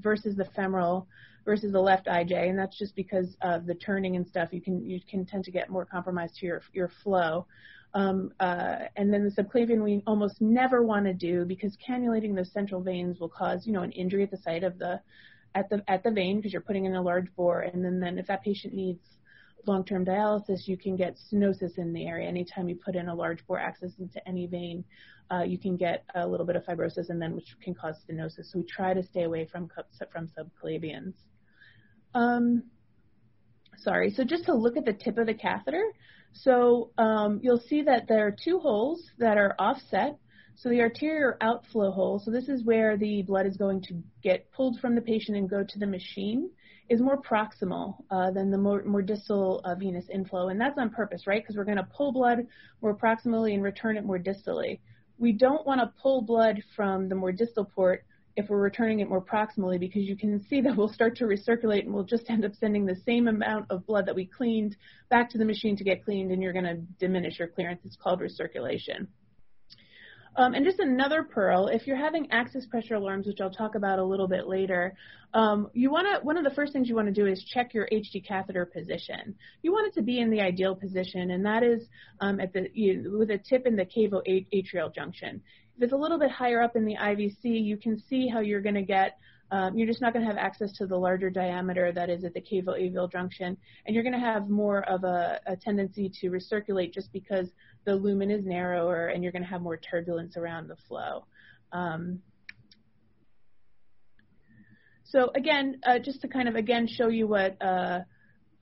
versus 0.00 0.36
the 0.36 0.46
femoral 0.56 1.06
versus 1.44 1.72
the 1.72 1.80
left 1.80 2.06
IJ, 2.06 2.48
and 2.48 2.58
that's 2.58 2.78
just 2.78 2.94
because 2.94 3.36
of 3.42 3.66
the 3.66 3.74
turning 3.74 4.16
and 4.16 4.26
stuff. 4.26 4.50
You 4.52 4.60
can 4.60 4.84
you 4.84 5.00
can 5.08 5.24
tend 5.24 5.44
to 5.44 5.50
get 5.50 5.70
more 5.70 5.84
compromised 5.84 6.36
to 6.36 6.46
your 6.46 6.62
your 6.72 6.90
flow. 7.02 7.46
Um, 7.92 8.32
uh, 8.38 8.76
and 8.96 9.12
then 9.12 9.24
the 9.24 9.42
subclavian 9.42 9.82
we 9.82 10.02
almost 10.06 10.40
never 10.40 10.82
want 10.82 11.06
to 11.06 11.12
do 11.12 11.44
because 11.44 11.76
cannulating 11.76 12.36
those 12.36 12.52
central 12.52 12.80
veins 12.80 13.18
will 13.18 13.28
cause, 13.28 13.66
you 13.66 13.72
know, 13.72 13.82
an 13.82 13.92
injury 13.92 14.22
at 14.22 14.30
the 14.30 14.36
site 14.36 14.62
of 14.62 14.78
the 14.78 15.00
at 15.56 15.68
the 15.68 15.82
at 15.88 16.04
the 16.04 16.10
vein 16.10 16.36
because 16.36 16.52
you're 16.52 16.62
putting 16.62 16.84
in 16.84 16.94
a 16.94 17.02
large 17.02 17.34
bore. 17.34 17.62
And 17.62 17.84
then, 17.84 17.98
then 17.98 18.18
if 18.18 18.26
that 18.28 18.42
patient 18.42 18.74
needs 18.74 19.00
long-term 19.66 20.04
dialysis, 20.04 20.68
you 20.68 20.76
can 20.76 20.96
get 20.96 21.16
stenosis 21.16 21.78
in 21.78 21.92
the 21.92 22.06
area. 22.06 22.28
Anytime 22.28 22.68
you 22.68 22.76
put 22.76 22.94
in 22.94 23.08
a 23.08 23.14
large 23.14 23.44
bore 23.46 23.58
access 23.58 23.92
into 23.98 24.26
any 24.26 24.46
vein, 24.46 24.84
uh, 25.30 25.42
you 25.42 25.58
can 25.58 25.76
get 25.76 26.04
a 26.14 26.26
little 26.26 26.46
bit 26.46 26.56
of 26.56 26.64
fibrosis, 26.64 27.10
and 27.10 27.20
then 27.20 27.34
which 27.34 27.56
can 27.62 27.74
cause 27.74 27.96
stenosis. 28.08 28.52
So 28.52 28.58
we 28.58 28.64
try 28.64 28.94
to 28.94 29.02
stay 29.02 29.24
away 29.24 29.46
from 29.46 29.68
from 30.12 30.28
subclavians. 30.28 31.14
Um, 32.14 32.64
sorry. 33.82 34.10
So 34.10 34.24
just 34.24 34.44
to 34.44 34.54
look 34.54 34.76
at 34.76 34.84
the 34.84 34.92
tip 34.92 35.18
of 35.18 35.26
the 35.26 35.34
catheter, 35.34 35.84
so 36.32 36.90
um, 36.98 37.40
you'll 37.42 37.60
see 37.68 37.82
that 37.82 38.06
there 38.08 38.26
are 38.26 38.36
two 38.44 38.58
holes 38.58 39.02
that 39.18 39.36
are 39.36 39.54
offset. 39.58 40.18
So 40.56 40.68
the 40.68 40.80
arterial 40.80 41.34
outflow 41.40 41.90
hole, 41.90 42.20
so 42.22 42.30
this 42.30 42.48
is 42.48 42.64
where 42.64 42.96
the 42.96 43.22
blood 43.22 43.46
is 43.46 43.56
going 43.56 43.80
to 43.82 43.94
get 44.22 44.50
pulled 44.52 44.78
from 44.78 44.94
the 44.94 45.00
patient 45.00 45.38
and 45.38 45.48
go 45.48 45.64
to 45.64 45.78
the 45.78 45.86
machine, 45.86 46.50
is 46.90 47.00
more 47.00 47.20
proximal 47.22 47.94
uh, 48.10 48.30
than 48.32 48.50
the 48.50 48.58
more, 48.58 48.82
more 48.84 49.00
distal 49.00 49.60
uh, 49.64 49.74
venous 49.74 50.04
inflow. 50.12 50.48
And 50.48 50.60
that's 50.60 50.76
on 50.76 50.90
purpose, 50.90 51.26
right? 51.26 51.42
Because 51.42 51.56
we're 51.56 51.64
going 51.64 51.78
to 51.78 51.88
pull 51.96 52.12
blood 52.12 52.46
more 52.82 52.94
proximally 52.94 53.54
and 53.54 53.62
return 53.62 53.96
it 53.96 54.04
more 54.04 54.18
distally. 54.18 54.80
We 55.18 55.32
don't 55.32 55.66
want 55.66 55.80
to 55.80 55.92
pull 56.02 56.22
blood 56.22 56.62
from 56.76 57.08
the 57.08 57.14
more 57.14 57.32
distal 57.32 57.64
port 57.64 58.04
if 58.36 58.48
we're 58.48 58.60
returning 58.60 59.00
it 59.00 59.08
more 59.08 59.20
proximally 59.20 59.78
because 59.78 60.02
you 60.02 60.16
can 60.16 60.44
see 60.48 60.60
that 60.62 60.76
we'll 60.76 60.92
start 60.92 61.16
to 61.16 61.24
recirculate 61.24 61.84
and 61.84 61.92
we'll 61.92 62.04
just 62.04 62.28
end 62.30 62.44
up 62.44 62.52
sending 62.54 62.86
the 62.86 62.96
same 63.06 63.28
amount 63.28 63.66
of 63.70 63.86
blood 63.86 64.06
that 64.06 64.14
we 64.14 64.26
cleaned 64.26 64.76
back 65.08 65.30
to 65.30 65.38
the 65.38 65.44
machine 65.44 65.76
to 65.76 65.84
get 65.84 66.04
cleaned 66.04 66.30
and 66.30 66.42
you're 66.42 66.52
going 66.52 66.64
to 66.64 66.76
diminish 66.98 67.38
your 67.38 67.48
clearance. 67.48 67.80
It's 67.84 67.96
called 67.96 68.20
recirculation. 68.20 69.06
Um, 70.36 70.54
and 70.54 70.64
just 70.64 70.78
another 70.78 71.24
pearl, 71.24 71.66
if 71.66 71.86
you're 71.86 71.96
having 71.96 72.30
access 72.30 72.64
pressure 72.64 72.94
alarms, 72.94 73.26
which 73.26 73.40
I'll 73.40 73.50
talk 73.50 73.74
about 73.74 73.98
a 73.98 74.04
little 74.04 74.28
bit 74.28 74.46
later, 74.46 74.94
um, 75.34 75.68
you 75.74 75.90
want 75.90 76.06
to 76.06 76.24
one 76.24 76.36
of 76.36 76.44
the 76.44 76.50
first 76.50 76.72
things 76.72 76.88
you 76.88 76.94
want 76.94 77.08
to 77.08 77.12
do 77.12 77.26
is 77.26 77.42
check 77.44 77.74
your 77.74 77.88
HD 77.92 78.26
catheter 78.26 78.64
position. 78.64 79.34
You 79.62 79.72
want 79.72 79.88
it 79.88 79.94
to 79.94 80.02
be 80.02 80.20
in 80.20 80.30
the 80.30 80.40
ideal 80.40 80.74
position, 80.74 81.32
and 81.32 81.44
that 81.46 81.62
is 81.62 81.86
um, 82.20 82.40
at 82.40 82.52
the 82.52 82.68
you, 82.72 83.16
with 83.18 83.30
a 83.30 83.38
tip 83.38 83.66
in 83.66 83.76
the 83.76 83.84
cavo-atrial 83.84 84.94
junction. 84.94 85.42
If 85.80 85.84
it's 85.84 85.92
a 85.94 85.96
little 85.96 86.18
bit 86.18 86.30
higher 86.30 86.60
up 86.60 86.76
in 86.76 86.84
the 86.84 86.94
IVC, 86.94 87.36
you 87.42 87.78
can 87.78 87.98
see 87.98 88.28
how 88.28 88.40
you're 88.40 88.60
going 88.60 88.74
to 88.74 88.82
get 88.82 89.16
um, 89.50 89.78
you're 89.78 89.86
just 89.86 90.02
not 90.02 90.12
going 90.12 90.24
to 90.24 90.30
have 90.30 90.38
access 90.38 90.70
to 90.72 90.86
the 90.86 90.96
larger 90.96 91.30
diameter 91.30 91.90
that 91.92 92.10
is 92.10 92.22
at 92.22 92.34
the 92.34 92.40
cavo-atrial 92.40 93.10
junction, 93.10 93.56
and 93.86 93.94
you're 93.94 94.04
going 94.04 94.12
to 94.12 94.20
have 94.20 94.50
more 94.50 94.86
of 94.88 95.04
a, 95.04 95.40
a, 95.46 95.56
tendency 95.56 96.12
to 96.20 96.30
recirculate 96.30 96.92
just 96.92 97.10
because 97.12 97.48
the 97.86 97.94
lumen 97.94 98.30
is 98.30 98.44
narrower 98.44 99.08
and 99.08 99.22
you're 99.22 99.32
going 99.32 99.42
to 99.42 99.48
have 99.48 99.62
more 99.62 99.78
turbulence 99.78 100.36
around 100.36 100.68
the 100.68 100.76
flow. 100.86 101.24
Um, 101.72 102.20
so 105.04 105.32
again, 105.34 105.80
uh, 105.84 105.98
just 105.98 106.20
to 106.20 106.28
kind 106.28 106.46
of 106.46 106.56
again 106.56 106.86
show 106.86 107.08
you 107.08 107.26
what 107.26 107.60
uh, 107.62 108.00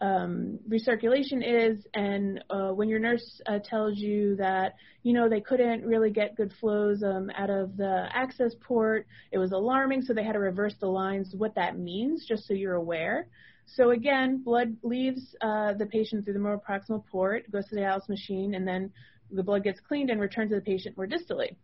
um, 0.01 0.59
recirculation 0.69 1.43
is, 1.45 1.85
and 1.95 2.43
uh, 2.51 2.69
when 2.69 2.89
your 2.89 3.01
nurse 3.01 3.41
uh, 3.47 3.59
tells 3.59 3.99
you 3.99 4.37
that 4.37 4.77
you 5.03 5.13
know 5.13 5.29
they 5.29 5.41
couldn't 5.41 5.85
really 5.85 6.11
get 6.11 6.37
good 6.37 6.53
flows 6.61 7.03
um, 7.03 7.31
out 7.37 7.51
of 7.51 7.77
the 7.77 8.09
access 8.13 8.55
port, 8.61 9.07
it 9.33 9.39
was 9.39 9.53
alarming, 9.53 10.03
so 10.03 10.15
they 10.15 10.23
had 10.23 10.33
to 10.35 10.39
reverse 10.39 10.75
the 10.81 10.87
lines. 10.87 11.35
What 11.37 11.55
that 11.57 11.79
means, 11.79 12.27
just 12.27 12.47
so 12.47 12.55
you're 12.55 12.75
aware. 12.75 13.29
So 13.67 13.91
again, 13.91 14.43
blood 14.43 14.77
leaves 14.83 15.35
uh, 15.41 15.75
the 15.75 15.87
patient 15.87 16.25
through 16.25 16.35
the 16.35 16.41
more 16.41 16.61
proximal 16.61 17.05
port, 17.07 17.51
goes 17.51 17.67
to 17.67 17.75
the 17.75 17.83
dialysis 17.83 18.09
machine, 18.09 18.55
and 18.55 18.67
then 18.67 18.91
the 19.31 19.43
blood 19.43 19.65
gets 19.65 19.81
cleaned 19.81 20.11
and 20.11 20.21
returned 20.21 20.51
to 20.51 20.57
the 20.57 20.63
patient 20.63 20.97
more 20.97 21.07
distally. 21.07 21.57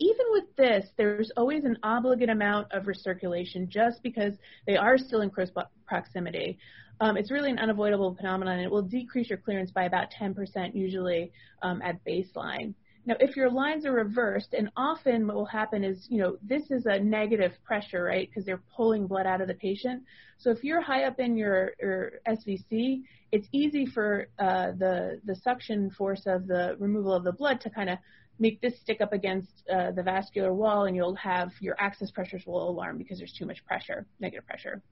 Even 0.00 0.26
with 0.30 0.56
this, 0.56 0.86
there's 0.96 1.30
always 1.36 1.64
an 1.64 1.78
obligate 1.84 2.30
amount 2.30 2.72
of 2.72 2.84
recirculation 2.84 3.68
just 3.68 4.02
because 4.02 4.32
they 4.66 4.76
are 4.76 4.98
still 4.98 5.20
in 5.20 5.30
close 5.30 5.50
proximity. 5.86 6.58
Um, 7.00 7.16
it's 7.16 7.30
really 7.30 7.50
an 7.50 7.58
unavoidable 7.58 8.14
phenomenon, 8.14 8.54
and 8.54 8.64
it 8.64 8.70
will 8.70 8.82
decrease 8.82 9.28
your 9.28 9.38
clearance 9.38 9.70
by 9.70 9.84
about 9.84 10.08
10% 10.18 10.74
usually 10.74 11.32
um, 11.62 11.82
at 11.82 12.04
baseline. 12.04 12.74
Now, 13.06 13.16
if 13.20 13.36
your 13.36 13.50
lines 13.50 13.84
are 13.84 13.92
reversed, 13.92 14.54
and 14.54 14.70
often 14.76 15.26
what 15.26 15.36
will 15.36 15.44
happen 15.44 15.84
is, 15.84 16.06
you 16.08 16.18
know, 16.18 16.38
this 16.42 16.70
is 16.70 16.86
a 16.86 16.98
negative 16.98 17.52
pressure, 17.62 18.04
right, 18.04 18.28
because 18.28 18.46
they're 18.46 18.62
pulling 18.74 19.06
blood 19.06 19.26
out 19.26 19.42
of 19.42 19.48
the 19.48 19.54
patient. 19.54 20.02
So 20.38 20.50
if 20.50 20.64
you're 20.64 20.80
high 20.80 21.04
up 21.04 21.20
in 21.20 21.36
your, 21.36 21.72
your 21.80 22.12
SVC, 22.26 23.02
it's 23.30 23.46
easy 23.52 23.84
for 23.84 24.28
uh, 24.38 24.72
the, 24.78 25.20
the 25.24 25.36
suction 25.36 25.90
force 25.90 26.22
of 26.26 26.46
the 26.46 26.76
removal 26.78 27.12
of 27.12 27.24
the 27.24 27.32
blood 27.32 27.60
to 27.62 27.70
kind 27.70 27.90
of 27.90 27.98
make 28.38 28.60
this 28.62 28.80
stick 28.80 29.00
up 29.00 29.12
against 29.12 29.50
uh, 29.70 29.90
the 29.90 30.02
vascular 30.02 30.54
wall, 30.54 30.86
and 30.86 30.96
you'll 30.96 31.14
have 31.16 31.50
your 31.60 31.76
access 31.78 32.10
pressures 32.10 32.44
will 32.46 32.68
alarm 32.70 32.96
because 32.96 33.18
there's 33.18 33.34
too 33.34 33.46
much 33.46 33.64
pressure, 33.66 34.06
negative 34.18 34.46
pressure. 34.46 34.82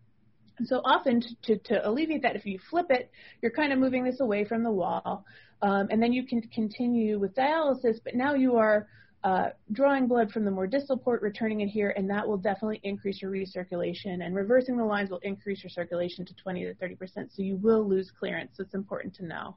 So 0.64 0.80
often 0.84 1.22
to, 1.42 1.57
to, 1.57 1.88
alleviate 1.88 2.22
that, 2.22 2.36
if 2.36 2.44
you 2.46 2.59
flip 2.70 2.86
it, 2.90 3.11
you're 3.40 3.53
kind 3.53 3.72
of 3.72 3.78
moving 3.78 4.05
this 4.05 4.20
away 4.20 4.44
from 4.44 4.62
the 4.62 4.70
wall. 4.70 5.24
Um, 5.62 5.88
and 5.90 6.03
then 6.03 6.12
you 6.12 6.26
can 6.26 6.42
continue 6.42 7.18
with 7.18 7.34
dialysis, 7.34 7.98
but 8.03 8.14
now 8.14 8.34
you 8.34 8.57
are 8.57 8.88
uh, 9.24 9.50
drawing 9.70 10.09
blood 10.09 10.32
from 10.32 10.44
the 10.44 10.50
more 10.50 10.66
distal 10.66 10.96
port, 10.96 11.22
returning 11.22 11.61
it 11.61 11.68
here, 11.68 11.94
and 11.96 12.11
that 12.11 12.26
will 12.26 12.36
definitely 12.36 12.80
increase 12.82 13.22
your 13.22 13.30
recirculation. 13.30 14.24
And 14.24 14.34
reversing 14.34 14.76
the 14.76 14.84
lines 14.84 15.11
will 15.11 15.20
increase 15.22 15.62
your 15.62 15.70
circulation 15.70 16.24
to 16.24 16.34
20 16.34 16.64
to 16.64 16.74
30 16.74 16.94
percent, 16.96 17.30
so 17.32 17.42
you 17.42 17.57
will 17.57 17.88
lose 17.88 18.11
clearance. 18.11 18.57
So 18.57 18.64
it's 18.64 18.74
important 18.74 19.14
to 19.16 19.24
know. 19.24 19.57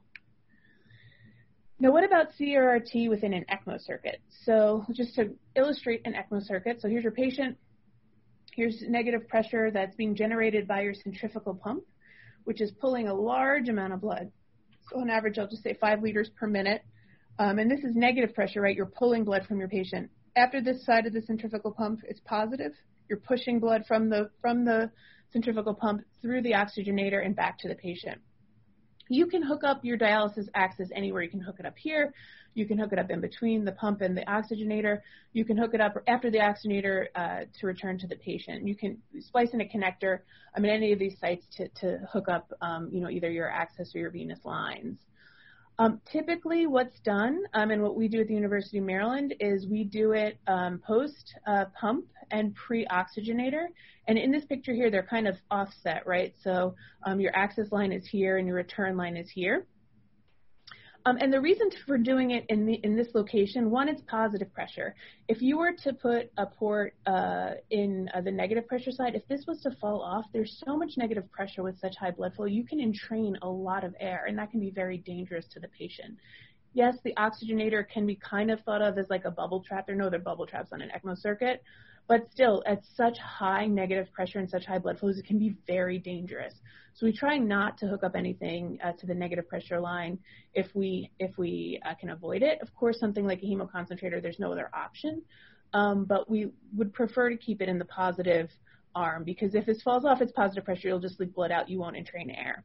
Now, 1.78 1.90
what 1.90 2.04
about 2.04 2.28
CRRT 2.40 3.10
within 3.10 3.34
an 3.34 3.44
ECMO 3.50 3.84
circuit? 3.84 4.20
So 4.44 4.86
just 4.92 5.14
to 5.16 5.34
illustrate 5.56 6.00
an 6.06 6.14
ECMO 6.14 6.42
circuit, 6.46 6.80
so 6.80 6.88
here's 6.88 7.02
your 7.02 7.12
patient. 7.12 7.58
Here's 8.56 8.82
negative 8.88 9.28
pressure 9.28 9.70
that's 9.70 9.94
being 9.96 10.14
generated 10.14 10.66
by 10.66 10.80
your 10.80 10.94
centrifugal 10.94 11.54
pump, 11.54 11.84
which 12.44 12.62
is 12.62 12.72
pulling 12.80 13.06
a 13.06 13.14
large 13.14 13.68
amount 13.68 13.92
of 13.92 14.00
blood. 14.00 14.32
So 14.88 14.98
on 14.98 15.10
average, 15.10 15.38
I'll 15.38 15.46
just 15.46 15.62
say 15.62 15.76
five 15.78 16.02
liters 16.02 16.30
per 16.40 16.46
minute. 16.46 16.82
Um, 17.38 17.58
and 17.58 17.70
this 17.70 17.80
is 17.80 17.94
negative 17.94 18.34
pressure, 18.34 18.62
right? 18.62 18.74
You're 18.74 18.86
pulling 18.86 19.24
blood 19.24 19.44
from 19.46 19.58
your 19.58 19.68
patient. 19.68 20.10
After 20.36 20.62
this 20.62 20.86
side 20.86 21.04
of 21.04 21.12
the 21.12 21.20
centrifugal 21.20 21.70
pump 21.70 22.00
is 22.08 22.18
positive, 22.20 22.72
you're 23.10 23.18
pushing 23.18 23.60
blood 23.60 23.84
from 23.86 24.08
the 24.08 24.30
from 24.40 24.64
the 24.64 24.90
centrifugal 25.32 25.74
pump 25.74 26.02
through 26.22 26.40
the 26.40 26.52
oxygenator 26.52 27.24
and 27.24 27.36
back 27.36 27.58
to 27.58 27.68
the 27.68 27.74
patient. 27.74 28.18
You 29.08 29.26
can 29.26 29.42
hook 29.42 29.62
up 29.64 29.84
your 29.84 29.98
dialysis 29.98 30.48
access 30.54 30.88
anywhere. 30.94 31.22
You 31.22 31.30
can 31.30 31.40
hook 31.40 31.56
it 31.58 31.66
up 31.66 31.78
here. 31.78 32.12
You 32.54 32.66
can 32.66 32.78
hook 32.78 32.92
it 32.92 32.98
up 32.98 33.10
in 33.10 33.20
between 33.20 33.64
the 33.64 33.72
pump 33.72 34.00
and 34.00 34.16
the 34.16 34.22
oxygenator. 34.22 35.00
You 35.34 35.44
can 35.44 35.58
hook 35.58 35.74
it 35.74 35.80
up 35.80 35.94
after 36.06 36.30
the 36.30 36.38
oxygenator 36.38 37.06
uh, 37.14 37.40
to 37.60 37.66
return 37.66 37.98
to 37.98 38.06
the 38.06 38.16
patient. 38.16 38.66
You 38.66 38.74
can 38.74 38.96
splice 39.20 39.50
in 39.52 39.60
a 39.60 39.64
connector 39.64 40.20
I 40.56 40.60
mean, 40.60 40.72
any 40.72 40.92
of 40.92 40.98
these 40.98 41.18
sites 41.20 41.46
to, 41.56 41.68
to 41.80 41.98
hook 42.10 42.28
up, 42.28 42.50
um, 42.62 42.88
you 42.90 43.00
know, 43.00 43.10
either 43.10 43.30
your 43.30 43.50
access 43.50 43.94
or 43.94 43.98
your 43.98 44.10
venous 44.10 44.38
lines. 44.44 44.98
Um, 45.78 46.00
typically, 46.10 46.66
what's 46.66 46.98
done, 47.00 47.42
um, 47.52 47.70
and 47.70 47.82
what 47.82 47.96
we 47.96 48.08
do 48.08 48.20
at 48.20 48.28
the 48.28 48.34
University 48.34 48.78
of 48.78 48.84
Maryland, 48.84 49.34
is 49.40 49.66
we 49.66 49.84
do 49.84 50.12
it 50.12 50.38
um, 50.46 50.80
post 50.86 51.34
uh, 51.46 51.66
pump 51.78 52.06
and 52.30 52.54
pre 52.54 52.86
oxygenator. 52.86 53.66
And 54.08 54.18
in 54.18 54.30
this 54.30 54.44
picture 54.44 54.72
here, 54.72 54.90
they're 54.90 55.02
kind 55.02 55.28
of 55.28 55.36
offset, 55.50 56.06
right? 56.06 56.34
So 56.42 56.74
um, 57.04 57.20
your 57.20 57.36
access 57.36 57.72
line 57.72 57.92
is 57.92 58.06
here 58.06 58.38
and 58.38 58.46
your 58.46 58.56
return 58.56 58.96
line 58.96 59.16
is 59.16 59.28
here. 59.30 59.66
Um, 61.06 61.18
and 61.20 61.32
the 61.32 61.40
reason 61.40 61.70
for 61.86 61.96
doing 61.98 62.32
it 62.32 62.44
in, 62.48 62.66
the, 62.66 62.74
in 62.82 62.96
this 62.96 63.14
location, 63.14 63.70
one, 63.70 63.88
it's 63.88 64.02
positive 64.08 64.52
pressure. 64.52 64.96
If 65.28 65.40
you 65.40 65.56
were 65.56 65.72
to 65.84 65.92
put 65.92 66.32
a 66.36 66.46
port 66.46 66.94
uh, 67.06 67.52
in 67.70 68.10
uh, 68.12 68.22
the 68.22 68.32
negative 68.32 68.66
pressure 68.66 68.90
side, 68.90 69.14
if 69.14 69.26
this 69.28 69.46
was 69.46 69.62
to 69.62 69.70
fall 69.80 70.02
off, 70.02 70.24
there's 70.32 70.60
so 70.66 70.76
much 70.76 70.96
negative 70.96 71.30
pressure 71.30 71.62
with 71.62 71.78
such 71.78 71.94
high 71.96 72.10
blood 72.10 72.34
flow, 72.34 72.46
you 72.46 72.64
can 72.64 72.80
entrain 72.80 73.36
a 73.42 73.48
lot 73.48 73.84
of 73.84 73.94
air, 74.00 74.24
and 74.26 74.36
that 74.36 74.50
can 74.50 74.58
be 74.58 74.70
very 74.70 74.98
dangerous 74.98 75.46
to 75.52 75.60
the 75.60 75.68
patient. 75.68 76.16
Yes, 76.74 76.96
the 77.04 77.14
oxygenator 77.16 77.88
can 77.88 78.04
be 78.04 78.16
kind 78.16 78.50
of 78.50 78.60
thought 78.62 78.82
of 78.82 78.98
as 78.98 79.06
like 79.08 79.26
a 79.26 79.30
bubble 79.30 79.62
trap. 79.62 79.86
There 79.86 79.94
are 79.94 79.98
no 79.98 80.08
other 80.08 80.18
bubble 80.18 80.44
traps 80.44 80.70
on 80.72 80.82
an 80.82 80.90
ECMO 80.90 81.16
circuit, 81.16 81.62
but 82.08 82.30
still, 82.30 82.62
at 82.66 82.82
such 82.96 83.18
high 83.18 83.66
negative 83.66 84.12
pressure 84.12 84.38
and 84.38 84.48
such 84.48 84.64
high 84.64 84.78
blood 84.78 84.98
flows, 84.98 85.18
it 85.18 85.26
can 85.26 85.38
be 85.38 85.56
very 85.66 85.98
dangerous. 85.98 86.54
So 86.94 87.04
we 87.04 87.12
try 87.12 87.36
not 87.36 87.76
to 87.78 87.86
hook 87.86 88.04
up 88.04 88.16
anything 88.16 88.78
uh, 88.82 88.92
to 88.92 89.06
the 89.06 89.14
negative 89.14 89.48
pressure 89.48 89.80
line 89.80 90.18
if 90.54 90.74
we 90.74 91.10
if 91.18 91.36
we 91.36 91.80
uh, 91.84 91.94
can 91.94 92.10
avoid 92.10 92.42
it. 92.42 92.58
Of 92.62 92.74
course, 92.74 92.98
something 92.98 93.26
like 93.26 93.42
a 93.42 93.46
hemoconcentrator, 93.46 94.22
there's 94.22 94.38
no 94.38 94.52
other 94.52 94.70
option, 94.72 95.22
um, 95.74 96.04
but 96.04 96.30
we 96.30 96.52
would 96.74 96.94
prefer 96.94 97.28
to 97.28 97.36
keep 97.36 97.60
it 97.60 97.68
in 97.68 97.78
the 97.78 97.84
positive 97.84 98.50
arm 98.94 99.24
because 99.24 99.54
if 99.54 99.66
this 99.66 99.82
falls 99.82 100.04
off 100.04 100.22
its 100.22 100.32
positive 100.32 100.64
pressure, 100.64 100.88
you'll 100.88 101.00
just 101.00 101.20
leak 101.20 101.34
blood 101.34 101.50
out. 101.50 101.68
You 101.68 101.78
won't 101.78 101.96
entrain 101.96 102.30
air. 102.30 102.64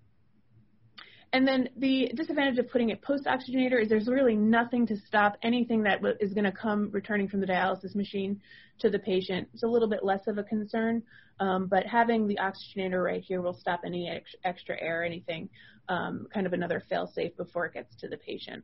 And 1.33 1.47
then 1.47 1.69
the 1.77 2.11
disadvantage 2.13 2.57
of 2.59 2.69
putting 2.69 2.89
it 2.89 3.01
post-oxygenator 3.01 3.81
is 3.81 3.87
there's 3.87 4.07
really 4.07 4.35
nothing 4.35 4.85
to 4.87 4.97
stop 4.97 5.37
anything 5.43 5.83
that 5.83 6.01
is 6.19 6.33
going 6.33 6.43
to 6.43 6.51
come 6.51 6.89
returning 6.91 7.29
from 7.29 7.39
the 7.39 7.47
dialysis 7.47 7.95
machine 7.95 8.41
to 8.79 8.89
the 8.89 8.99
patient. 8.99 9.47
It's 9.53 9.63
a 9.63 9.67
little 9.67 9.87
bit 9.87 10.03
less 10.03 10.27
of 10.27 10.37
a 10.37 10.43
concern, 10.43 11.01
um, 11.39 11.67
but 11.67 11.85
having 11.85 12.27
the 12.27 12.37
oxygenator 12.37 13.01
right 13.01 13.23
here 13.23 13.41
will 13.41 13.53
stop 13.53 13.81
any 13.85 14.09
ex- 14.09 14.35
extra 14.43 14.75
air 14.81 15.05
anything, 15.05 15.47
um, 15.87 16.27
kind 16.33 16.45
of 16.45 16.51
another 16.51 16.83
fail-safe 16.89 17.35
before 17.37 17.65
it 17.65 17.75
gets 17.75 17.95
to 17.97 18.09
the 18.09 18.17
patient. 18.17 18.63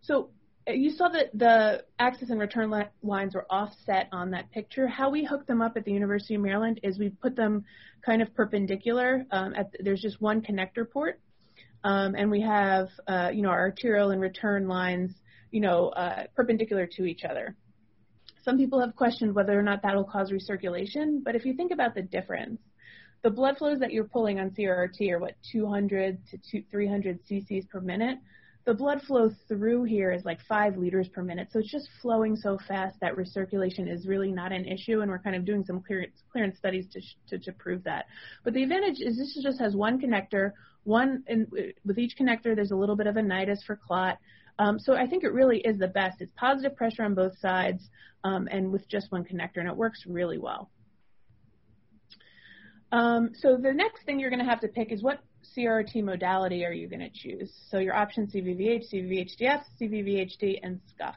So 0.00 0.30
you 0.74 0.90
saw 0.90 1.08
that 1.08 1.30
the 1.34 1.84
access 1.98 2.30
and 2.30 2.38
return 2.38 2.70
li- 2.70 2.84
lines 3.02 3.34
were 3.34 3.46
offset 3.50 4.08
on 4.12 4.30
that 4.30 4.50
picture. 4.50 4.86
How 4.86 5.10
we 5.10 5.24
hook 5.24 5.46
them 5.46 5.62
up 5.62 5.76
at 5.76 5.84
the 5.84 5.92
University 5.92 6.34
of 6.34 6.42
Maryland 6.42 6.80
is 6.82 6.98
we 6.98 7.10
put 7.10 7.36
them 7.36 7.64
kind 8.04 8.20
of 8.22 8.34
perpendicular. 8.34 9.24
Um, 9.30 9.54
at 9.54 9.72
the, 9.72 9.78
there's 9.82 10.00
just 10.00 10.20
one 10.20 10.42
connector 10.42 10.88
port, 10.88 11.20
um, 11.84 12.14
and 12.14 12.30
we 12.30 12.40
have 12.42 12.88
uh, 13.06 13.30
you 13.32 13.42
know 13.42 13.50
our 13.50 13.60
arterial 13.60 14.10
and 14.10 14.20
return 14.20 14.68
lines 14.68 15.12
you 15.50 15.60
know 15.60 15.88
uh, 15.90 16.24
perpendicular 16.36 16.86
to 16.86 17.04
each 17.04 17.24
other. 17.24 17.56
Some 18.44 18.56
people 18.56 18.80
have 18.80 18.94
questioned 18.94 19.34
whether 19.34 19.58
or 19.58 19.62
not 19.62 19.82
that 19.82 19.94
will 19.94 20.04
cause 20.04 20.30
recirculation, 20.30 21.22
but 21.24 21.34
if 21.34 21.44
you 21.44 21.54
think 21.54 21.72
about 21.72 21.94
the 21.94 22.02
difference, 22.02 22.60
the 23.22 23.30
blood 23.30 23.58
flows 23.58 23.78
that 23.80 23.92
you're 23.92 24.04
pulling 24.04 24.38
on 24.38 24.50
CRRT 24.50 25.10
are 25.10 25.18
what 25.18 25.34
200 25.52 26.18
to 26.50 26.62
300 26.70 27.18
cc's 27.26 27.66
per 27.66 27.80
minute 27.80 28.18
the 28.68 28.74
blood 28.74 29.00
flow 29.06 29.30
through 29.48 29.84
here 29.84 30.12
is 30.12 30.26
like 30.26 30.38
five 30.46 30.76
liters 30.76 31.08
per 31.08 31.22
minute. 31.22 31.48
So 31.50 31.58
it's 31.58 31.72
just 31.72 31.88
flowing 32.02 32.36
so 32.36 32.58
fast 32.68 33.00
that 33.00 33.16
recirculation 33.16 33.90
is 33.90 34.06
really 34.06 34.30
not 34.30 34.52
an 34.52 34.66
issue, 34.66 35.00
and 35.00 35.10
we're 35.10 35.20
kind 35.20 35.34
of 35.34 35.46
doing 35.46 35.64
some 35.64 35.80
clearance, 35.80 36.22
clearance 36.30 36.58
studies 36.58 36.84
to, 36.92 37.00
to, 37.30 37.42
to 37.46 37.52
prove 37.52 37.82
that. 37.84 38.04
But 38.44 38.52
the 38.52 38.62
advantage 38.62 39.00
is 39.00 39.16
this 39.16 39.40
just 39.42 39.58
has 39.58 39.74
one 39.74 39.98
connector. 39.98 40.52
One, 40.84 41.24
in, 41.28 41.46
with 41.86 41.96
each 41.96 42.12
connector, 42.20 42.54
there's 42.54 42.72
a 42.72 42.76
little 42.76 42.94
bit 42.94 43.06
of 43.06 43.16
a 43.16 43.22
nidus 43.22 43.64
for 43.66 43.74
clot. 43.74 44.18
Um, 44.58 44.78
so 44.78 44.92
I 44.92 45.06
think 45.06 45.24
it 45.24 45.32
really 45.32 45.60
is 45.60 45.78
the 45.78 45.88
best. 45.88 46.20
It's 46.20 46.32
positive 46.36 46.76
pressure 46.76 47.04
on 47.04 47.14
both 47.14 47.38
sides 47.38 47.88
um, 48.22 48.48
and 48.50 48.70
with 48.70 48.86
just 48.86 49.10
one 49.10 49.24
connector, 49.24 49.60
and 49.60 49.68
it 49.68 49.76
works 49.76 50.04
really 50.06 50.36
well. 50.36 50.68
Um, 52.92 53.30
so 53.32 53.56
the 53.56 53.72
next 53.72 54.04
thing 54.04 54.20
you're 54.20 54.30
going 54.30 54.44
to 54.44 54.50
have 54.50 54.60
to 54.60 54.68
pick 54.68 54.92
is 54.92 55.02
what 55.02 55.20
CRRT 55.56 56.04
modality 56.04 56.64
are 56.64 56.72
you 56.72 56.88
going 56.88 57.00
to 57.00 57.10
choose? 57.10 57.52
So 57.70 57.78
your 57.78 57.94
options 57.94 58.32
CVVH, 58.32 58.92
CVVHDF, 58.92 59.62
CVVHD, 59.80 60.58
and 60.62 60.80
SCUF. 60.94 61.14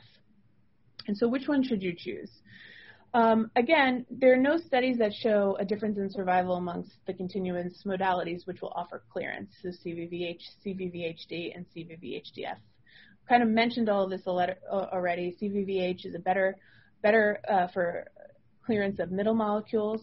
And 1.08 1.18
so 1.18 1.28
which 1.28 1.48
one 1.48 1.64
should 1.64 1.82
you 1.82 1.94
choose? 1.98 2.30
Um, 3.14 3.52
again, 3.58 4.06
there 4.10 4.34
are 4.34 4.38
no 4.38 4.58
studies 4.58 4.98
that 5.00 5.12
show 5.14 5.58
a 5.60 5.66
difference 5.66 5.98
in 5.98 6.10
survival 6.10 6.56
amongst 6.56 6.92
the 7.08 7.14
continuance 7.14 7.84
modalities 7.86 8.48
which 8.48 8.62
will 8.62 8.72
offer 8.74 9.04
clearance, 9.12 9.52
so 9.62 9.70
CVVH, 9.70 10.42
CVVHD, 10.66 11.52
and 11.54 11.66
CVVHDF. 11.76 12.56
Kind 13.28 13.44
of 13.44 13.50
mentioned 13.50 13.90
all 13.90 14.04
of 14.06 14.10
this 14.10 14.26
already. 14.28 15.36
CVVH 15.42 16.06
is 16.06 16.16
a 16.16 16.20
better, 16.20 16.56
better 17.02 17.40
uh, 17.50 17.68
for 17.68 18.08
clearance 18.66 19.00
of 19.00 19.12
middle 19.12 19.36
molecules. 19.36 20.02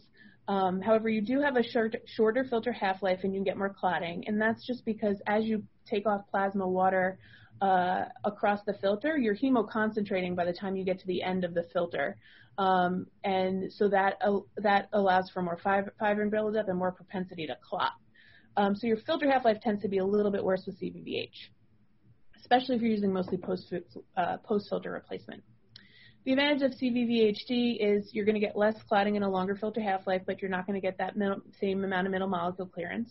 Um, 0.49 0.81
however, 0.81 1.11
you 1.11 1.21
do 1.21 1.41
have 1.43 1.57
a 1.57 1.63
short, 1.63 1.95
shorter 2.07 2.43
filter 2.43 2.73
half-life 2.73 3.21
and 3.23 3.35
you 3.35 3.45
get 3.45 3.59
more 3.59 3.69
clotting, 3.69 4.27
and 4.27 4.41
that's 4.41 4.67
just 4.67 4.85
because 4.87 5.21
as 5.27 5.45
you 5.45 5.63
take 5.87 6.07
off 6.07 6.23
plasma 6.31 6.67
water 6.67 7.19
uh, 7.61 8.05
across 8.25 8.61
the 8.65 8.73
filter, 8.75 9.19
you're 9.19 9.37
hemoconcentrating 9.37 10.35
by 10.35 10.47
the 10.47 10.53
time 10.53 10.75
you 10.75 10.85
get 10.85 10.99
to 11.01 11.07
the 11.07 11.23
end 11.23 11.45
of 11.45 11.53
the 11.53 11.65
filter. 11.73 12.17
Um, 12.57 13.07
and 13.25 13.71
so 13.73 13.89
that 13.89 14.17
uh, 14.21 14.39
that 14.57 14.89
allows 14.93 15.31
for 15.31 15.43
more 15.43 15.59
fibrin 15.63 16.31
buildup 16.31 16.69
and 16.69 16.79
more 16.79 16.93
propensity 16.93 17.47
to 17.47 17.57
clot. 17.63 17.93
Um, 18.57 18.75
so 18.75 18.87
your 18.87 18.97
filter 18.97 19.31
half-life 19.31 19.59
tends 19.61 19.83
to 19.83 19.89
be 19.89 19.99
a 19.99 20.05
little 20.05 20.33
bit 20.33 20.43
worse 20.43 20.65
with 20.67 20.81
CVVH, 20.81 21.29
especially 22.41 22.75
if 22.75 22.83
you're 22.83 22.91
using 22.91 23.13
mostly 23.13 23.37
post, 23.37 23.73
uh, 24.17 24.39
post-filter 24.39 24.91
replacement. 24.91 25.45
The 26.29 26.33
advantage 26.35 26.61
of 26.61 26.79
CVVHD 26.79 27.79
is 27.81 28.11
you're 28.13 28.27
going 28.27 28.35
to 28.35 28.41
get 28.41 28.55
less 28.55 28.75
clotting 28.87 29.17
and 29.17 29.25
a 29.25 29.29
longer 29.31 29.57
filter 29.57 29.81
half-life, 29.81 30.21
but 30.27 30.43
you're 30.43 30.51
not 30.51 30.67
going 30.67 30.79
to 30.79 30.87
get 30.87 30.99
that 30.99 31.17
middle, 31.17 31.41
same 31.59 31.83
amount 31.85 32.07
of 32.07 32.11
middle 32.11 32.29
molecule 32.29 32.67
clearance. 32.67 33.09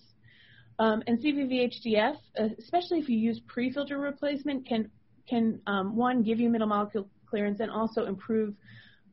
Um, 0.78 1.01
and 1.07 1.18
CVVHDF, 1.18 2.15
uh, 2.39 2.49
especially 2.59 2.99
if 2.99 3.09
you 3.09 3.18
use 3.18 3.41
pre-filter 3.47 3.97
replacement, 3.97 4.68
can 4.68 4.91
can 5.28 5.59
um, 5.65 5.95
one 5.95 6.22
give 6.22 6.39
you 6.39 6.47
middle 6.47 6.68
molecule 6.68 7.09
clearance 7.28 7.59
and 7.59 7.72
also 7.72 8.05
improve 8.05 8.53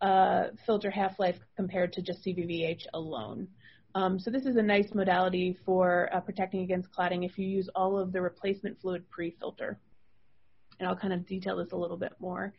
uh, 0.03 0.49
filter 0.67 0.91
half-life 0.91 1.39
compared 1.57 1.91
to 1.95 2.03
just 2.03 2.23
CVVH 2.27 2.83
alone. 2.93 3.49
Um, 3.95 4.19
so 4.19 4.31
this 4.31 4.45
is 4.45 4.57
a 4.57 4.63
nice 4.63 4.93
modality 4.93 5.57
for 5.65 6.11
uh, 6.13 6.21
protecting 6.21 6.61
against 6.61 6.93
clotting 6.93 7.23
if 7.23 7.39
you 7.39 7.49
use 7.49 7.71
all 7.75 7.99
of 7.99 8.13
the 8.13 8.21
replacement 8.21 8.79
fluid 8.83 9.09
pre-filter. 9.09 9.79
And 10.79 10.87
I'll 10.87 10.97
kind 10.97 11.15
of 11.15 11.27
detail 11.27 11.57
this 11.57 11.73
a 11.73 11.77
little 11.77 11.97
bit 11.97 12.13
more. 12.19 12.53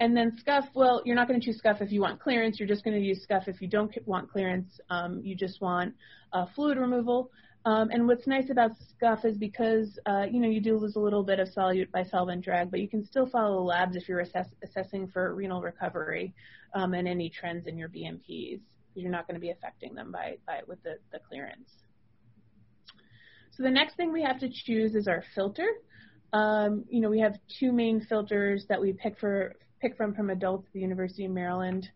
And 0.00 0.16
then 0.16 0.36
SCUF, 0.38 0.66
well, 0.74 1.02
you're 1.04 1.16
not 1.16 1.26
going 1.26 1.40
to 1.40 1.44
choose 1.44 1.58
SCUF 1.58 1.80
if 1.80 1.90
you 1.90 2.00
want 2.00 2.20
clearance. 2.20 2.58
You're 2.58 2.68
just 2.68 2.84
going 2.84 2.96
to 2.96 3.04
use 3.04 3.22
SCUF 3.22 3.48
if 3.48 3.60
you 3.60 3.68
don't 3.68 3.92
want 4.06 4.30
clearance. 4.30 4.80
Um, 4.90 5.20
you 5.24 5.34
just 5.34 5.60
want 5.60 5.94
uh, 6.32 6.46
fluid 6.54 6.78
removal. 6.78 7.30
Um, 7.64 7.90
and 7.90 8.06
what's 8.06 8.26
nice 8.26 8.50
about 8.50 8.70
scuff 8.96 9.24
is 9.24 9.36
because, 9.36 9.98
uh, 10.06 10.24
you 10.30 10.40
know, 10.40 10.48
you 10.48 10.60
do 10.60 10.78
lose 10.78 10.96
a 10.96 11.00
little 11.00 11.24
bit 11.24 11.40
of 11.40 11.48
solute 11.48 11.90
by 11.90 12.04
solvent 12.04 12.44
drag, 12.44 12.70
but 12.70 12.80
you 12.80 12.88
can 12.88 13.04
still 13.04 13.26
follow 13.26 13.62
labs 13.62 13.96
if 13.96 14.08
you're 14.08 14.20
assess 14.20 14.46
assessing 14.62 15.08
for 15.08 15.34
renal 15.34 15.60
recovery 15.60 16.32
um, 16.74 16.94
and 16.94 17.08
any 17.08 17.28
trends 17.28 17.66
in 17.66 17.76
your 17.76 17.88
BMPs. 17.88 18.60
You're 18.94 19.10
not 19.10 19.26
going 19.26 19.34
to 19.34 19.40
be 19.40 19.50
affecting 19.50 19.94
them 19.94 20.12
by, 20.12 20.38
by 20.46 20.60
with 20.66 20.82
the, 20.82 20.94
the 21.12 21.18
clearance. 21.28 21.70
So 23.50 23.64
the 23.64 23.70
next 23.70 23.96
thing 23.96 24.12
we 24.12 24.22
have 24.22 24.38
to 24.40 24.48
choose 24.48 24.94
is 24.94 25.08
our 25.08 25.24
filter. 25.34 25.66
Um, 26.32 26.84
you 26.88 27.00
know, 27.00 27.10
we 27.10 27.20
have 27.20 27.34
two 27.58 27.72
main 27.72 28.00
filters 28.00 28.66
that 28.68 28.80
we 28.80 28.92
pick 28.92 29.18
for 29.18 29.56
pick 29.80 29.96
from 29.96 30.14
from 30.14 30.30
adults 30.30 30.66
at 30.66 30.72
the 30.72 30.80
University 30.80 31.24
of 31.24 31.30
Maryland, 31.30 31.88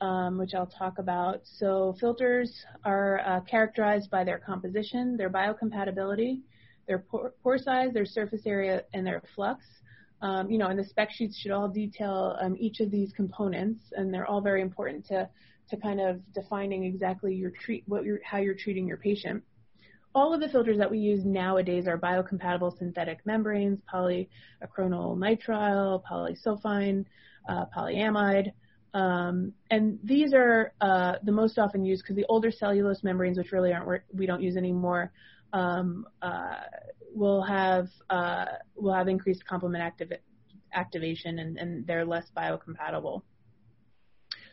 um, 0.00 0.38
which 0.38 0.54
I'll 0.54 0.66
talk 0.66 0.98
about. 0.98 1.40
So 1.44 1.96
filters 2.00 2.64
are 2.84 3.20
uh, 3.20 3.40
characterized 3.40 4.10
by 4.10 4.24
their 4.24 4.38
composition, 4.38 5.16
their 5.16 5.30
biocompatibility, 5.30 6.40
their 6.86 6.98
pore, 6.98 7.32
pore, 7.42 7.58
size, 7.58 7.92
their 7.92 8.06
surface 8.06 8.42
area, 8.46 8.82
and 8.94 9.06
their 9.06 9.22
flux. 9.34 9.64
Um, 10.22 10.50
you 10.50 10.56
know, 10.56 10.68
and 10.68 10.78
the 10.78 10.84
spec 10.84 11.10
sheets 11.12 11.38
should 11.38 11.50
all 11.50 11.68
detail 11.68 12.36
um, 12.40 12.56
each 12.58 12.80
of 12.80 12.90
these 12.90 13.12
components, 13.12 13.80
and 13.92 14.12
they're 14.12 14.26
all 14.26 14.40
very 14.40 14.62
important 14.62 15.06
to 15.06 15.28
to 15.68 15.76
kind 15.76 16.00
of 16.00 16.20
defining 16.32 16.84
exactly 16.84 17.34
your 17.34 17.50
treat 17.50 17.82
what 17.86 18.04
you're 18.04 18.20
how 18.24 18.38
you're 18.38 18.54
treating 18.54 18.86
your 18.86 18.96
patient 18.96 19.42
all 20.16 20.32
of 20.32 20.40
the 20.40 20.48
filters 20.48 20.78
that 20.78 20.90
we 20.90 20.98
use 20.98 21.26
nowadays 21.26 21.86
are 21.86 21.98
biocompatible 21.98 22.76
synthetic 22.78 23.18
membranes, 23.26 23.78
polyacronyl 23.92 25.14
nitrile, 25.18 26.02
polysulfone, 26.10 27.04
uh, 27.50 27.66
polyamide. 27.76 28.50
Um, 28.94 29.52
and 29.70 29.98
these 30.02 30.32
are 30.32 30.72
uh, 30.80 31.16
the 31.22 31.32
most 31.32 31.58
often 31.58 31.84
used 31.84 32.02
because 32.02 32.16
the 32.16 32.24
older 32.30 32.50
cellulose 32.50 33.04
membranes, 33.04 33.36
which 33.36 33.52
really 33.52 33.74
aren't 33.74 34.02
we 34.14 34.24
don't 34.24 34.42
use 34.42 34.56
anymore, 34.56 35.12
um, 35.52 36.06
uh, 36.22 36.60
will 37.14 37.42
have 37.42 37.88
uh, 38.08 38.46
will 38.74 38.94
have 38.94 39.08
increased 39.08 39.44
complement 39.46 39.84
activ- 39.84 40.16
activation 40.72 41.40
and, 41.40 41.58
and 41.58 41.86
they're 41.86 42.06
less 42.06 42.30
biocompatible. 42.34 43.20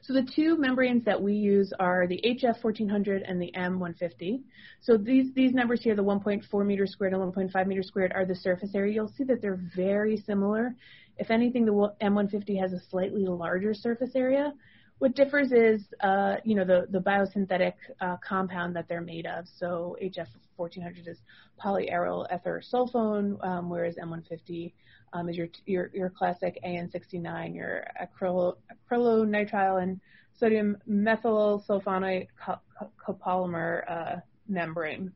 So 0.04 0.12
the 0.12 0.28
two 0.36 0.58
membranes 0.58 1.06
that 1.06 1.22
we 1.22 1.34
use 1.34 1.72
are 1.80 2.08
the 2.08 2.20
HF1400 2.26 3.24
and 3.26 3.42
the 3.42 3.54
M150. 3.56 4.42
So 4.82 4.98
these, 4.98 5.34
these 5.34 5.54
numbers 5.54 5.82
here, 5.82 5.96
the 5.96 6.04
1.4 6.04 6.66
meters 6.66 6.92
squared 6.92 7.14
and 7.14 7.34
1.5 7.34 7.68
meters 7.68 7.88
squared 7.88 8.12
are 8.14 8.26
the 8.26 8.36
surface 8.36 8.72
area. 8.76 8.94
You'll 8.94 9.14
see 9.18 9.24
that 9.24 9.42
they're 9.42 9.62
very 9.78 10.18
similar. 10.18 10.76
If 11.18 11.32
anything, 11.32 11.66
the 11.66 11.72
M150 12.02 12.60
has 12.60 12.74
a 12.74 12.82
slightly 12.90 13.26
larger 13.26 13.74
surface 13.74 14.12
area. 14.14 14.54
What 15.00 15.16
differs 15.16 15.54
is, 15.54 15.82
uh, 16.02 16.36
you 16.44 16.56
know, 16.56 16.66
the, 16.66 16.86
the 16.90 17.00
biosynthetic 17.00 17.74
uh, 18.02 18.18
compound 18.28 18.76
that 18.76 18.90
they're 18.90 19.02
made 19.02 19.26
of. 19.26 19.46
So 19.58 19.96
HF1400 20.04 21.08
is 21.08 21.20
polyaryl 21.64 22.26
ether 22.34 22.62
sulfone, 22.62 23.42
um, 23.46 23.70
whereas 23.70 23.96
M150 23.96 24.74
um, 25.14 25.30
is 25.30 25.38
your, 25.38 25.48
your, 25.66 25.90
your 25.94 26.10
classic 26.10 26.60
AN69, 26.66 27.56
your 27.56 27.86
acryl, 28.02 28.56
acrylonitrile 28.92 29.82
and 29.82 30.00
sodium 30.38 30.78
methyl 30.86 31.64
sulfonate 31.68 32.28
co- 32.44 32.60
copolymer 33.08 33.90
uh, 33.90 34.16
membrane. 34.48 35.12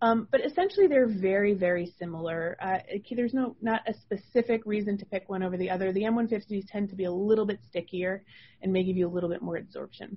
Um, 0.00 0.28
but 0.30 0.44
essentially, 0.44 0.86
they're 0.86 1.08
very, 1.08 1.54
very 1.54 1.92
similar. 1.98 2.56
Uh, 2.60 2.78
there's 3.10 3.34
no 3.34 3.56
not 3.60 3.80
a 3.88 3.94
specific 3.94 4.62
reason 4.64 4.96
to 4.98 5.04
pick 5.04 5.28
one 5.28 5.42
over 5.42 5.56
the 5.56 5.68
other. 5.68 5.92
The 5.92 6.02
M150s 6.02 6.66
tend 6.70 6.88
to 6.90 6.94
be 6.94 7.04
a 7.04 7.10
little 7.10 7.44
bit 7.44 7.58
stickier 7.68 8.22
and 8.62 8.72
may 8.72 8.84
give 8.84 8.96
you 8.96 9.08
a 9.08 9.10
little 9.10 9.28
bit 9.28 9.42
more 9.42 9.56
absorption. 9.56 10.16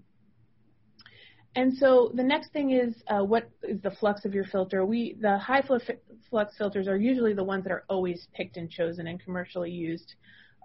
And 1.56 1.76
so 1.76 2.12
the 2.14 2.24
next 2.24 2.54
thing 2.54 2.72
is 2.72 2.96
uh, 3.08 3.24
what 3.24 3.50
is 3.64 3.82
the 3.82 3.92
flux 3.92 4.24
of 4.24 4.34
your 4.34 4.46
filter? 4.46 4.86
We 4.86 5.18
the 5.20 5.38
high 5.38 5.62
flux 5.62 6.58
filters 6.58 6.88
are 6.88 6.98
usually 6.98 7.34
the 7.34 7.44
ones 7.44 7.64
that 7.64 7.74
are 7.74 7.84
always 7.90 8.28
picked 8.34 8.56
and 8.56 8.70
chosen 8.70 9.08
and 9.08 9.22
commercially 9.22 9.72
used 9.72 10.16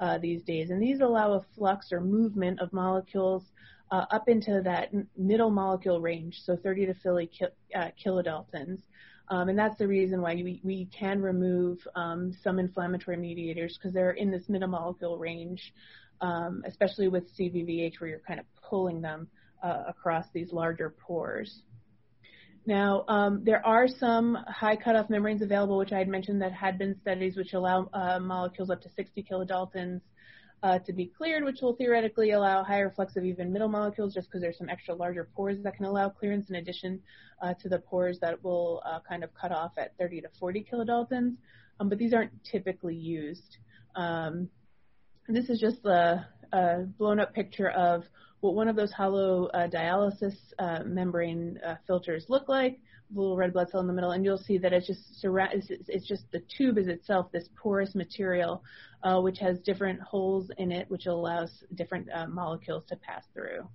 uh, 0.00 0.18
these 0.18 0.42
days, 0.42 0.70
and 0.70 0.80
these 0.80 1.00
allow 1.00 1.32
a 1.32 1.44
flux 1.56 1.90
or 1.90 2.00
movement 2.00 2.60
of 2.60 2.72
molecules 2.72 3.42
uh, 3.90 4.04
up 4.10 4.28
into 4.28 4.60
that 4.62 4.90
middle 5.16 5.50
molecule 5.50 6.00
range, 6.00 6.40
so 6.44 6.56
30 6.56 6.86
to 6.86 6.94
50 6.94 7.30
uh, 7.74 7.88
kilodaltons. 8.04 8.78
Um, 9.28 9.48
and 9.48 9.58
that's 9.58 9.76
the 9.78 9.88
reason 9.88 10.22
why 10.22 10.34
we, 10.34 10.60
we 10.62 10.88
can 10.96 11.20
remove 11.20 11.78
um, 11.96 12.32
some 12.44 12.60
inflammatory 12.60 13.16
mediators 13.16 13.76
because 13.76 13.92
they're 13.92 14.12
in 14.12 14.30
this 14.30 14.48
middle 14.48 14.68
molecule 14.68 15.18
range, 15.18 15.72
um, 16.20 16.62
especially 16.64 17.08
with 17.08 17.24
CVVH 17.36 18.00
where 18.00 18.10
you're 18.10 18.20
kind 18.20 18.38
of 18.38 18.46
pulling 18.62 19.00
them 19.00 19.26
uh, 19.62 19.84
across 19.88 20.26
these 20.32 20.52
larger 20.52 20.90
pores. 20.90 21.62
Now, 22.66 23.04
um, 23.06 23.42
there 23.44 23.64
are 23.64 23.86
some 23.86 24.36
high 24.48 24.74
cutoff 24.74 25.08
membranes 25.08 25.40
available, 25.40 25.78
which 25.78 25.92
I 25.92 25.98
had 25.98 26.08
mentioned 26.08 26.42
that 26.42 26.52
had 26.52 26.78
been 26.78 26.98
studies 27.00 27.36
which 27.36 27.52
allow 27.52 27.88
uh, 27.92 28.18
molecules 28.18 28.70
up 28.70 28.82
to 28.82 28.90
60 28.90 29.24
kilodaltons 29.30 30.00
uh, 30.64 30.80
to 30.80 30.92
be 30.92 31.06
cleared, 31.06 31.44
which 31.44 31.60
will 31.62 31.76
theoretically 31.76 32.32
allow 32.32 32.64
higher 32.64 32.90
flux 32.90 33.16
of 33.16 33.24
even 33.24 33.52
middle 33.52 33.68
molecules 33.68 34.14
just 34.14 34.28
because 34.28 34.40
there's 34.40 34.58
some 34.58 34.68
extra 34.68 34.94
larger 34.94 35.28
pores 35.36 35.62
that 35.62 35.76
can 35.76 35.84
allow 35.84 36.08
clearance 36.08 36.50
in 36.50 36.56
addition 36.56 37.00
uh, 37.40 37.54
to 37.62 37.68
the 37.68 37.78
pores 37.78 38.18
that 38.20 38.42
will 38.42 38.82
uh, 38.84 38.98
kind 39.08 39.22
of 39.22 39.30
cut 39.34 39.52
off 39.52 39.72
at 39.78 39.96
30 39.98 40.22
to 40.22 40.28
40 40.40 40.66
kilodaltons. 40.72 41.36
Um, 41.78 41.88
but 41.88 41.98
these 41.98 42.14
aren't 42.14 42.32
typically 42.42 42.96
used. 42.96 43.58
Um, 43.94 44.48
this 45.28 45.48
is 45.50 45.60
just 45.60 45.84
a, 45.84 46.26
a 46.52 46.84
blown 46.98 47.20
up 47.20 47.34
picture 47.34 47.70
of 47.70 48.04
what 48.46 48.54
one 48.54 48.68
of 48.68 48.76
those 48.76 48.92
hollow 48.92 49.46
uh, 49.46 49.66
dialysis 49.66 50.36
uh, 50.58 50.80
membrane 50.84 51.58
uh, 51.66 51.74
filters 51.86 52.26
look 52.28 52.48
like, 52.48 52.78
the 53.10 53.20
little 53.20 53.36
red 53.36 53.52
blood 53.52 53.68
cell 53.70 53.80
in 53.80 53.86
the 53.86 53.92
middle, 53.92 54.12
and 54.12 54.24
you'll 54.24 54.38
see 54.38 54.56
that 54.58 54.72
it's 54.72 54.86
just 54.86 55.00
it's, 55.24 55.66
it's 55.88 56.06
just 56.06 56.30
the 56.30 56.42
tube 56.56 56.78
is 56.78 56.86
itself 56.86 57.30
this 57.32 57.48
porous 57.56 57.94
material, 57.94 58.62
uh, 59.02 59.20
which 59.20 59.38
has 59.38 59.58
different 59.60 60.00
holes 60.00 60.50
in 60.58 60.70
it, 60.70 60.88
which 60.90 61.06
allows 61.06 61.64
different 61.74 62.08
uh, 62.14 62.26
molecules 62.28 62.84
to 62.88 62.96
pass 62.96 63.24
through. 63.34 63.68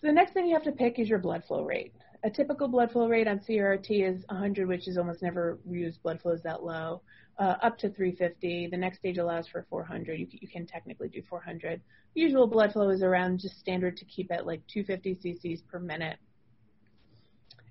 So 0.00 0.06
the 0.06 0.12
next 0.12 0.32
thing 0.32 0.46
you 0.46 0.54
have 0.54 0.64
to 0.64 0.72
pick 0.72 0.98
is 0.98 1.08
your 1.08 1.18
blood 1.18 1.42
flow 1.46 1.62
rate. 1.62 1.92
A 2.22 2.30
typical 2.30 2.68
blood 2.68 2.92
flow 2.92 3.08
rate 3.08 3.26
on 3.26 3.38
CRRT 3.38 4.06
is 4.06 4.24
100, 4.28 4.68
which 4.68 4.86
is 4.88 4.98
almost 4.98 5.22
never 5.22 5.58
used 5.66 6.02
blood 6.02 6.20
flows 6.20 6.42
that 6.42 6.62
low, 6.62 7.00
uh, 7.38 7.54
up 7.62 7.78
to 7.78 7.88
350. 7.88 8.66
The 8.66 8.76
NxStage 8.76 9.18
allows 9.18 9.48
for 9.48 9.64
400. 9.70 10.18
You, 10.18 10.26
you 10.30 10.48
can 10.48 10.66
technically 10.66 11.08
do 11.08 11.22
400. 11.30 11.80
Usual 12.14 12.46
blood 12.46 12.74
flow 12.74 12.90
is 12.90 13.02
around 13.02 13.40
just 13.40 13.58
standard 13.58 13.96
to 13.96 14.04
keep 14.04 14.30
at 14.30 14.46
like 14.46 14.60
250 14.66 15.14
cc's 15.14 15.62
per 15.62 15.78
minute. 15.78 16.18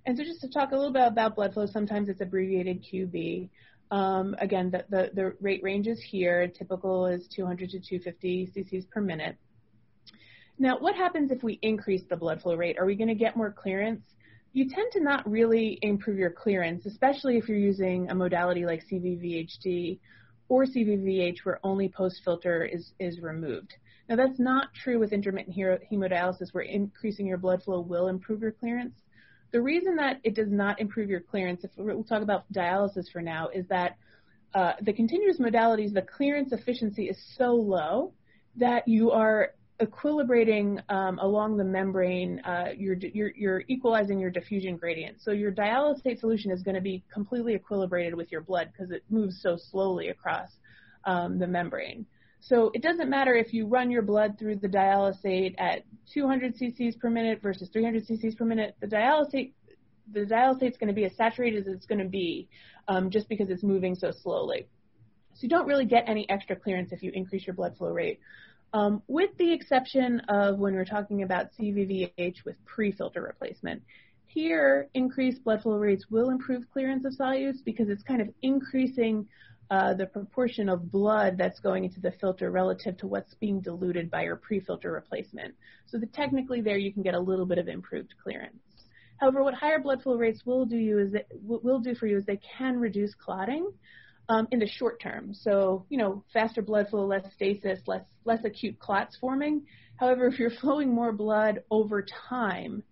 And 0.08 0.18
so 0.18 0.24
just 0.24 0.42
to 0.42 0.50
talk 0.50 0.72
a 0.72 0.76
little 0.76 0.94
bit 0.94 1.06
about 1.06 1.36
blood 1.36 1.54
flow, 1.54 1.68
sometimes 1.68 2.10
it's 2.10 2.22
abbreviated 2.22 2.84
QB. 2.84 3.50
Um, 3.92 4.36
again, 4.40 4.72
the, 4.72 4.86
the, 4.90 5.12
the 5.14 5.36
rate 5.42 5.62
ranges 5.62 6.02
here. 6.02 6.48
Typical 6.48 7.06
is 7.06 7.28
200 7.28 7.70
to 7.70 7.80
250 7.80 8.52
cc's 8.56 8.86
per 8.86 9.02
minute. 9.02 9.38
Now, 10.58 10.80
what 10.80 10.96
happens 10.96 11.30
if 11.30 11.44
we 11.44 11.60
increase 11.62 12.02
the 12.10 12.18
blood 12.18 12.42
flow 12.42 12.56
rate? 12.56 12.80
Are 12.80 12.86
we 12.86 12.96
going 12.96 13.08
to 13.08 13.16
get 13.16 13.38
more 13.38 13.52
clearance? 13.52 14.02
You 14.54 14.68
tend 14.68 14.92
to 14.94 15.00
not 15.00 15.30
really 15.30 15.78
improve 15.82 16.18
your 16.18 16.32
clearance, 16.32 16.86
especially 16.86 17.38
if 17.38 17.48
you're 17.48 17.58
using 17.58 18.10
a 18.10 18.16
modality 18.16 18.66
like 18.66 18.84
CVVHD 18.92 20.00
or 20.48 20.66
CVVH 20.66 21.40
where 21.44 21.60
only 21.64 21.90
post-filter 21.90 22.66
is, 22.66 22.94
is 23.00 23.20
removed. 23.20 23.76
Now, 24.10 24.16
that's 24.16 24.40
not 24.40 24.74
true 24.74 24.98
with 24.98 25.14
intermittent 25.14 25.56
hemodialysis 25.56 26.52
where 26.52 26.64
increasing 26.64 27.28
your 27.28 27.38
blood 27.38 27.62
flow 27.62 27.82
will 27.82 28.08
improve 28.08 28.42
your 28.42 28.52
clearance. 28.52 28.96
The 29.52 29.62
reason 29.62 29.96
that 29.98 30.20
it 30.24 30.34
does 30.34 30.50
not 30.50 30.80
improve 30.82 31.10
your 31.10 31.22
clearance, 31.22 31.64
if 31.64 31.72
we'll 31.78 32.04
talk 32.04 32.24
about 32.24 32.52
dialysis 32.52 33.12
for 33.12 33.22
now, 33.22 33.50
is 33.50 33.68
that 33.68 33.98
uh, 34.56 34.74
the 34.82 34.94
continuous 34.94 35.38
modalities, 35.40 35.94
the 35.94 36.02
clearance 36.02 36.52
efficiency 36.52 37.08
is 37.08 37.18
so 37.38 37.54
low 37.54 38.14
that 38.56 38.88
you 38.88 39.12
are 39.12 39.54
equilibrating 39.82 40.82
um, 40.92 41.20
along 41.20 41.58
the 41.58 41.64
membrane, 41.64 42.40
uh, 42.42 42.70
you're, 42.78 42.98
you're, 43.14 43.32
you're, 43.36 43.64
equalizing 43.70 44.20
your 44.20 44.30
diffusion 44.30 44.76
gradient. 44.76 45.22
So 45.22 45.32
your 45.32 45.52
dialysate 45.52 46.20
solution 46.20 46.52
is 46.52 46.62
going 46.64 46.76
to 46.76 46.82
be 46.82 47.04
completely 47.14 47.58
equilibrated 47.58 48.14
with 48.14 48.32
your 48.32 48.42
blood 48.42 48.72
because 48.72 48.92
it 48.92 49.04
moves 49.10 49.42
so 49.42 49.58
slowly 49.58 50.10
across 50.10 50.50
um, 51.06 51.40
the 51.40 51.48
membrane. 51.48 52.06
So 52.42 52.72
it 52.74 52.82
doesn't 52.82 53.10
matter 53.10 53.36
if 53.36 53.54
you 53.54 53.68
run 53.68 53.92
your 53.92 54.02
blood 54.02 54.38
through 54.38 54.58
the 54.58 54.68
dialysate 54.68 55.56
at 55.58 55.84
200 56.14 56.56
cc's 56.58 56.96
per 56.96 57.10
minute 57.10 57.42
versus 57.42 57.70
300 57.72 58.08
cc's 58.08 58.36
per 58.36 58.46
minute. 58.46 58.76
The 58.82 58.88
dialysate 58.88 59.54
the 60.12 60.22
dialysate 60.22 60.72
is 60.72 60.78
going 60.78 60.88
to 60.88 60.94
be 60.94 61.06
as 61.06 61.16
saturated 61.16 61.68
as 61.68 61.74
it's 61.74 61.86
going 61.86 62.00
to 62.00 62.10
be 62.10 62.48
um, 62.88 63.12
just 63.12 63.30
because 63.30 63.50
it's 63.50 63.62
moving 63.62 63.94
so 63.94 64.12
slowly. 64.12 64.68
So 65.34 65.44
you 65.44 65.50
don't 65.50 65.68
really 65.68 65.86
get 65.86 66.06
any 66.08 66.28
extra 66.30 66.56
clearance 66.56 66.92
if 66.92 67.04
you 67.04 67.12
increase 67.14 67.46
your 67.46 67.54
blood 67.54 67.78
flow 67.78 67.92
rate 67.92 68.20
um, 68.74 69.02
with 69.08 69.36
the 69.38 69.52
exception 69.52 70.20
of 70.30 70.60
when 70.60 70.74
we're 70.74 70.86
talking 70.86 71.24
about 71.24 71.48
CVVH 71.60 72.46
with 72.46 72.56
pre-filter 72.66 73.22
replacement. 73.22 73.82
Here, 74.28 74.88
increased 74.94 75.44
blood 75.44 75.64
flow 75.64 75.78
rates 75.78 76.06
will 76.12 76.30
improve 76.30 76.64
clearance 76.72 77.04
of 77.06 77.14
solutes 77.14 77.64
because 77.64 77.90
it's 77.90 78.04
kind 78.04 78.22
of 78.22 78.30
increasing 78.44 79.28
uh, 79.72 79.94
the 79.94 80.06
proportion 80.06 80.70
of 80.70 80.92
blood 80.92 81.38
that's 81.38 81.60
going 81.60 81.84
into 81.84 82.00
the 82.00 82.12
filter 82.12 82.52
relative 82.52 82.98
to 82.98 83.08
what's 83.08 83.34
being 83.36 83.60
diluted 83.60 84.10
by 84.10 84.24
your 84.24 84.36
pre-filter 84.36 84.92
replacement. 84.92 85.54
So 85.88 86.00
technically 86.14 86.62
there 86.62 86.78
you 86.78 86.92
can 86.92 87.04
get 87.04 87.14
a 87.14 87.20
little 87.20 87.46
bit 87.46 87.58
of 87.58 87.68
improved 87.68 88.14
clearance. 88.22 88.56
However, 89.18 89.44
what 89.44 89.54
higher 89.54 89.80
blood 89.80 90.02
flow 90.02 90.16
rates 90.16 90.46
will 90.46 90.66
do 90.66 90.78
you 90.78 91.00
is 91.00 91.12
that, 91.12 91.28
will 91.42 91.80
do 91.80 91.94
for 91.94 92.08
you 92.08 92.18
is 92.18 92.26
they 92.26 92.40
can 92.58 92.80
reduce 92.80 93.14
clotting 93.14 93.72
um, 94.30 94.48
in 94.52 94.60
the 94.60 94.68
short 94.68 95.02
term. 95.02 95.34
So, 95.34 95.86
you 95.90 95.98
know, 95.98 96.24
faster 96.32 96.62
blood 96.62 96.88
flow, 96.90 97.06
less 97.06 97.26
stasis, 97.34 97.80
less, 97.88 98.06
less 98.26 98.46
acute 98.46 98.80
clots 98.80 99.18
forming. 99.20 99.64
However, 99.98 100.28
if 100.28 100.40
you're 100.40 100.52
flowing 100.62 100.94
more 100.94 101.12
blood 101.12 101.64
over 101.72 102.06
time, 102.30 102.84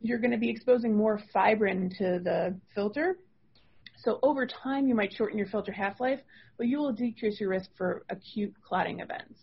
you're 0.00 0.18
going 0.18 0.30
to 0.30 0.38
be 0.38 0.48
exposing 0.48 0.96
more 0.96 1.20
fibrin 1.32 1.90
to 1.98 2.20
the 2.22 2.58
filter. 2.74 3.18
So 3.98 4.18
over 4.22 4.46
time, 4.46 4.88
you 4.88 4.94
might 4.94 5.12
shorten 5.12 5.36
your 5.36 5.48
filter 5.48 5.72
half-life, 5.72 6.20
but 6.56 6.66
you 6.66 6.78
will 6.78 6.92
decrease 6.92 7.40
your 7.40 7.50
risk 7.50 7.70
for 7.76 8.04
acute 8.08 8.54
clotting 8.62 9.00
events. 9.00 9.40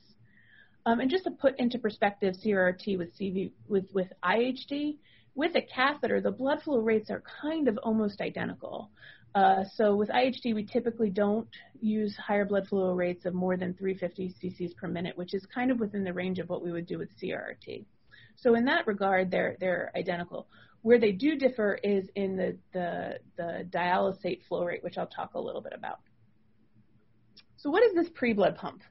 Um, 0.86 1.02
and 1.02 1.10
just 1.10 1.26
to 1.26 1.32
put 1.32 1.60
into 1.60 1.78
perspective 1.78 2.36
CRRT 2.44 2.98
with 2.98 3.18
CV 3.18 3.52
with 3.68 3.86
with 3.92 4.08
IHD, 4.24 4.98
with 5.34 5.56
a 5.56 5.62
catheter, 5.62 6.22
the 6.22 6.32
blood 6.32 6.62
flow 6.62 6.78
rates 6.78 7.10
are 7.10 7.24
kind 7.42 7.68
of 7.68 7.78
almost 7.80 8.22
identical. 8.22 8.92
Uh, 9.36 9.66
so 9.76 9.94
with 9.94 10.08
IHD, 10.10 10.56
we 10.56 10.66
typically 10.66 11.10
don't 11.10 11.50
use 11.82 12.16
higher 12.16 12.46
blood 12.46 12.66
flow 12.70 12.94
rates 12.94 13.26
of 13.26 13.34
more 13.34 13.58
than 13.58 13.74
350 13.74 14.34
cc's 14.42 14.74
per 14.76 14.88
minute, 14.88 15.18
which 15.18 15.34
is 15.34 15.46
kind 15.54 15.72
of 15.72 15.80
within 15.80 16.06
the 16.06 16.14
range 16.14 16.40
of 16.40 16.48
what 16.48 16.64
we 16.64 16.72
would 16.72 16.86
do 16.86 16.98
with 16.98 17.10
CRRT. 17.22 17.84
So 18.38 18.56
in 18.56 18.64
that 18.66 18.88
regard, 18.88 19.30
they're 19.30 19.58
they're 19.60 19.92
identical. 19.96 20.48
Where 20.84 21.00
they 21.00 21.12
do 21.12 21.36
differ 21.36 21.78
is 21.84 22.08
in 22.16 22.38
the 22.38 22.58
the, 22.72 23.20
the 23.36 23.68
dialysate 23.70 24.46
flow 24.48 24.64
rate, 24.64 24.84
which 24.84 24.98
I'll 24.98 25.08
talk 25.08 25.34
a 25.34 25.40
little 25.40 25.62
bit 25.62 25.74
about. 25.76 26.00
So 27.58 27.70
what 27.70 27.84
is 27.84 27.94
this 27.94 28.08
pre-blood 28.14 28.56
pump? 28.56 28.84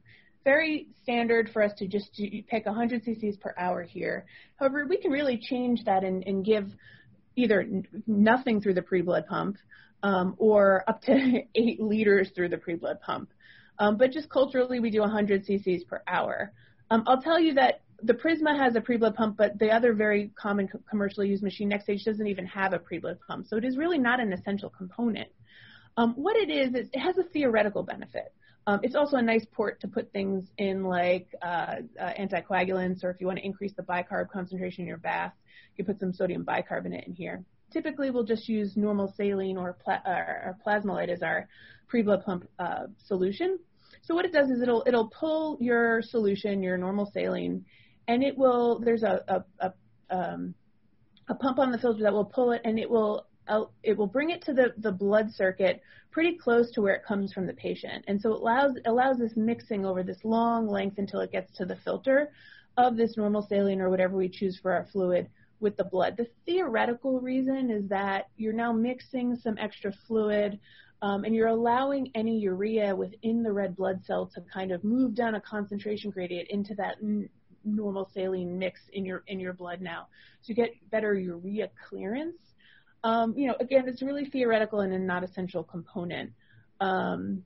Very 0.44 0.88
standard 1.02 1.48
for 1.54 1.62
us 1.62 1.72
to 1.78 1.86
just 1.86 2.10
pick 2.48 2.66
100 2.66 3.02
cc's 3.02 3.36
per 3.38 3.54
hour 3.56 3.82
here. 3.82 4.26
However, 4.56 4.84
we 4.86 4.98
can 4.98 5.10
really 5.10 5.38
change 5.38 5.84
that 5.84 6.04
and, 6.04 6.22
and 6.26 6.44
give 6.44 6.70
either 7.36 7.66
nothing 8.06 8.60
through 8.60 8.74
the 8.74 8.82
pre-blood 8.82 9.24
pump 9.26 9.56
um, 10.04 10.34
or 10.38 10.84
up 10.86 11.02
to 11.02 11.42
eight 11.56 11.80
liters 11.80 12.30
through 12.34 12.50
the 12.50 12.58
pre-blood 12.58 13.00
pump. 13.00 13.30
Um, 13.80 13.96
but 13.96 14.12
just 14.12 14.28
culturally, 14.28 14.78
we 14.78 14.90
do 14.90 15.00
100 15.00 15.44
cc's 15.44 15.82
per 15.82 16.02
hour. 16.06 16.52
Um, 16.90 17.02
I'll 17.08 17.20
tell 17.20 17.40
you 17.40 17.54
that 17.54 17.80
the 18.02 18.12
Prisma 18.12 18.56
has 18.56 18.76
a 18.76 18.80
pre-blood 18.80 19.16
pump, 19.16 19.36
but 19.36 19.58
the 19.58 19.70
other 19.70 19.94
very 19.94 20.30
common 20.38 20.68
co- 20.68 20.80
commercially 20.88 21.28
used 21.28 21.42
machine, 21.42 21.70
NxStage, 21.70 22.04
doesn't 22.04 22.26
even 22.26 22.46
have 22.46 22.74
a 22.74 22.78
pre-blood 22.78 23.18
pump. 23.26 23.46
So 23.48 23.56
it 23.56 23.64
is 23.64 23.76
really 23.76 23.98
not 23.98 24.20
an 24.20 24.32
essential 24.32 24.68
component. 24.68 25.28
Um, 25.96 26.12
what 26.14 26.36
it 26.36 26.50
is, 26.50 26.74
is 26.74 26.88
it 26.92 26.98
has 26.98 27.16
a 27.18 27.24
theoretical 27.24 27.82
benefit. 27.82 28.32
Um, 28.66 28.80
it's 28.82 28.94
also 28.94 29.16
a 29.16 29.22
nice 29.22 29.46
port 29.52 29.80
to 29.80 29.88
put 29.88 30.12
things 30.12 30.44
in 30.58 30.84
like 30.84 31.28
uh, 31.42 31.76
uh, 32.00 32.12
anticoagulants, 32.18 33.04
or 33.04 33.10
if 33.10 33.20
you 33.20 33.26
want 33.26 33.38
to 33.38 33.44
increase 33.44 33.72
the 33.74 33.82
bicarb 33.82 34.30
concentration 34.30 34.82
in 34.82 34.88
your 34.88 34.98
bath, 34.98 35.32
you 35.76 35.84
put 35.84 35.98
some 35.98 36.12
sodium 36.12 36.44
bicarbonate 36.44 37.06
in 37.06 37.12
here 37.12 37.44
typically 37.74 38.10
we'll 38.10 38.24
just 38.24 38.48
use 38.48 38.76
normal 38.76 39.12
saline 39.16 39.58
or, 39.58 39.74
pla- 39.84 40.04
or 40.06 40.56
Plasma-Lyte 40.62 41.10
as 41.10 41.22
our 41.22 41.46
pre-blood 41.88 42.24
pump 42.24 42.48
uh, 42.58 42.84
solution. 43.06 43.58
So 44.00 44.14
what 44.14 44.24
it 44.24 44.32
does 44.32 44.48
is 44.50 44.62
it'll 44.62 44.84
it'll 44.86 45.08
pull 45.08 45.58
your 45.60 46.02
solution, 46.02 46.62
your 46.62 46.76
normal 46.76 47.10
saline, 47.12 47.64
and 48.06 48.22
it 48.22 48.36
will 48.36 48.78
there's 48.78 49.02
a 49.02 49.14
a, 49.28 49.44
a, 49.66 49.72
um, 50.16 50.54
a 51.28 51.34
pump 51.34 51.58
on 51.58 51.72
the 51.72 51.78
filter 51.78 52.02
that 52.02 52.12
will 52.12 52.24
pull 52.24 52.52
it, 52.52 52.60
and 52.64 52.78
it 52.78 52.88
will 52.88 53.26
uh, 53.48 53.64
it 53.82 53.96
will 53.96 54.06
bring 54.06 54.30
it 54.30 54.42
to 54.42 54.52
the, 54.52 54.74
the 54.78 54.92
blood 54.92 55.30
circuit 55.32 55.82
pretty 56.10 56.36
close 56.36 56.70
to 56.72 56.82
where 56.82 56.94
it 56.94 57.04
comes 57.04 57.32
from 57.32 57.46
the 57.46 57.54
patient. 57.54 58.04
And 58.06 58.20
so 58.20 58.34
it 58.34 58.40
allows 58.40 58.72
allows 58.86 59.18
this 59.18 59.36
mixing 59.36 59.84
over 59.86 60.02
this 60.02 60.22
long 60.22 60.68
length 60.68 60.98
until 60.98 61.20
it 61.20 61.32
gets 61.32 61.50
to 61.58 61.64
the 61.64 61.76
filter 61.76 62.30
of 62.76 62.96
this 62.96 63.16
normal 63.16 63.46
saline 63.48 63.80
or 63.80 63.88
whatever 63.90 64.16
we 64.16 64.28
choose 64.28 64.58
for 64.60 64.72
our 64.72 64.86
fluid 64.92 65.28
with 65.60 65.76
the 65.76 65.84
blood. 65.84 66.16
The 66.16 66.28
theoretical 66.46 67.20
reason 67.20 67.70
is 67.70 67.88
that 67.88 68.28
you're 68.36 68.52
now 68.52 68.72
mixing 68.72 69.36
some 69.36 69.56
extra 69.58 69.92
fluid 70.06 70.58
um, 71.02 71.24
and 71.24 71.34
you're 71.34 71.48
allowing 71.48 72.10
any 72.14 72.38
urea 72.38 72.94
within 72.96 73.42
the 73.42 73.52
red 73.52 73.76
blood 73.76 74.04
cell 74.04 74.26
to 74.34 74.40
kind 74.42 74.72
of 74.72 74.82
move 74.84 75.14
down 75.14 75.34
a 75.34 75.40
concentration 75.40 76.10
gradient 76.10 76.48
into 76.48 76.74
that 76.76 76.96
n- 77.02 77.28
normal 77.64 78.08
saline 78.12 78.58
mix 78.58 78.80
in 78.92 79.04
your 79.04 79.22
in 79.26 79.40
your 79.40 79.52
blood 79.52 79.80
now, 79.80 80.06
so 80.40 80.48
you 80.48 80.54
get 80.54 80.70
better 80.90 81.14
urea 81.14 81.70
clearance. 81.88 82.54
Um, 83.02 83.34
you 83.36 83.46
know, 83.46 83.56
again, 83.60 83.86
it's 83.86 84.00
really 84.00 84.24
theoretical 84.24 84.80
and 84.80 84.94
a 84.94 84.98
not 84.98 85.24
essential 85.24 85.62
component. 85.62 86.32
Um, 86.80 87.44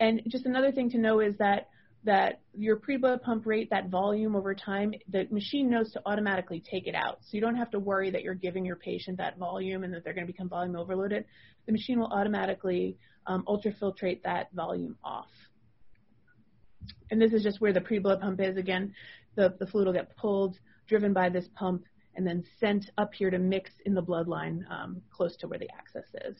and 0.00 0.22
just 0.26 0.46
another 0.46 0.72
thing 0.72 0.90
to 0.90 0.98
know 0.98 1.20
is 1.20 1.36
that 1.38 1.68
that 2.04 2.40
your 2.54 2.76
pre-blood 2.76 3.22
pump 3.22 3.46
rate, 3.46 3.70
that 3.70 3.88
volume 3.88 4.36
over 4.36 4.54
time, 4.54 4.92
the 5.08 5.26
machine 5.30 5.70
knows 5.70 5.90
to 5.92 6.02
automatically 6.04 6.60
take 6.60 6.86
it 6.86 6.94
out. 6.94 7.18
So 7.22 7.30
you 7.32 7.40
don't 7.40 7.56
have 7.56 7.70
to 7.70 7.78
worry 7.78 8.10
that 8.10 8.22
you're 8.22 8.34
giving 8.34 8.64
your 8.64 8.76
patient 8.76 9.18
that 9.18 9.38
volume 9.38 9.84
and 9.84 9.94
that 9.94 10.04
they're 10.04 10.12
going 10.14 10.26
to 10.26 10.32
become 10.32 10.48
volume 10.48 10.76
overloaded. 10.76 11.24
The 11.66 11.72
machine 11.72 11.98
will 11.98 12.12
automatically 12.12 12.98
um, 13.26 13.44
ultrafiltrate 13.48 14.22
that 14.24 14.52
volume 14.52 14.96
off. 15.02 15.30
And 17.10 17.20
this 17.20 17.32
is 17.32 17.42
just 17.42 17.60
where 17.60 17.72
the 17.72 17.80
pre-blood 17.80 18.20
pump 18.20 18.40
is. 18.40 18.56
Again, 18.56 18.94
the, 19.34 19.54
the 19.58 19.66
fluid 19.66 19.86
will 19.86 19.94
get 19.94 20.14
pulled, 20.16 20.58
driven 20.86 21.12
by 21.12 21.30
this 21.30 21.48
pump, 21.54 21.84
and 22.16 22.26
then 22.26 22.44
sent 22.60 22.90
up 22.98 23.14
here 23.14 23.30
to 23.30 23.38
mix 23.38 23.70
in 23.86 23.94
the 23.94 24.02
bloodline 24.02 24.60
um, 24.70 25.00
close 25.10 25.36
to 25.38 25.48
where 25.48 25.58
the 25.58 25.68
access 25.76 26.06
is. 26.26 26.36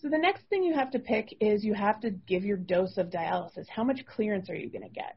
So 0.00 0.08
the 0.08 0.18
next 0.18 0.44
thing 0.44 0.62
you 0.62 0.74
have 0.74 0.92
to 0.92 1.00
pick 1.00 1.34
is 1.40 1.64
you 1.64 1.74
have 1.74 2.00
to 2.00 2.10
give 2.10 2.44
your 2.44 2.56
dose 2.56 2.98
of 2.98 3.10
dialysis. 3.10 3.68
How 3.68 3.82
much 3.82 4.06
clearance 4.06 4.48
are 4.48 4.54
you 4.54 4.70
going 4.70 4.82
to 4.82 4.88
get? 4.88 5.16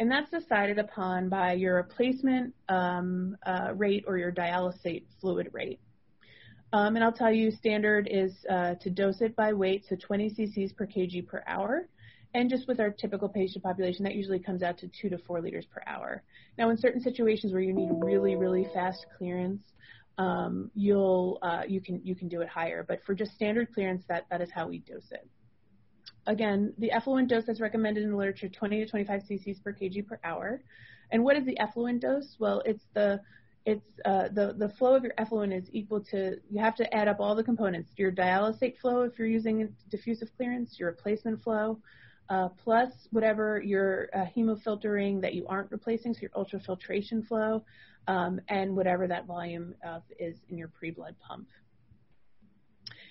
And 0.00 0.10
that's 0.10 0.30
decided 0.30 0.78
upon 0.78 1.28
by 1.28 1.52
your 1.52 1.76
replacement 1.76 2.52
um, 2.68 3.36
uh, 3.46 3.72
rate 3.74 4.04
or 4.08 4.18
your 4.18 4.32
dialysate 4.32 5.04
fluid 5.20 5.50
rate. 5.52 5.78
Um, 6.72 6.96
and 6.96 7.04
I'll 7.04 7.12
tell 7.12 7.32
you, 7.32 7.52
standard 7.52 8.08
is 8.10 8.32
uh, 8.50 8.74
to 8.80 8.90
dose 8.90 9.20
it 9.20 9.36
by 9.36 9.52
weight, 9.52 9.84
so 9.88 9.96
20 9.96 10.30
cc's 10.30 10.72
per 10.72 10.86
kg 10.86 11.26
per 11.26 11.42
hour. 11.46 11.88
And 12.34 12.50
just 12.50 12.68
with 12.68 12.78
our 12.78 12.90
typical 12.90 13.28
patient 13.28 13.64
population, 13.64 14.04
that 14.04 14.14
usually 14.14 14.38
comes 14.38 14.62
out 14.62 14.78
to 14.78 14.90
two 15.00 15.08
to 15.08 15.18
four 15.18 15.40
liters 15.40 15.64
per 15.64 15.80
hour. 15.86 16.22
Now, 16.58 16.70
in 16.70 16.76
certain 16.76 17.00
situations 17.00 17.52
where 17.52 17.62
you 17.62 17.72
need 17.72 17.88
really, 18.02 18.36
really 18.36 18.66
fast 18.74 19.06
clearance, 19.16 19.62
um, 20.18 20.70
you'll 20.74 21.38
uh, 21.42 21.62
you 21.66 21.80
can 21.80 22.00
you 22.04 22.14
can 22.14 22.28
do 22.28 22.40
it 22.40 22.48
higher. 22.48 22.84
But 22.86 23.04
for 23.04 23.14
just 23.14 23.32
standard 23.34 23.72
clearance, 23.72 24.04
that 24.08 24.26
that 24.30 24.40
is 24.40 24.50
how 24.50 24.68
we 24.68 24.78
dose 24.78 25.10
it. 25.10 25.26
Again, 26.26 26.74
the 26.78 26.90
effluent 26.90 27.28
dose 27.28 27.48
is 27.48 27.60
recommended 27.60 28.02
in 28.02 28.10
the 28.10 28.16
literature 28.16 28.48
20 28.48 28.84
to 28.84 28.90
25 28.90 29.22
cc's 29.22 29.60
per 29.60 29.72
kg 29.72 30.06
per 30.06 30.18
hour. 30.24 30.62
And 31.10 31.24
what 31.24 31.36
is 31.36 31.46
the 31.46 31.58
effluent 31.58 32.02
dose? 32.02 32.36
Well, 32.38 32.62
it's 32.66 32.84
the 32.94 33.20
it's 33.64 33.84
uh, 34.04 34.28
the 34.32 34.54
the 34.56 34.68
flow 34.70 34.94
of 34.94 35.04
your 35.04 35.14
effluent 35.18 35.52
is 35.52 35.68
equal 35.72 36.00
to 36.00 36.36
you 36.50 36.60
have 36.60 36.74
to 36.76 36.94
add 36.94 37.06
up 37.06 37.20
all 37.20 37.34
the 37.34 37.44
components 37.44 37.90
your 37.96 38.10
dialysate 38.10 38.78
flow 38.78 39.02
if 39.02 39.18
you're 39.18 39.28
using 39.28 39.74
diffusive 39.90 40.28
clearance 40.36 40.78
your 40.78 40.88
replacement 40.88 41.42
flow 41.42 41.78
uh, 42.30 42.48
plus 42.62 43.08
whatever 43.10 43.60
your 43.62 44.08
uh, 44.14 44.24
hemofiltering 44.36 45.20
that 45.20 45.34
you 45.34 45.46
aren't 45.46 45.70
replacing 45.70 46.12
so 46.12 46.20
your 46.20 46.30
ultrafiltration 46.30 47.26
flow 47.26 47.64
um, 48.06 48.40
and 48.48 48.74
whatever 48.74 49.06
that 49.06 49.26
volume 49.26 49.74
of 49.86 50.02
is 50.18 50.36
in 50.48 50.58
your 50.58 50.68
pre-blood 50.68 51.14
pump 51.20 51.48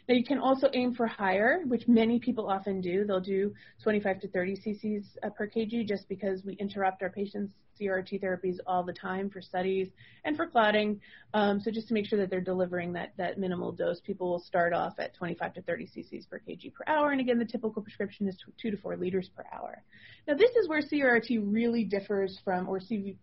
now 0.08 0.16
you 0.16 0.24
can 0.24 0.40
also 0.40 0.70
aim 0.74 0.94
for 0.96 1.06
higher, 1.06 1.64
which 1.68 1.88
many 1.88 2.20
people 2.20 2.50
often 2.50 2.80
do. 2.80 3.04
They'll 3.06 3.20
do 3.20 3.54
25 3.84 4.22
to 4.22 4.28
30 4.30 4.56
cc's 4.56 5.18
uh, 5.24 5.30
per 5.30 5.48
kg 5.48 5.86
just 5.88 6.08
because 6.08 6.44
we 6.46 6.54
interrupt 6.54 7.04
our 7.04 7.10
patients' 7.10 7.52
CRT 7.80 8.22
therapies 8.24 8.58
all 8.66 8.84
the 8.84 8.94
time 8.94 9.30
for 9.30 9.42
studies 9.42 9.90
and 10.24 10.36
for 10.36 10.48
clotting. 10.48 11.00
Um, 11.34 11.60
so 11.60 11.72
just 11.72 11.88
to 11.90 11.94
make 11.94 12.06
sure 12.06 12.18
that 12.20 12.30
they're 12.30 12.42
delivering 12.42 12.94
that, 12.94 13.14
that 13.18 13.38
minimal 13.38 13.72
dose, 13.72 14.00
people 14.00 14.30
will 14.30 14.40
start 14.40 14.74
off 14.74 14.94
at 14.98 15.14
25 15.14 15.54
to 15.56 15.62
30 15.62 15.86
cc's 15.86 16.26
per 16.26 16.40
kg 16.40 16.74
per 16.74 16.84
hour. 16.88 17.12
And 17.12 17.22
again, 17.22 17.38
the 17.38 17.46
typical 17.46 17.82
prescription 17.82 18.28
is 18.28 18.38
two 18.62 18.72
to 18.72 18.78
four 18.78 18.96
liters 18.96 19.30
per 19.36 19.44
hour. 19.54 19.84
Now 20.28 20.36
this 20.36 20.52
is 20.56 20.68
where 20.68 20.82
CRT 20.82 21.54
really 21.54 21.84
differs 21.84 22.40
from, 22.44 22.68
or 22.70 22.80
CV, 22.80 23.18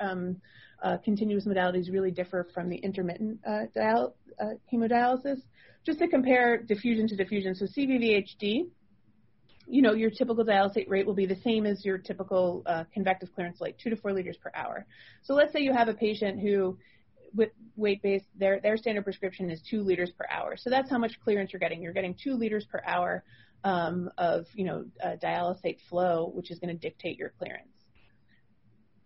um, 0.00 0.36
uh, 0.82 0.96
continuous 1.04 1.46
modalities 1.46 1.92
really 1.92 2.10
differ 2.10 2.46
from 2.52 2.68
the 2.68 2.76
intermittent 2.76 3.38
uh, 3.46 3.62
dial, 3.74 4.14
uh, 4.40 4.54
hemodialysis. 4.72 5.40
Just 5.88 6.00
to 6.00 6.08
compare 6.08 6.58
diffusion 6.58 7.08
to 7.08 7.16
diffusion, 7.16 7.54
so 7.54 7.64
CVVHD, 7.64 8.68
you 9.66 9.80
know, 9.80 9.94
your 9.94 10.10
typical 10.10 10.44
dialysate 10.44 10.86
rate 10.86 11.06
will 11.06 11.14
be 11.14 11.24
the 11.24 11.40
same 11.42 11.64
as 11.64 11.82
your 11.82 11.96
typical 11.96 12.62
uh, 12.66 12.84
convective 12.92 13.30
clearance, 13.34 13.58
like 13.58 13.78
two 13.78 13.88
to 13.88 13.96
four 13.96 14.12
liters 14.12 14.36
per 14.36 14.50
hour. 14.54 14.84
So 15.22 15.32
let's 15.32 15.50
say 15.50 15.60
you 15.60 15.72
have 15.72 15.88
a 15.88 15.94
patient 15.94 16.40
who, 16.40 16.76
with 17.34 17.52
weight-based, 17.76 18.26
their 18.38 18.60
their 18.60 18.76
standard 18.76 19.04
prescription 19.04 19.50
is 19.50 19.62
two 19.62 19.80
liters 19.80 20.10
per 20.10 20.26
hour. 20.30 20.58
So 20.58 20.68
that's 20.68 20.90
how 20.90 20.98
much 20.98 21.18
clearance 21.24 21.54
you're 21.54 21.60
getting. 21.60 21.80
You're 21.80 21.94
getting 21.94 22.14
two 22.22 22.34
liters 22.34 22.66
per 22.70 22.82
hour 22.86 23.24
um, 23.64 24.10
of, 24.18 24.44
you 24.52 24.64
know, 24.64 24.84
uh, 25.02 25.16
dialysate 25.24 25.78
flow, 25.88 26.30
which 26.34 26.50
is 26.50 26.58
going 26.58 26.76
to 26.76 26.78
dictate 26.78 27.16
your 27.16 27.32
clearance. 27.38 27.72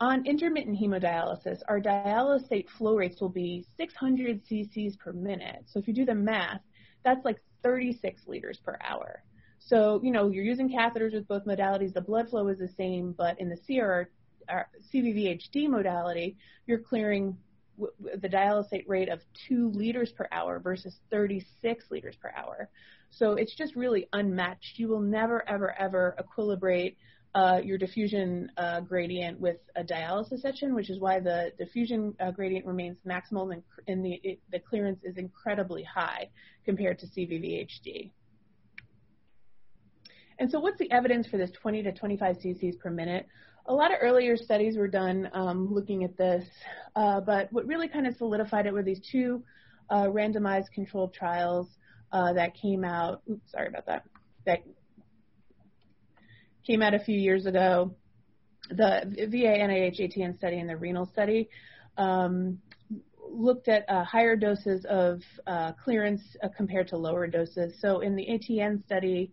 On 0.01 0.27
intermittent 0.27 0.77
hemodialysis, 0.81 1.61
our 1.69 1.81
dialysate 1.81 2.69
flow 2.77 2.97
rates 2.97 3.21
will 3.21 3.29
be 3.29 3.65
600 3.77 4.43
cc's 4.51 4.97
per 4.97 5.13
minute. 5.13 5.63
So 5.67 5.79
if 5.79 5.87
you 5.87 5.95
do 5.95 6.05
the 6.05 6.17
math, 6.17 6.61
that's 7.05 7.25
like 7.25 7.41
36 7.63 8.23
liters 8.27 8.59
per 8.59 8.79
hour. 8.83 9.23
So, 9.59 10.01
you 10.03 10.11
know, 10.11 10.29
you're 10.29 10.45
using 10.45 10.69
catheters 10.69 11.15
with 11.15 11.29
both 11.29 11.45
modalities. 11.45 11.95
The 11.95 12.01
blood 12.01 12.29
flow 12.29 12.49
is 12.49 12.59
the 12.59 12.69
same, 12.69 13.13
but 13.13 13.39
in 13.41 13.49
the 13.49 13.57
CRR, 13.57 14.07
uh, 14.49 14.63
CVVHD 14.93 15.69
modality, 15.69 16.37
you're 16.67 16.81
clearing 16.81 17.37
the 17.79 18.29
dialysate 18.29 18.85
rate 18.89 19.09
of 19.09 19.21
2 19.49 19.71
liters 19.71 20.13
per 20.13 20.29
hour 20.33 20.59
versus 20.59 20.99
36 21.11 21.85
liters 21.91 22.17
per 22.17 22.33
hour. 22.37 22.69
So 23.11 23.35
it's 23.35 23.55
just 23.55 23.77
really 23.77 24.09
unmatched. 24.13 24.79
You 24.79 24.89
will 24.89 25.01
never, 25.01 25.49
ever, 25.49 25.79
ever 25.79 26.17
equilibrate 26.21 26.97
uh, 27.35 27.61
your 27.65 27.79
diffusion 27.79 28.51
uh, 28.59 28.81
gradient 28.81 29.41
with 29.41 29.57
a 29.77 29.83
dialysis 29.83 30.41
section, 30.41 30.75
which 30.75 30.91
is 30.91 31.01
why 31.01 31.19
the 31.19 31.51
diffusion 31.59 32.15
uh, 32.21 32.31
gradient 32.31 32.67
remains 32.67 32.99
maximal 33.07 33.53
and, 33.53 33.63
and 33.89 34.05
the, 34.05 34.21
it, 34.23 34.39
the 34.51 34.59
clearance 34.59 35.01
is 35.03 35.17
incredibly 35.17 35.83
high 35.83 36.29
compared 36.65 36.99
to 36.99 37.07
CVVHD. 37.07 38.11
And 40.39 40.51
so 40.51 40.61
what's 40.61 40.79
the 40.79 40.91
evidence 40.91 41.27
for 41.27 41.39
this 41.39 41.51
20 41.53 41.83
to 41.85 41.93
25 41.93 42.37
cc's 42.37 42.77
per 42.77 42.91
minute? 42.91 43.27
A 43.67 43.73
lot 43.73 43.93
of 43.93 43.99
earlier 44.03 44.37
studies 44.37 44.77
were 44.77 44.89
done 44.89 45.31
um, 45.33 45.73
looking 45.73 46.05
at 46.05 46.17
this, 46.19 46.45
uh, 46.97 47.21
but 47.21 47.51
what 47.53 47.65
really 47.67 47.89
kind 47.89 48.07
of 48.07 48.17
solidified 48.17 48.67
it 48.67 48.73
were 48.73 48.83
these 48.83 49.01
two 49.11 49.43
uh, 49.89 50.07
randomized 50.07 50.71
controlled 50.75 51.15
trials 51.15 51.69
uh, 52.11 52.33
that 52.33 52.55
came 52.55 52.85
out. 52.85 53.23
Oops, 53.31 53.51
sorry 53.51 53.69
about 53.69 53.87
that. 53.87 54.05
That 54.45 54.65
came 56.67 56.83
out 56.83 56.95
a 56.95 56.99
few 56.99 57.19
years 57.19 57.47
ago. 57.47 57.95
The 58.71 59.03
VA 59.31 59.59
NIH 59.59 60.01
ATN 60.01 60.37
study 60.37 60.59
and 60.59 60.69
the 60.69 60.77
renal 60.77 61.07
study 61.07 61.49
um, 61.99 62.59
looked 63.29 63.69
at 63.69 63.89
uh, 63.89 64.05
higher 64.05 64.37
doses 64.37 64.85
of 64.89 65.21
uh, 65.47 65.73
clearance 65.73 66.23
uh, 66.43 66.49
compared 66.57 66.89
to 66.89 66.97
lower 66.97 67.27
doses. 67.27 67.75
So 67.81 68.01
in 68.01 68.15
the 68.15 68.27
ATN 68.27 68.85
study, 68.85 69.33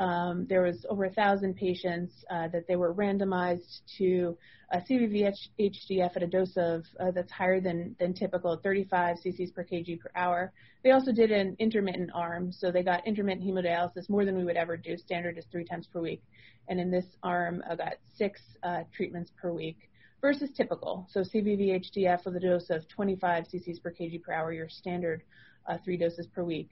um, 0.00 0.46
there 0.48 0.62
was 0.62 0.86
over 0.88 1.04
a 1.04 1.10
thousand 1.10 1.56
patients 1.56 2.24
uh, 2.30 2.48
that 2.48 2.66
they 2.66 2.74
were 2.74 2.94
randomized 2.94 3.82
to 3.98 4.36
a 4.72 4.78
CVVHDF 4.78 6.16
at 6.16 6.22
a 6.22 6.26
dose 6.26 6.56
of 6.56 6.84
uh, 6.98 7.10
that's 7.10 7.30
higher 7.30 7.60
than 7.60 7.94
than 8.00 8.14
typical, 8.14 8.56
35 8.56 9.18
cc's 9.18 9.50
per 9.50 9.62
kg 9.62 10.00
per 10.00 10.10
hour. 10.16 10.52
They 10.82 10.92
also 10.92 11.12
did 11.12 11.30
an 11.30 11.54
intermittent 11.58 12.10
arm, 12.14 12.50
so 12.50 12.72
they 12.72 12.82
got 12.82 13.06
intermittent 13.06 13.46
hemodialysis 13.46 14.08
more 14.08 14.24
than 14.24 14.38
we 14.38 14.44
would 14.44 14.56
ever 14.56 14.78
do. 14.78 14.96
Standard 14.96 15.36
is 15.36 15.44
three 15.52 15.64
times 15.64 15.86
per 15.86 16.00
week, 16.00 16.22
and 16.68 16.80
in 16.80 16.90
this 16.90 17.06
arm, 17.22 17.62
I 17.70 17.76
got 17.76 17.94
six 18.16 18.40
uh, 18.62 18.84
treatments 18.96 19.30
per 19.38 19.52
week 19.52 19.76
versus 20.22 20.50
typical. 20.56 21.06
So 21.10 21.20
CVVHDF 21.20 22.24
with 22.24 22.36
a 22.36 22.40
dose 22.40 22.70
of 22.70 22.88
25 22.88 23.44
cc's 23.52 23.78
per 23.78 23.92
kg 23.92 24.22
per 24.22 24.32
hour, 24.32 24.50
your 24.50 24.70
standard 24.70 25.22
uh, 25.68 25.76
three 25.84 25.98
doses 25.98 26.26
per 26.26 26.42
week. 26.42 26.70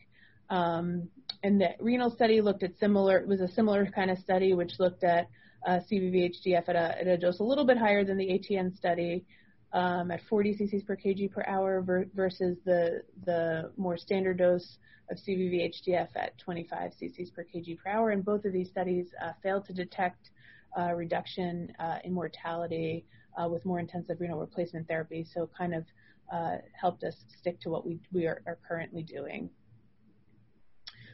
Um, 0.48 1.10
and 1.42 1.60
the 1.60 1.70
renal 1.80 2.10
study 2.10 2.40
looked 2.40 2.62
at 2.62 2.78
similar, 2.78 3.18
it 3.18 3.28
was 3.28 3.40
a 3.40 3.48
similar 3.48 3.86
kind 3.86 4.10
of 4.10 4.18
study 4.18 4.54
which 4.54 4.78
looked 4.78 5.04
at 5.04 5.28
uh, 5.66 5.80
CVVHDF 5.90 6.68
at 6.68 6.76
a, 6.76 7.00
at 7.00 7.06
a 7.06 7.16
dose 7.16 7.40
a 7.40 7.44
little 7.44 7.64
bit 7.64 7.78
higher 7.78 8.04
than 8.04 8.16
the 8.16 8.26
ATN 8.26 8.76
study 8.76 9.24
um, 9.72 10.10
at 10.10 10.20
40 10.28 10.54
cc's 10.54 10.82
per 10.82 10.96
kg 10.96 11.30
per 11.30 11.44
hour 11.46 11.82
ver- 11.82 12.08
versus 12.14 12.56
the, 12.64 13.02
the 13.24 13.70
more 13.76 13.96
standard 13.96 14.38
dose 14.38 14.78
of 15.10 15.18
CVVHDF 15.18 16.08
at 16.16 16.38
25 16.38 16.92
cc's 17.00 17.30
per 17.30 17.44
kg 17.44 17.78
per 17.78 17.90
hour. 17.90 18.10
And 18.10 18.24
both 18.24 18.44
of 18.44 18.52
these 18.52 18.68
studies 18.68 19.08
uh, 19.22 19.32
failed 19.42 19.66
to 19.66 19.72
detect 19.72 20.30
uh, 20.78 20.92
reduction 20.94 21.72
uh, 21.78 21.98
in 22.04 22.12
mortality 22.12 23.04
uh, 23.40 23.48
with 23.48 23.64
more 23.64 23.78
intensive 23.78 24.20
renal 24.20 24.40
replacement 24.40 24.88
therapy, 24.88 25.24
so 25.24 25.48
kind 25.56 25.74
of 25.74 25.84
uh, 26.32 26.56
helped 26.78 27.04
us 27.04 27.14
stick 27.40 27.60
to 27.60 27.70
what 27.70 27.86
we, 27.86 27.98
we 28.12 28.26
are, 28.26 28.42
are 28.46 28.58
currently 28.66 29.02
doing. 29.02 29.48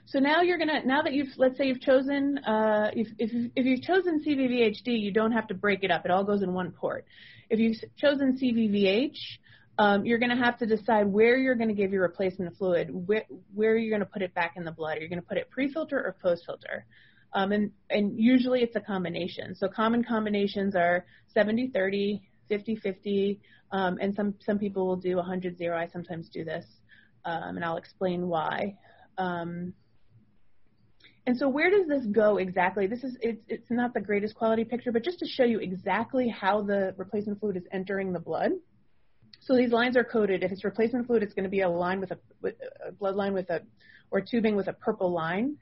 So 0.07 0.19
now 0.19 0.43
you're 0.43 0.59
gonna 0.59 0.85
now 0.85 1.03
that 1.03 1.13
you've 1.13 1.37
let's 1.37 1.57
say 1.57 1.67
you've 1.67 1.81
chosen 1.81 2.39
uh, 2.39 2.91
if 2.95 3.09
if 3.19 3.31
if 3.57 3.67
you've 3.67 3.83
chosen 3.83 4.23
CVVHD, 4.25 5.01
you 5.01 5.13
don't 5.13 5.33
have 5.33 5.47
to 5.49 5.55
break 5.55 5.83
it 5.83 5.91
up. 5.91 6.05
It 6.05 6.11
all 6.11 6.25
goes 6.25 6.43
in 6.43 6.53
one 6.53 6.73
port. 6.73 7.07
If 7.51 7.59
you've 7.59 7.77
chosen 7.97 8.39
CVVH, 8.39 9.17
um, 9.79 10.05
you're 10.05 10.19
going 10.19 10.31
to 10.31 10.43
have 10.43 10.59
to 10.59 10.67
decide 10.67 11.07
where 11.07 11.37
you're 11.37 11.57
going 11.57 11.69
to 11.69 11.75
give 11.75 11.93
your 11.93 12.03
replacement 12.03 12.57
fluid, 12.57 12.91
where, 12.93 13.25
where 13.55 13.77
you're 13.77 13.91
going 13.91 14.07
to 14.07 14.13
put 14.13 14.23
it 14.23 14.33
back 14.35 14.55
in 14.57 14.65
the 14.65 14.71
blood. 14.71 14.99
Are 14.99 15.01
you 15.01 15.09
going 15.09 15.21
to 15.21 15.27
put 15.27 15.37
it 15.37 15.51
pre-filter 15.51 15.97
or 15.97 16.17
post-filter? 16.23 16.87
Um, 17.33 17.51
and, 17.51 17.73
and 17.91 18.17
usually 18.17 18.63
it's 18.63 18.77
a 18.77 18.81
combination. 18.81 19.55
So 19.57 19.67
common 19.69 20.05
combinations 20.05 20.77
are 20.77 21.05
70-30, 21.37 22.21
50-50, 22.49 23.41
um, 23.73 23.99
and 24.01 24.15
some, 24.15 24.35
some 24.47 24.59
people 24.59 24.87
will 24.87 24.97
do 24.97 25.17
100-0. 25.17 25.73
I 25.73 25.89
sometimes 25.89 26.29
do 26.29 26.45
this, 26.45 26.65
um, 27.25 27.57
and 27.57 27.65
I'll 27.65 27.77
explain 27.77 28.29
why. 28.29 28.77
Um, 29.19 29.73
and 31.27 31.37
so 31.39 31.49
where 31.49 31.71
does 31.71 31.87
this 31.89 32.05
go 32.07 32.37
exactly? 32.37 32.87
This 32.87 33.03
is 33.03 33.17
it's 33.21 33.43
it's 33.49 33.71
not 33.71 33.95
the 33.95 34.01
greatest 34.01 34.35
quality 34.35 34.65
picture, 34.65 34.93
but 34.93 35.03
just 35.03 35.19
to 35.21 35.27
show 35.27 35.45
you 35.45 35.59
exactly 35.59 36.29
how 36.29 36.63
the 36.63 36.95
replacement 36.99 37.41
fluid 37.41 37.57
is 37.57 37.65
entering 37.73 38.13
the 38.13 38.21
blood. 38.21 38.53
So 39.41 39.57
these 39.57 39.73
lines 39.73 39.97
are 39.97 40.05
coded. 40.05 40.43
If 40.43 40.53
it's 40.53 40.65
replacement 40.65 41.07
fluid, 41.07 41.23
it's 41.23 41.35
going 41.35 41.45
to 41.45 41.51
be 41.51 41.63
a 41.63 41.69
line 41.69 42.01
with 42.01 42.11
a, 42.11 42.19
with 42.43 42.55
a 42.87 42.93
blood 42.93 43.15
line 43.15 43.33
with 43.33 43.49
a 43.51 43.63
or 44.11 44.21
tubing 44.21 44.55
with 44.55 44.69
a 44.69 44.75
purple 44.75 45.13
line. 45.13 45.57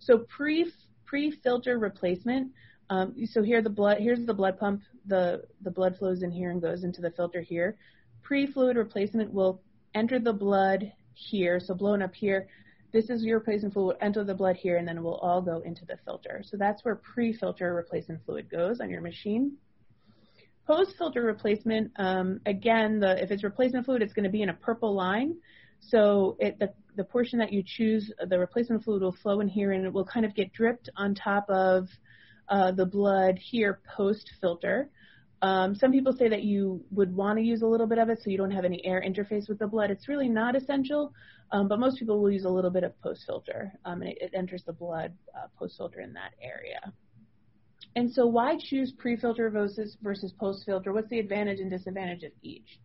So 0.00 0.18
pre 0.18 0.70
pre 1.06 1.30
filter 1.30 1.78
replacement. 1.78 2.52
Um, 2.90 3.14
so 3.26 3.42
here 3.42 3.62
the 3.62 3.70
blood 3.70 3.98
here's 4.00 4.24
the 4.26 4.34
blood 4.34 4.58
pump. 4.58 4.82
The 5.06 5.44
the 5.62 5.70
blood 5.70 5.96
flows 5.96 6.22
in 6.22 6.30
here 6.30 6.50
and 6.50 6.60
goes 6.60 6.84
into 6.84 7.00
the 7.00 7.10
filter 7.10 7.40
here. 7.40 7.78
Pre 8.22 8.46
fluid 8.46 8.76
replacement 8.76 9.32
will 9.32 9.62
enter 9.94 10.18
the 10.18 10.34
blood 10.34 10.92
here, 11.14 11.58
so 11.58 11.74
blown 11.74 12.02
up 12.02 12.14
here. 12.14 12.48
This 12.96 13.10
is 13.10 13.22
your 13.22 13.36
replacement 13.40 13.74
fluid 13.74 13.98
enter 14.00 14.24
the 14.24 14.32
blood 14.32 14.56
here, 14.56 14.78
and 14.78 14.88
then 14.88 14.96
it 14.96 15.02
will 15.02 15.16
all 15.16 15.42
go 15.42 15.58
into 15.58 15.84
the 15.84 15.98
filter. 16.06 16.40
So 16.42 16.56
that's 16.56 16.82
where 16.82 16.94
pre-filter 16.94 17.74
replacement 17.74 18.24
fluid 18.24 18.48
goes 18.48 18.80
on 18.80 18.88
your 18.88 19.02
machine. 19.02 19.58
Post-filter 20.66 21.22
replacement, 21.22 21.92
um, 21.96 22.40
again, 22.46 22.98
the, 22.98 23.22
if 23.22 23.30
it's 23.30 23.44
replacement 23.44 23.84
fluid, 23.84 24.00
it's 24.00 24.14
going 24.14 24.24
to 24.24 24.30
be 24.30 24.40
in 24.40 24.48
a 24.48 24.54
purple 24.54 24.94
line. 24.94 25.36
So 25.78 26.38
it, 26.40 26.58
the, 26.58 26.72
the 26.96 27.04
portion 27.04 27.38
that 27.40 27.52
you 27.52 27.62
choose, 27.62 28.10
the 28.30 28.38
replacement 28.38 28.82
fluid 28.82 29.02
will 29.02 29.12
flow 29.22 29.40
in 29.40 29.48
here 29.48 29.72
and 29.72 29.84
it 29.84 29.92
will 29.92 30.06
kind 30.06 30.24
of 30.24 30.34
get 30.34 30.54
dripped 30.54 30.88
on 30.96 31.14
top 31.14 31.44
of 31.50 31.90
uh, 32.48 32.72
the 32.72 32.86
blood 32.86 33.36
here 33.36 33.78
post 33.94 34.30
filter. 34.40 34.88
Um, 35.46 35.76
some 35.76 35.92
people 35.92 36.12
say 36.12 36.28
that 36.28 36.42
you 36.42 36.84
would 36.90 37.14
want 37.14 37.38
to 37.38 37.44
use 37.44 37.62
a 37.62 37.66
little 37.66 37.86
bit 37.86 37.98
of 37.98 38.08
it 38.08 38.18
so 38.20 38.30
you 38.30 38.36
don't 38.36 38.50
have 38.50 38.64
any 38.64 38.84
air 38.84 39.00
interface 39.00 39.48
with 39.48 39.60
the 39.60 39.66
blood. 39.68 39.92
It's 39.92 40.08
really 40.08 40.28
not 40.28 40.56
essential, 40.56 41.12
um, 41.52 41.68
but 41.68 41.78
most 41.78 42.00
people 42.00 42.20
will 42.20 42.32
use 42.32 42.46
a 42.46 42.48
little 42.48 42.70
bit 42.70 42.82
of 42.82 43.00
post 43.00 43.22
filter 43.26 43.72
um, 43.84 44.02
and 44.02 44.10
it, 44.10 44.18
it, 44.20 44.30
enters 44.34 44.64
the 44.66 44.72
blood 44.72 45.12
uh, 45.36 45.46
post 45.56 45.76
filter 45.76 46.00
in 46.00 46.12
that 46.14 46.32
area. 46.42 46.80
And 47.94 48.12
so 48.12 48.26
why 48.26 48.58
choose 48.58 48.90
pre-filter 48.98 49.48
versus, 49.48 49.96
versus 50.02 50.32
post-filter? 50.32 50.92
What's 50.92 51.08
the 51.10 51.20
advantage 51.20 51.60
and 51.60 51.70
disadvantage 51.70 52.24
of 52.24 52.32
each? 52.42 52.80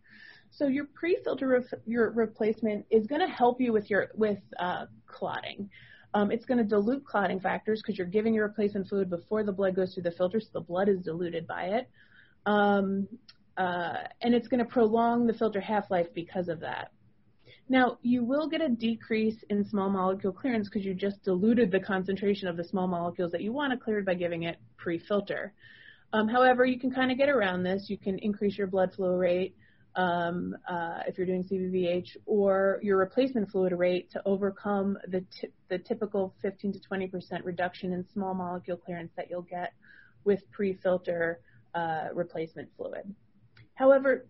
So 0.52 0.68
your 0.68 0.84
pre-filter 0.94 1.48
re- 1.48 1.80
your 1.84 2.10
replacement 2.10 2.86
is 2.90 3.08
going 3.08 3.22
to 3.22 3.26
help 3.26 3.60
you 3.60 3.72
with 3.72 3.90
your 3.90 4.12
with 4.14 4.38
uh, 4.60 4.86
clotting. 5.08 5.68
Um, 6.14 6.30
it's 6.30 6.44
going 6.44 6.58
to 6.58 6.64
dilute 6.64 7.04
clotting 7.04 7.40
factors 7.40 7.82
because 7.82 7.98
you're 7.98 8.06
giving 8.06 8.34
your 8.34 8.46
replacement 8.46 8.86
fluid 8.86 9.10
before 9.10 9.42
the 9.42 9.52
blood 9.52 9.74
goes 9.74 9.94
through 9.94 10.04
the 10.04 10.12
filter, 10.12 10.38
so 10.38 10.48
the 10.52 10.60
blood 10.60 10.88
is 10.88 11.00
diluted 11.00 11.46
by 11.46 11.64
it. 11.64 11.90
Um, 12.46 13.08
uh, 13.56 14.04
and 14.22 14.34
it's 14.34 14.48
going 14.48 14.58
to 14.58 14.70
prolong 14.70 15.26
the 15.26 15.34
filter 15.34 15.60
half-life 15.60 16.08
because 16.14 16.48
of 16.48 16.60
that. 16.60 16.90
Now, 17.68 17.98
you 18.02 18.24
will 18.24 18.48
get 18.48 18.60
a 18.60 18.68
decrease 18.68 19.36
in 19.48 19.64
small 19.64 19.88
molecule 19.88 20.32
clearance 20.32 20.68
because 20.68 20.84
you 20.84 20.94
just 20.94 21.22
diluted 21.22 21.70
the 21.70 21.80
concentration 21.80 22.48
of 22.48 22.56
the 22.56 22.64
small 22.64 22.86
molecules 22.86 23.32
that 23.32 23.42
you 23.42 23.52
want 23.52 23.72
to 23.72 23.78
clear 23.78 24.02
by 24.02 24.14
giving 24.14 24.42
it 24.44 24.58
pre-filter. 24.76 25.52
Um, 26.12 26.28
however, 26.28 26.66
you 26.66 26.78
can 26.78 26.90
kind 26.90 27.10
of 27.10 27.18
get 27.18 27.28
around 27.28 27.62
this. 27.62 27.88
You 27.88 27.96
can 27.96 28.18
increase 28.18 28.58
your 28.58 28.66
blood 28.66 28.92
flow 28.92 29.14
rate 29.14 29.54
um, 29.96 30.56
uh, 30.68 31.00
if 31.06 31.16
you're 31.16 31.26
doing 31.26 31.44
CVVH 31.44 32.16
or 32.26 32.78
your 32.82 32.98
replacement 32.98 33.50
fluid 33.50 33.72
rate 33.72 34.10
to 34.10 34.22
overcome 34.26 34.98
the, 35.08 35.24
the 35.68 35.78
typical 35.78 36.34
15 36.42 36.72
to 36.72 36.78
20% 36.78 37.44
reduction 37.44 37.92
in 37.92 38.04
small 38.12 38.34
molecule 38.34 38.76
clearance 38.76 39.12
that 39.16 39.28
you'll 39.30 39.42
get 39.42 39.72
with 40.24 40.40
pre-filter 40.50 41.40
uh, 41.74 42.08
replacement 42.14 42.68
fluid. 42.76 43.14
However, 43.74 44.26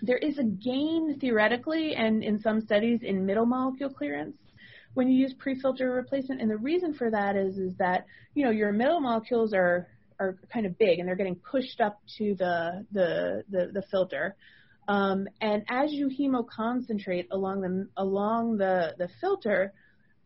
there 0.00 0.18
is 0.18 0.38
a 0.38 0.42
gain 0.42 1.18
theoretically 1.20 1.94
and 1.94 2.24
in 2.24 2.40
some 2.40 2.60
studies 2.60 3.00
in 3.02 3.24
middle 3.24 3.46
molecule 3.46 3.90
clearance 3.90 4.36
when 4.94 5.08
you 5.08 5.16
use 5.16 5.32
pre-filter 5.38 5.90
replacement. 5.90 6.40
And 6.40 6.50
the 6.50 6.56
reason 6.56 6.92
for 6.94 7.10
that 7.10 7.36
is 7.36 7.56
is 7.58 7.76
that 7.78 8.06
you 8.34 8.44
know 8.44 8.50
your 8.50 8.72
middle 8.72 9.00
molecules 9.00 9.54
are 9.54 9.88
are 10.18 10.36
kind 10.52 10.66
of 10.66 10.78
big 10.78 10.98
and 10.98 11.08
they're 11.08 11.16
getting 11.16 11.36
pushed 11.36 11.80
up 11.80 12.00
to 12.18 12.34
the 12.34 12.86
the 12.92 13.44
the, 13.50 13.70
the 13.72 13.82
filter. 13.90 14.36
Um, 14.88 15.28
and 15.40 15.62
as 15.68 15.92
you 15.92 16.08
hemoconcentrate 16.08 17.28
along 17.30 17.60
the 17.60 17.88
along 17.96 18.56
the 18.58 18.94
the 18.98 19.08
filter, 19.20 19.72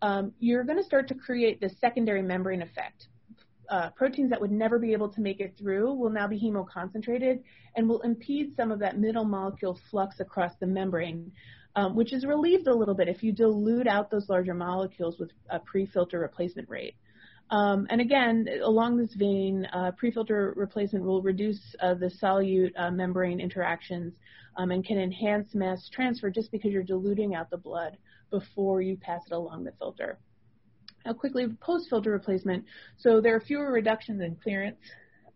um, 0.00 0.32
you're 0.38 0.64
going 0.64 0.78
to 0.78 0.84
start 0.84 1.08
to 1.08 1.14
create 1.14 1.60
the 1.60 1.70
secondary 1.80 2.22
membrane 2.22 2.62
effect 2.62 3.08
uh, 3.70 3.90
proteins 3.90 4.30
that 4.30 4.40
would 4.40 4.50
never 4.50 4.78
be 4.78 4.92
able 4.92 5.08
to 5.08 5.20
make 5.20 5.40
it 5.40 5.54
through 5.58 5.92
will 5.92 6.10
now 6.10 6.26
be 6.26 6.38
hemoconcentrated 6.38 7.42
and 7.76 7.88
will 7.88 8.00
impede 8.02 8.54
some 8.56 8.70
of 8.70 8.78
that 8.78 8.98
middle 8.98 9.24
molecule 9.24 9.78
flux 9.90 10.20
across 10.20 10.52
the 10.60 10.66
membrane, 10.66 11.30
um, 11.74 11.94
which 11.94 12.12
is 12.12 12.24
relieved 12.24 12.66
a 12.66 12.74
little 12.74 12.94
bit 12.94 13.08
if 13.08 13.22
you 13.22 13.32
dilute 13.32 13.86
out 13.86 14.10
those 14.10 14.28
larger 14.28 14.54
molecules 14.54 15.18
with 15.18 15.30
a 15.50 15.58
pre-filter 15.58 16.18
replacement 16.18 16.68
rate. 16.68 16.96
Um, 17.50 17.86
and 17.90 18.00
again, 18.00 18.48
along 18.62 18.96
this 18.96 19.14
vein, 19.14 19.66
uh, 19.72 19.92
pre-filter 19.92 20.52
replacement 20.56 21.04
will 21.04 21.22
reduce 21.22 21.60
uh, 21.80 21.94
the 21.94 22.10
solute 22.22 22.72
uh, 22.76 22.90
membrane 22.90 23.40
interactions 23.40 24.14
um, 24.56 24.72
and 24.72 24.84
can 24.84 24.98
enhance 24.98 25.54
mass 25.54 25.88
transfer 25.88 26.30
just 26.30 26.50
because 26.50 26.72
you're 26.72 26.82
diluting 26.82 27.34
out 27.34 27.50
the 27.50 27.56
blood 27.56 27.98
before 28.30 28.80
you 28.82 28.96
pass 28.96 29.22
it 29.26 29.32
along 29.32 29.62
the 29.62 29.72
filter. 29.78 30.18
Now 31.06 31.12
quickly, 31.12 31.46
post-filter 31.60 32.10
replacement. 32.10 32.64
So 32.96 33.20
there 33.20 33.36
are 33.36 33.40
fewer 33.40 33.70
reductions 33.70 34.20
in 34.20 34.34
clearance 34.42 34.80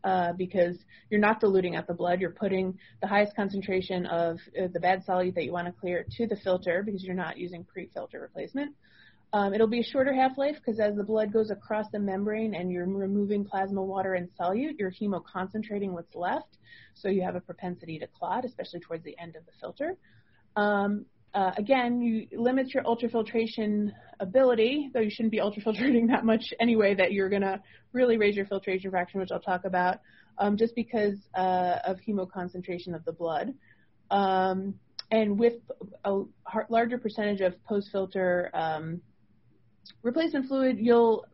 uh, 0.03 0.33
because 0.33 0.77
you're 1.11 1.21
not 1.21 1.39
diluting 1.39 1.77
out 1.77 1.87
the 1.87 1.95
blood. 1.95 2.21
You're 2.21 2.31
putting 2.31 2.77
the 3.01 3.07
highest 3.07 3.37
concentration 3.37 4.05
of 4.07 4.39
uh, 4.61 4.67
the 4.73 4.81
bad 4.81 5.07
solute 5.07 5.37
that 5.37 5.45
you 5.45 5.53
want 5.53 5.69
to 5.69 5.73
clear 5.73 6.05
to 6.17 6.27
the 6.27 6.35
filter 6.35 6.83
because 6.85 7.05
you're 7.05 7.15
not 7.15 7.39
using 7.39 7.63
pre-filter 7.63 8.21
replacement. 8.21 8.75
Um, 9.33 9.55
it'll 9.55 9.69
be 9.69 9.79
a 9.79 9.85
shorter 9.85 10.13
half-life 10.13 10.57
because 10.57 10.81
as 10.81 10.97
the 10.97 11.05
blood 11.05 11.33
goes 11.33 11.53
across 11.53 11.87
the 11.93 12.01
membrane 12.01 12.53
and 12.53 12.73
you're 12.73 12.87
removing 12.87 13.45
plasma 13.45 13.81
water 13.81 14.15
and 14.15 14.29
solute, 14.41 14.77
you're 14.77 14.91
hemoconcentrating 14.91 15.91
what's 15.91 16.17
left, 16.17 16.59
so 16.95 17.09
you 17.09 17.23
have 17.23 17.37
a 17.37 17.41
propensity 17.41 17.97
to 18.01 18.09
clot, 18.09 18.45
especially 18.45 18.81
towards 18.81 19.05
the 19.05 19.17
end 19.21 19.37
of 19.37 19.47
the 19.47 19.53
filter. 19.61 19.97
Um, 20.57 21.07
uh, 21.35 21.53
again, 21.57 22.01
you 22.01 22.27
limit 22.33 22.75
your 22.75 22.83
ultrafiltration 22.85 23.93
ability, 24.19 24.91
though 24.93 25.01
you 25.01 25.11
shouldn't 25.11 25.33
be 25.33 25.39
ultrafiltrating 25.39 26.09
that 26.09 26.25
much 26.25 26.53
anyway, 26.61 26.95
that 26.95 27.13
you're 27.13 27.29
going 27.29 27.43
to 27.43 27.61
really 27.93 28.17
raise 28.17 28.37
your 28.37 28.47
filtration 28.47 28.91
fraction, 28.91 29.21
which 29.21 29.31
I'll 29.31 29.41
talk 29.41 29.65
about, 29.65 29.99
um, 30.39 30.57
just 30.57 30.75
because 30.75 31.15
uh, 31.37 31.77
of 31.85 31.99
hemoconcentration 32.07 32.95
of 32.95 33.05
the 33.05 33.13
blood. 33.13 33.55
Um, 34.11 34.75
and 35.13 35.39
with 35.39 35.55
a 36.05 36.23
larger 36.69 36.99
percentage 36.99 37.41
of 37.41 37.63
post-filter 37.65 38.51
um, 38.55 39.01
replacement 40.03 40.47
fluid, 40.47 40.79
you'll 40.79 41.25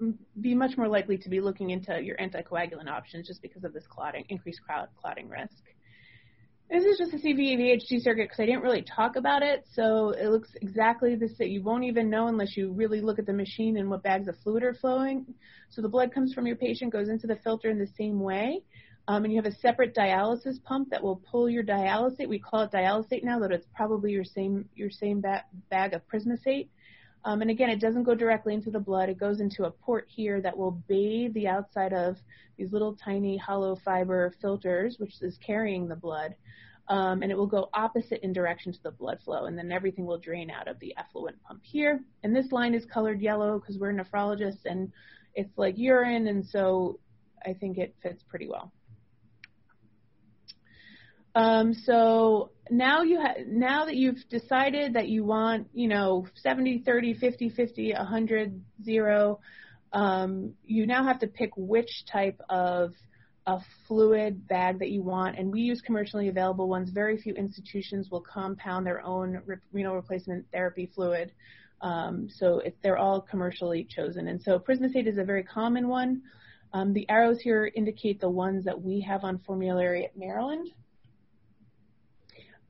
be 0.41 0.55
much 0.55 0.77
more 0.77 0.89
likely 0.89 1.19
to 1.19 1.29
be 1.29 1.41
looking 1.41 1.71
into 1.71 2.03
your 2.03 2.17
anticoagulant 2.17 2.89
options 2.89 3.27
just 3.27 3.43
because 3.43 3.65
of 3.65 3.73
this 3.73 3.87
clotting, 3.87 4.25
increased 4.29 4.61
clotting 5.01 5.29
risk. 5.29 5.63
This 6.69 6.85
is 6.85 6.99
just 6.99 7.15
a 7.15 7.19
CVHD 7.19 8.03
circuit 8.03 8.25
because 8.25 8.41
I 8.41 8.47
didn't 8.47 8.63
really 8.63 8.83
talk 8.83 9.15
about 9.15 9.45
it, 9.45 9.65
so 9.73 10.11
it 10.11 10.29
looks 10.31 10.49
exactly 10.61 11.15
the 11.15 11.29
same. 11.29 11.49
You 11.49 11.63
won't 11.63 11.85
even 11.85 12.11
know 12.11 12.27
unless 12.27 12.57
you 12.57 12.73
really 12.73 13.01
look 13.01 13.21
at 13.21 13.27
the 13.27 13.33
machine 13.33 13.77
and 13.77 13.89
what 13.89 14.03
bags 14.03 14.27
of 14.27 14.37
fluid 14.43 14.65
are 14.65 14.75
flowing. 14.75 15.27
So 15.71 15.81
the 15.81 15.89
blood 15.89 16.13
comes 16.13 16.35
from 16.35 16.45
your 16.45 16.57
patient, 16.57 16.93
goes 16.93 17.09
into 17.09 17.29
the 17.29 17.37
filter 17.37 17.71
in 17.71 17.79
the 17.79 17.87
same 17.97 18.19
way, 18.19 18.63
um, 19.07 19.23
and 19.23 19.33
you 19.33 19.41
have 19.41 19.51
a 19.51 19.55
separate 19.55 19.95
dialysis 19.95 20.61
pump 20.65 20.91
that 20.91 21.01
will 21.01 21.23
pull 21.31 21.49
your 21.49 21.63
dialysate. 21.63 22.29
We 22.29 22.41
call 22.41 22.63
it 22.63 22.73
dialysate 22.73 23.23
now, 23.23 23.39
but 23.39 23.53
it's 23.53 23.69
probably 23.73 24.11
your 24.11 24.25
same 24.25 24.69
your 24.75 24.91
same 24.91 25.21
ba- 25.21 25.45
bag 25.71 25.95
of 25.95 26.03
prismasate. 26.09 26.69
Um, 27.27 27.43
and 27.43 27.51
again, 27.51 27.71
it 27.71 27.81
doesn't 27.81 28.05
go 28.05 28.15
directly 28.15 28.55
into 28.55 28.71
the 28.71 28.79
blood. 28.79 29.09
It 29.09 29.19
goes 29.19 29.41
into 29.41 29.65
a 29.65 29.71
port 29.71 30.07
here 30.09 30.41
that 30.41 30.57
will 30.57 30.71
bathe 30.71 31.35
the 31.35 31.49
outside 31.49 31.93
of 31.93 32.17
these 32.57 32.73
little 32.73 32.95
tiny 32.95 33.37
hollow 33.37 33.75
fiber 33.85 34.33
filters, 34.41 35.01
which 35.01 35.21
is 35.21 35.37
carrying 35.45 35.89
the 35.89 35.97
blood. 35.97 36.37
Um, 36.87 37.23
and 37.23 37.33
it 37.33 37.37
will 37.37 37.49
go 37.49 37.69
opposite 37.75 38.21
in 38.23 38.33
direction 38.33 38.73
to 38.73 38.83
the 38.85 38.93
blood 38.93 39.19
flow, 39.25 39.47
and 39.47 39.59
then 39.59 39.73
everything 39.73 40.07
will 40.07 40.19
drain 40.19 40.51
out 40.53 40.69
of 40.69 40.79
the 40.79 40.95
effluent 40.97 41.43
pump 41.43 41.63
here. 41.65 42.01
And 42.23 42.35
this 42.35 42.53
line 42.53 42.75
is 42.75 42.85
colored 42.85 43.21
yellow 43.21 43.59
because 43.59 43.77
we're 43.77 43.93
nephrologists, 43.93 44.65
and 44.65 44.93
it's 45.35 45.59
like 45.59 45.77
urine, 45.77 46.29
and 46.29 46.47
so 46.47 47.01
I 47.45 47.55
think 47.55 47.77
it 47.77 47.97
fits 48.05 48.23
pretty 48.23 48.49
well. 48.49 48.73
Um, 51.37 51.75
so 51.75 52.51
now 52.71 53.03
you 53.03 53.21
ha- 53.21 53.43
now 53.47 53.85
that 53.85 53.95
you've 53.95 54.27
decided 54.31 54.95
that 54.95 55.09
you 55.09 55.23
want, 55.23 55.69
you 55.75 55.87
know, 55.87 56.27
70, 56.35 56.79
30, 56.79 57.13
50, 57.13 57.51
50, 57.51 57.93
100, 57.93 58.63
0, 58.83 59.41
um, 59.93 60.55
you 60.65 60.87
now 60.87 61.05
have 61.05 61.19
to 61.19 61.27
pick 61.27 61.51
which 61.55 62.07
type 62.11 62.41
of 62.49 62.95
a 63.47 63.59
fluid 63.87 64.49
bag 64.49 64.79
that 64.79 64.91
you 64.91 65.03
want, 65.03 65.39
and 65.39 65.53
we 65.53 65.61
use 65.61 65.83
commercially 65.83 66.29
available 66.29 66.71
ones. 66.71 66.89
Very 66.89 67.19
few 67.19 67.35
institutions 67.35 68.11
will 68.11 68.23
compound 68.23 68.87
their 68.87 69.05
own 69.05 69.43
re- 69.45 69.57
renal 69.73 69.95
replacement 69.95 70.47
therapy 70.53 70.91
fluid, 70.95 71.33
um, 71.83 72.31
so 72.31 72.63
they're 72.83 72.97
all 72.97 73.21
commercially 73.21 73.85
chosen. 73.85 74.29
And 74.29 74.41
so 74.41 74.59
Prismasate 74.59 75.07
is 75.07 75.19
a 75.19 75.25
very 75.25 75.43
common 75.43 75.87
one. 75.87 76.23
Um, 76.73 76.95
the 76.95 77.07
arrows 77.11 77.43
here 77.43 77.71
indicate 77.75 78.23
the 78.23 78.31
ones 78.31 78.65
that 78.65 78.81
we 78.81 79.03
have 79.03 79.23
on 79.23 79.39
formulary 79.47 80.07
at 80.07 80.17
Maryland. 80.17 80.71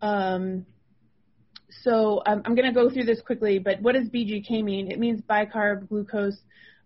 Um, 0.03 0.67
so 1.83 2.23
um, 2.27 2.43
I'm 2.45 2.55
going 2.55 2.67
to 2.67 2.75
go 2.75 2.91
through 2.91 3.05
this 3.05 3.21
quickly, 3.21 3.59
but 3.59 3.81
what 3.81 3.95
does 3.95 4.09
BGK 4.09 4.63
mean? 4.63 4.91
It 4.91 4.99
means 4.99 5.21
bicarb, 5.23 5.89
glucose, 5.89 6.39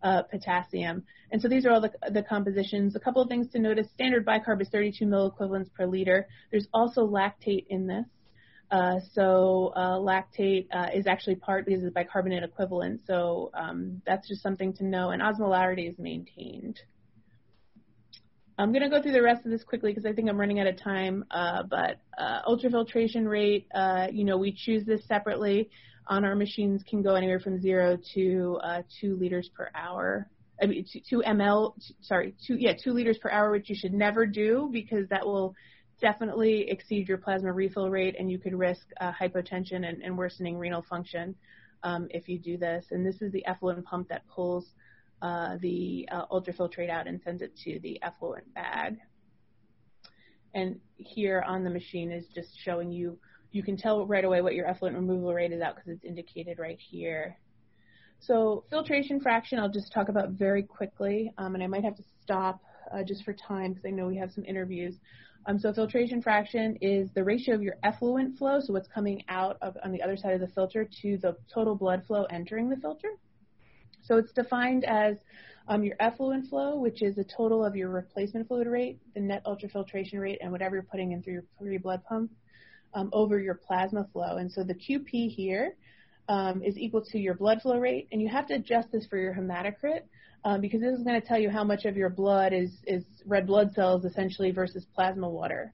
uh, 0.02 0.22
potassium. 0.22 1.04
And 1.30 1.40
so 1.40 1.48
these 1.48 1.66
are 1.66 1.70
all 1.70 1.80
the, 1.80 1.92
the, 2.10 2.22
compositions. 2.22 2.96
A 2.96 3.00
couple 3.00 3.22
of 3.22 3.28
things 3.28 3.48
to 3.52 3.58
notice. 3.58 3.86
Standard 3.94 4.26
bicarb 4.26 4.60
is 4.60 4.68
32 4.70 5.04
milliequivalents 5.04 5.72
per 5.74 5.86
liter. 5.86 6.26
There's 6.50 6.66
also 6.72 7.06
lactate 7.06 7.66
in 7.68 7.86
this. 7.86 8.06
Uh, 8.70 9.00
so 9.14 9.72
uh, 9.76 9.98
lactate 9.98 10.66
uh, 10.72 10.88
is 10.94 11.06
actually 11.06 11.34
part 11.34 11.66
because 11.66 11.82
it's 11.82 11.92
bicarbonate 11.92 12.44
equivalent. 12.44 13.00
So 13.06 13.50
um, 13.54 14.00
that's 14.06 14.28
just 14.28 14.42
something 14.42 14.72
to 14.74 14.84
know. 14.84 15.10
And 15.10 15.20
osmolarity 15.20 15.90
is 15.90 15.98
maintained. 15.98 16.80
I'm 18.60 18.72
going 18.72 18.82
to 18.82 18.90
go 18.90 19.00
through 19.00 19.12
the 19.12 19.22
rest 19.22 19.44
of 19.46 19.50
this 19.50 19.64
quickly 19.64 19.90
because 19.90 20.04
I 20.04 20.12
think 20.12 20.28
I'm 20.28 20.38
running 20.38 20.60
out 20.60 20.66
of 20.66 20.76
time. 20.76 21.24
Uh, 21.30 21.62
but 21.62 21.98
uh, 22.18 22.42
ultrafiltration 22.46 23.26
rate, 23.26 23.66
uh, 23.74 24.08
you 24.12 24.24
know, 24.24 24.36
we 24.36 24.52
choose 24.52 24.84
this 24.84 25.02
separately 25.06 25.70
on 26.06 26.24
our 26.24 26.34
machines 26.34 26.82
can 26.88 27.02
go 27.02 27.14
anywhere 27.14 27.40
from 27.40 27.60
zero 27.60 27.96
to 28.14 28.58
uh, 28.62 28.82
two 29.00 29.16
liters 29.16 29.48
per 29.56 29.70
hour. 29.74 30.28
I 30.62 30.66
mean, 30.66 30.84
two, 30.92 31.00
two 31.08 31.22
ml, 31.26 31.72
sorry, 32.02 32.34
two, 32.46 32.56
yeah, 32.58 32.74
two 32.74 32.92
liters 32.92 33.16
per 33.16 33.30
hour, 33.30 33.50
which 33.50 33.70
you 33.70 33.76
should 33.76 33.94
never 33.94 34.26
do 34.26 34.68
because 34.70 35.08
that 35.08 35.24
will 35.24 35.54
definitely 36.00 36.68
exceed 36.68 37.08
your 37.08 37.18
plasma 37.18 37.52
refill 37.52 37.88
rate, 37.88 38.16
and 38.18 38.30
you 38.30 38.38
could 38.38 38.54
risk 38.54 38.82
uh, 39.00 39.12
hypotension 39.12 39.88
and, 39.88 40.02
and, 40.02 40.16
worsening 40.16 40.58
renal 40.58 40.82
function 40.88 41.34
um, 41.82 42.08
if 42.10 42.28
you 42.28 42.38
do 42.38 42.56
this. 42.58 42.86
And 42.90 43.06
this 43.06 43.22
is 43.22 43.32
the 43.32 43.46
effluent 43.46 43.84
pump 43.84 44.08
that 44.08 44.26
pulls 44.28 44.66
uh, 45.22 45.56
the 45.60 46.08
uh, 46.10 46.26
ultrafiltrate 46.26 46.90
out 46.90 47.06
and 47.06 47.20
sends 47.22 47.42
it 47.42 47.56
to 47.64 47.78
the 47.80 48.00
effluent 48.02 48.52
bag. 48.54 48.98
And 50.54 50.80
here 50.96 51.44
on 51.46 51.62
the 51.62 51.70
machine 51.70 52.10
is 52.10 52.26
just 52.34 52.48
showing 52.64 52.90
you, 52.90 53.18
you 53.52 53.62
can 53.62 53.76
tell 53.76 54.06
right 54.06 54.24
away 54.24 54.40
what 54.40 54.54
your 54.54 54.66
effluent 54.66 54.96
removal 54.96 55.32
rate 55.32 55.52
is 55.52 55.60
out 55.60 55.76
because 55.76 55.90
it's 55.90 56.04
indicated 56.04 56.58
right 56.58 56.78
here. 56.78 57.36
So 58.20 58.64
filtration 58.68 59.20
fraction, 59.20 59.58
I'll 59.58 59.70
just 59.70 59.92
talk 59.92 60.08
about 60.08 60.30
very 60.30 60.62
quickly, 60.62 61.32
um, 61.38 61.54
and 61.54 61.64
I 61.64 61.66
might 61.66 61.84
have 61.84 61.96
to 61.96 62.02
stop 62.22 62.60
uh, 62.92 63.02
just 63.02 63.24
for 63.24 63.32
time 63.32 63.72
because 63.72 63.86
I 63.86 63.90
know 63.90 64.06
we 64.06 64.16
have 64.16 64.30
some 64.32 64.44
interviews. 64.44 64.96
Um, 65.46 65.58
so 65.58 65.72
filtration 65.72 66.20
fraction 66.20 66.76
is 66.82 67.08
the 67.14 67.24
ratio 67.24 67.54
of 67.54 67.62
your 67.62 67.76
effluent 67.82 68.36
flow, 68.36 68.60
so 68.60 68.74
what's 68.74 68.88
coming 68.88 69.22
out 69.28 69.56
of, 69.62 69.76
on 69.82 69.90
the 69.90 70.02
other 70.02 70.16
side 70.16 70.34
of 70.34 70.40
the 70.40 70.48
filter, 70.48 70.86
to 71.02 71.16
the 71.18 71.34
total 71.52 71.74
blood 71.74 72.04
flow 72.06 72.24
entering 72.24 72.68
the 72.68 72.76
filter. 72.76 73.08
So 74.10 74.16
it's 74.16 74.32
defined 74.32 74.84
as 74.86 75.14
um, 75.68 75.84
your 75.84 75.94
effluent 76.00 76.48
flow, 76.48 76.74
which 76.74 77.00
is 77.00 77.14
the 77.14 77.22
total 77.22 77.64
of 77.64 77.76
your 77.76 77.90
replacement 77.90 78.48
fluid 78.48 78.66
rate, 78.66 78.98
the 79.14 79.20
net 79.20 79.44
ultrafiltration 79.46 80.18
rate, 80.18 80.38
and 80.42 80.50
whatever 80.50 80.74
you're 80.74 80.82
putting 80.82 81.12
in 81.12 81.22
through 81.22 81.34
your 81.34 81.44
pre-blood 81.56 82.02
pump 82.08 82.32
um, 82.94 83.08
over 83.12 83.38
your 83.38 83.54
plasma 83.54 84.08
flow. 84.12 84.38
And 84.38 84.50
so 84.50 84.64
the 84.64 84.74
QP 84.74 85.30
here 85.32 85.76
um, 86.28 86.60
is 86.64 86.76
equal 86.76 87.04
to 87.12 87.20
your 87.20 87.34
blood 87.34 87.62
flow 87.62 87.78
rate, 87.78 88.08
and 88.10 88.20
you 88.20 88.28
have 88.28 88.48
to 88.48 88.54
adjust 88.54 88.90
this 88.90 89.06
for 89.06 89.16
your 89.16 89.32
hematocrit 89.32 90.00
um, 90.44 90.60
because 90.60 90.80
this 90.80 90.98
is 90.98 91.04
going 91.04 91.20
to 91.20 91.24
tell 91.24 91.38
you 91.38 91.48
how 91.48 91.62
much 91.62 91.84
of 91.84 91.96
your 91.96 92.10
blood 92.10 92.52
is, 92.52 92.72
is 92.88 93.04
red 93.26 93.46
blood 93.46 93.72
cells 93.74 94.04
essentially 94.04 94.50
versus 94.50 94.84
plasma 94.92 95.28
water. 95.28 95.72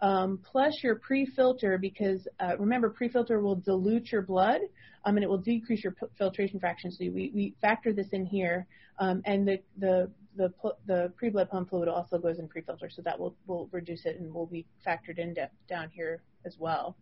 Um, 0.00 0.40
plus 0.42 0.72
your 0.82 0.96
pre-filter 0.96 1.76
because 1.76 2.26
uh, 2.40 2.56
remember 2.58 2.88
pre-filter 2.88 3.40
will 3.40 3.56
dilute 3.56 4.10
your 4.10 4.22
blood 4.22 4.62
um, 5.04 5.16
and 5.16 5.24
it 5.24 5.28
will 5.28 5.38
decrease 5.38 5.84
your 5.84 5.92
p- 5.92 6.06
filtration 6.16 6.58
fraction. 6.58 6.90
So 6.90 6.98
we, 7.00 7.30
we 7.34 7.54
factor 7.60 7.92
this 7.92 8.08
in 8.12 8.24
here, 8.24 8.66
um, 8.98 9.22
and 9.24 9.46
the 9.46 9.60
the 9.78 10.10
the, 10.36 10.52
the 10.86 11.12
pre-blood 11.16 11.48
pump 11.48 11.70
fluid 11.70 11.88
also 11.88 12.18
goes 12.18 12.40
in 12.40 12.48
pre-filter, 12.48 12.90
so 12.90 13.02
that 13.02 13.18
will 13.18 13.36
will 13.46 13.68
reduce 13.72 14.04
it 14.04 14.18
and 14.18 14.32
will 14.32 14.46
be 14.46 14.66
factored 14.86 15.18
in 15.18 15.34
down 15.68 15.90
here 15.90 16.22
as 16.44 16.56
well. 16.58 16.96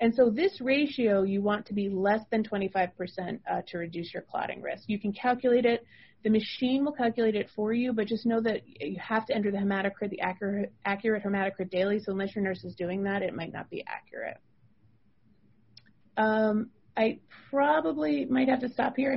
And 0.00 0.14
so 0.14 0.28
this 0.28 0.60
ratio 0.60 1.22
you 1.22 1.40
want 1.40 1.66
to 1.66 1.72
be 1.72 1.88
less 1.88 2.20
than 2.30 2.42
25% 2.42 3.40
uh, 3.50 3.62
to 3.68 3.78
reduce 3.78 4.12
your 4.12 4.22
clotting 4.22 4.60
risk. 4.60 4.84
You 4.88 4.98
can 4.98 5.12
calculate 5.12 5.64
it. 5.64 5.86
The 6.22 6.30
machine 6.30 6.84
will 6.84 6.92
calculate 6.92 7.34
it 7.34 7.48
for 7.54 7.72
you, 7.72 7.92
but 7.92 8.06
just 8.06 8.26
know 8.26 8.40
that 8.42 8.62
you 8.80 8.98
have 9.00 9.26
to 9.26 9.34
enter 9.34 9.50
the 9.50 9.58
hematocrit, 9.58 10.10
the 10.10 10.20
accurate, 10.20 10.72
accurate 10.84 11.22
hematocrit 11.24 11.70
daily. 11.70 12.00
So 12.00 12.12
unless 12.12 12.34
your 12.34 12.44
nurse 12.44 12.64
is 12.64 12.74
doing 12.74 13.04
that, 13.04 13.22
it 13.22 13.34
might 13.34 13.52
not 13.52 13.70
be 13.70 13.84
accurate. 13.86 14.38
Um, 16.16 16.70
I 16.96 17.18
probably 17.50 18.24
might 18.26 18.48
have 18.48 18.60
to 18.60 18.68
stop 18.68 18.96
here. 18.96 19.12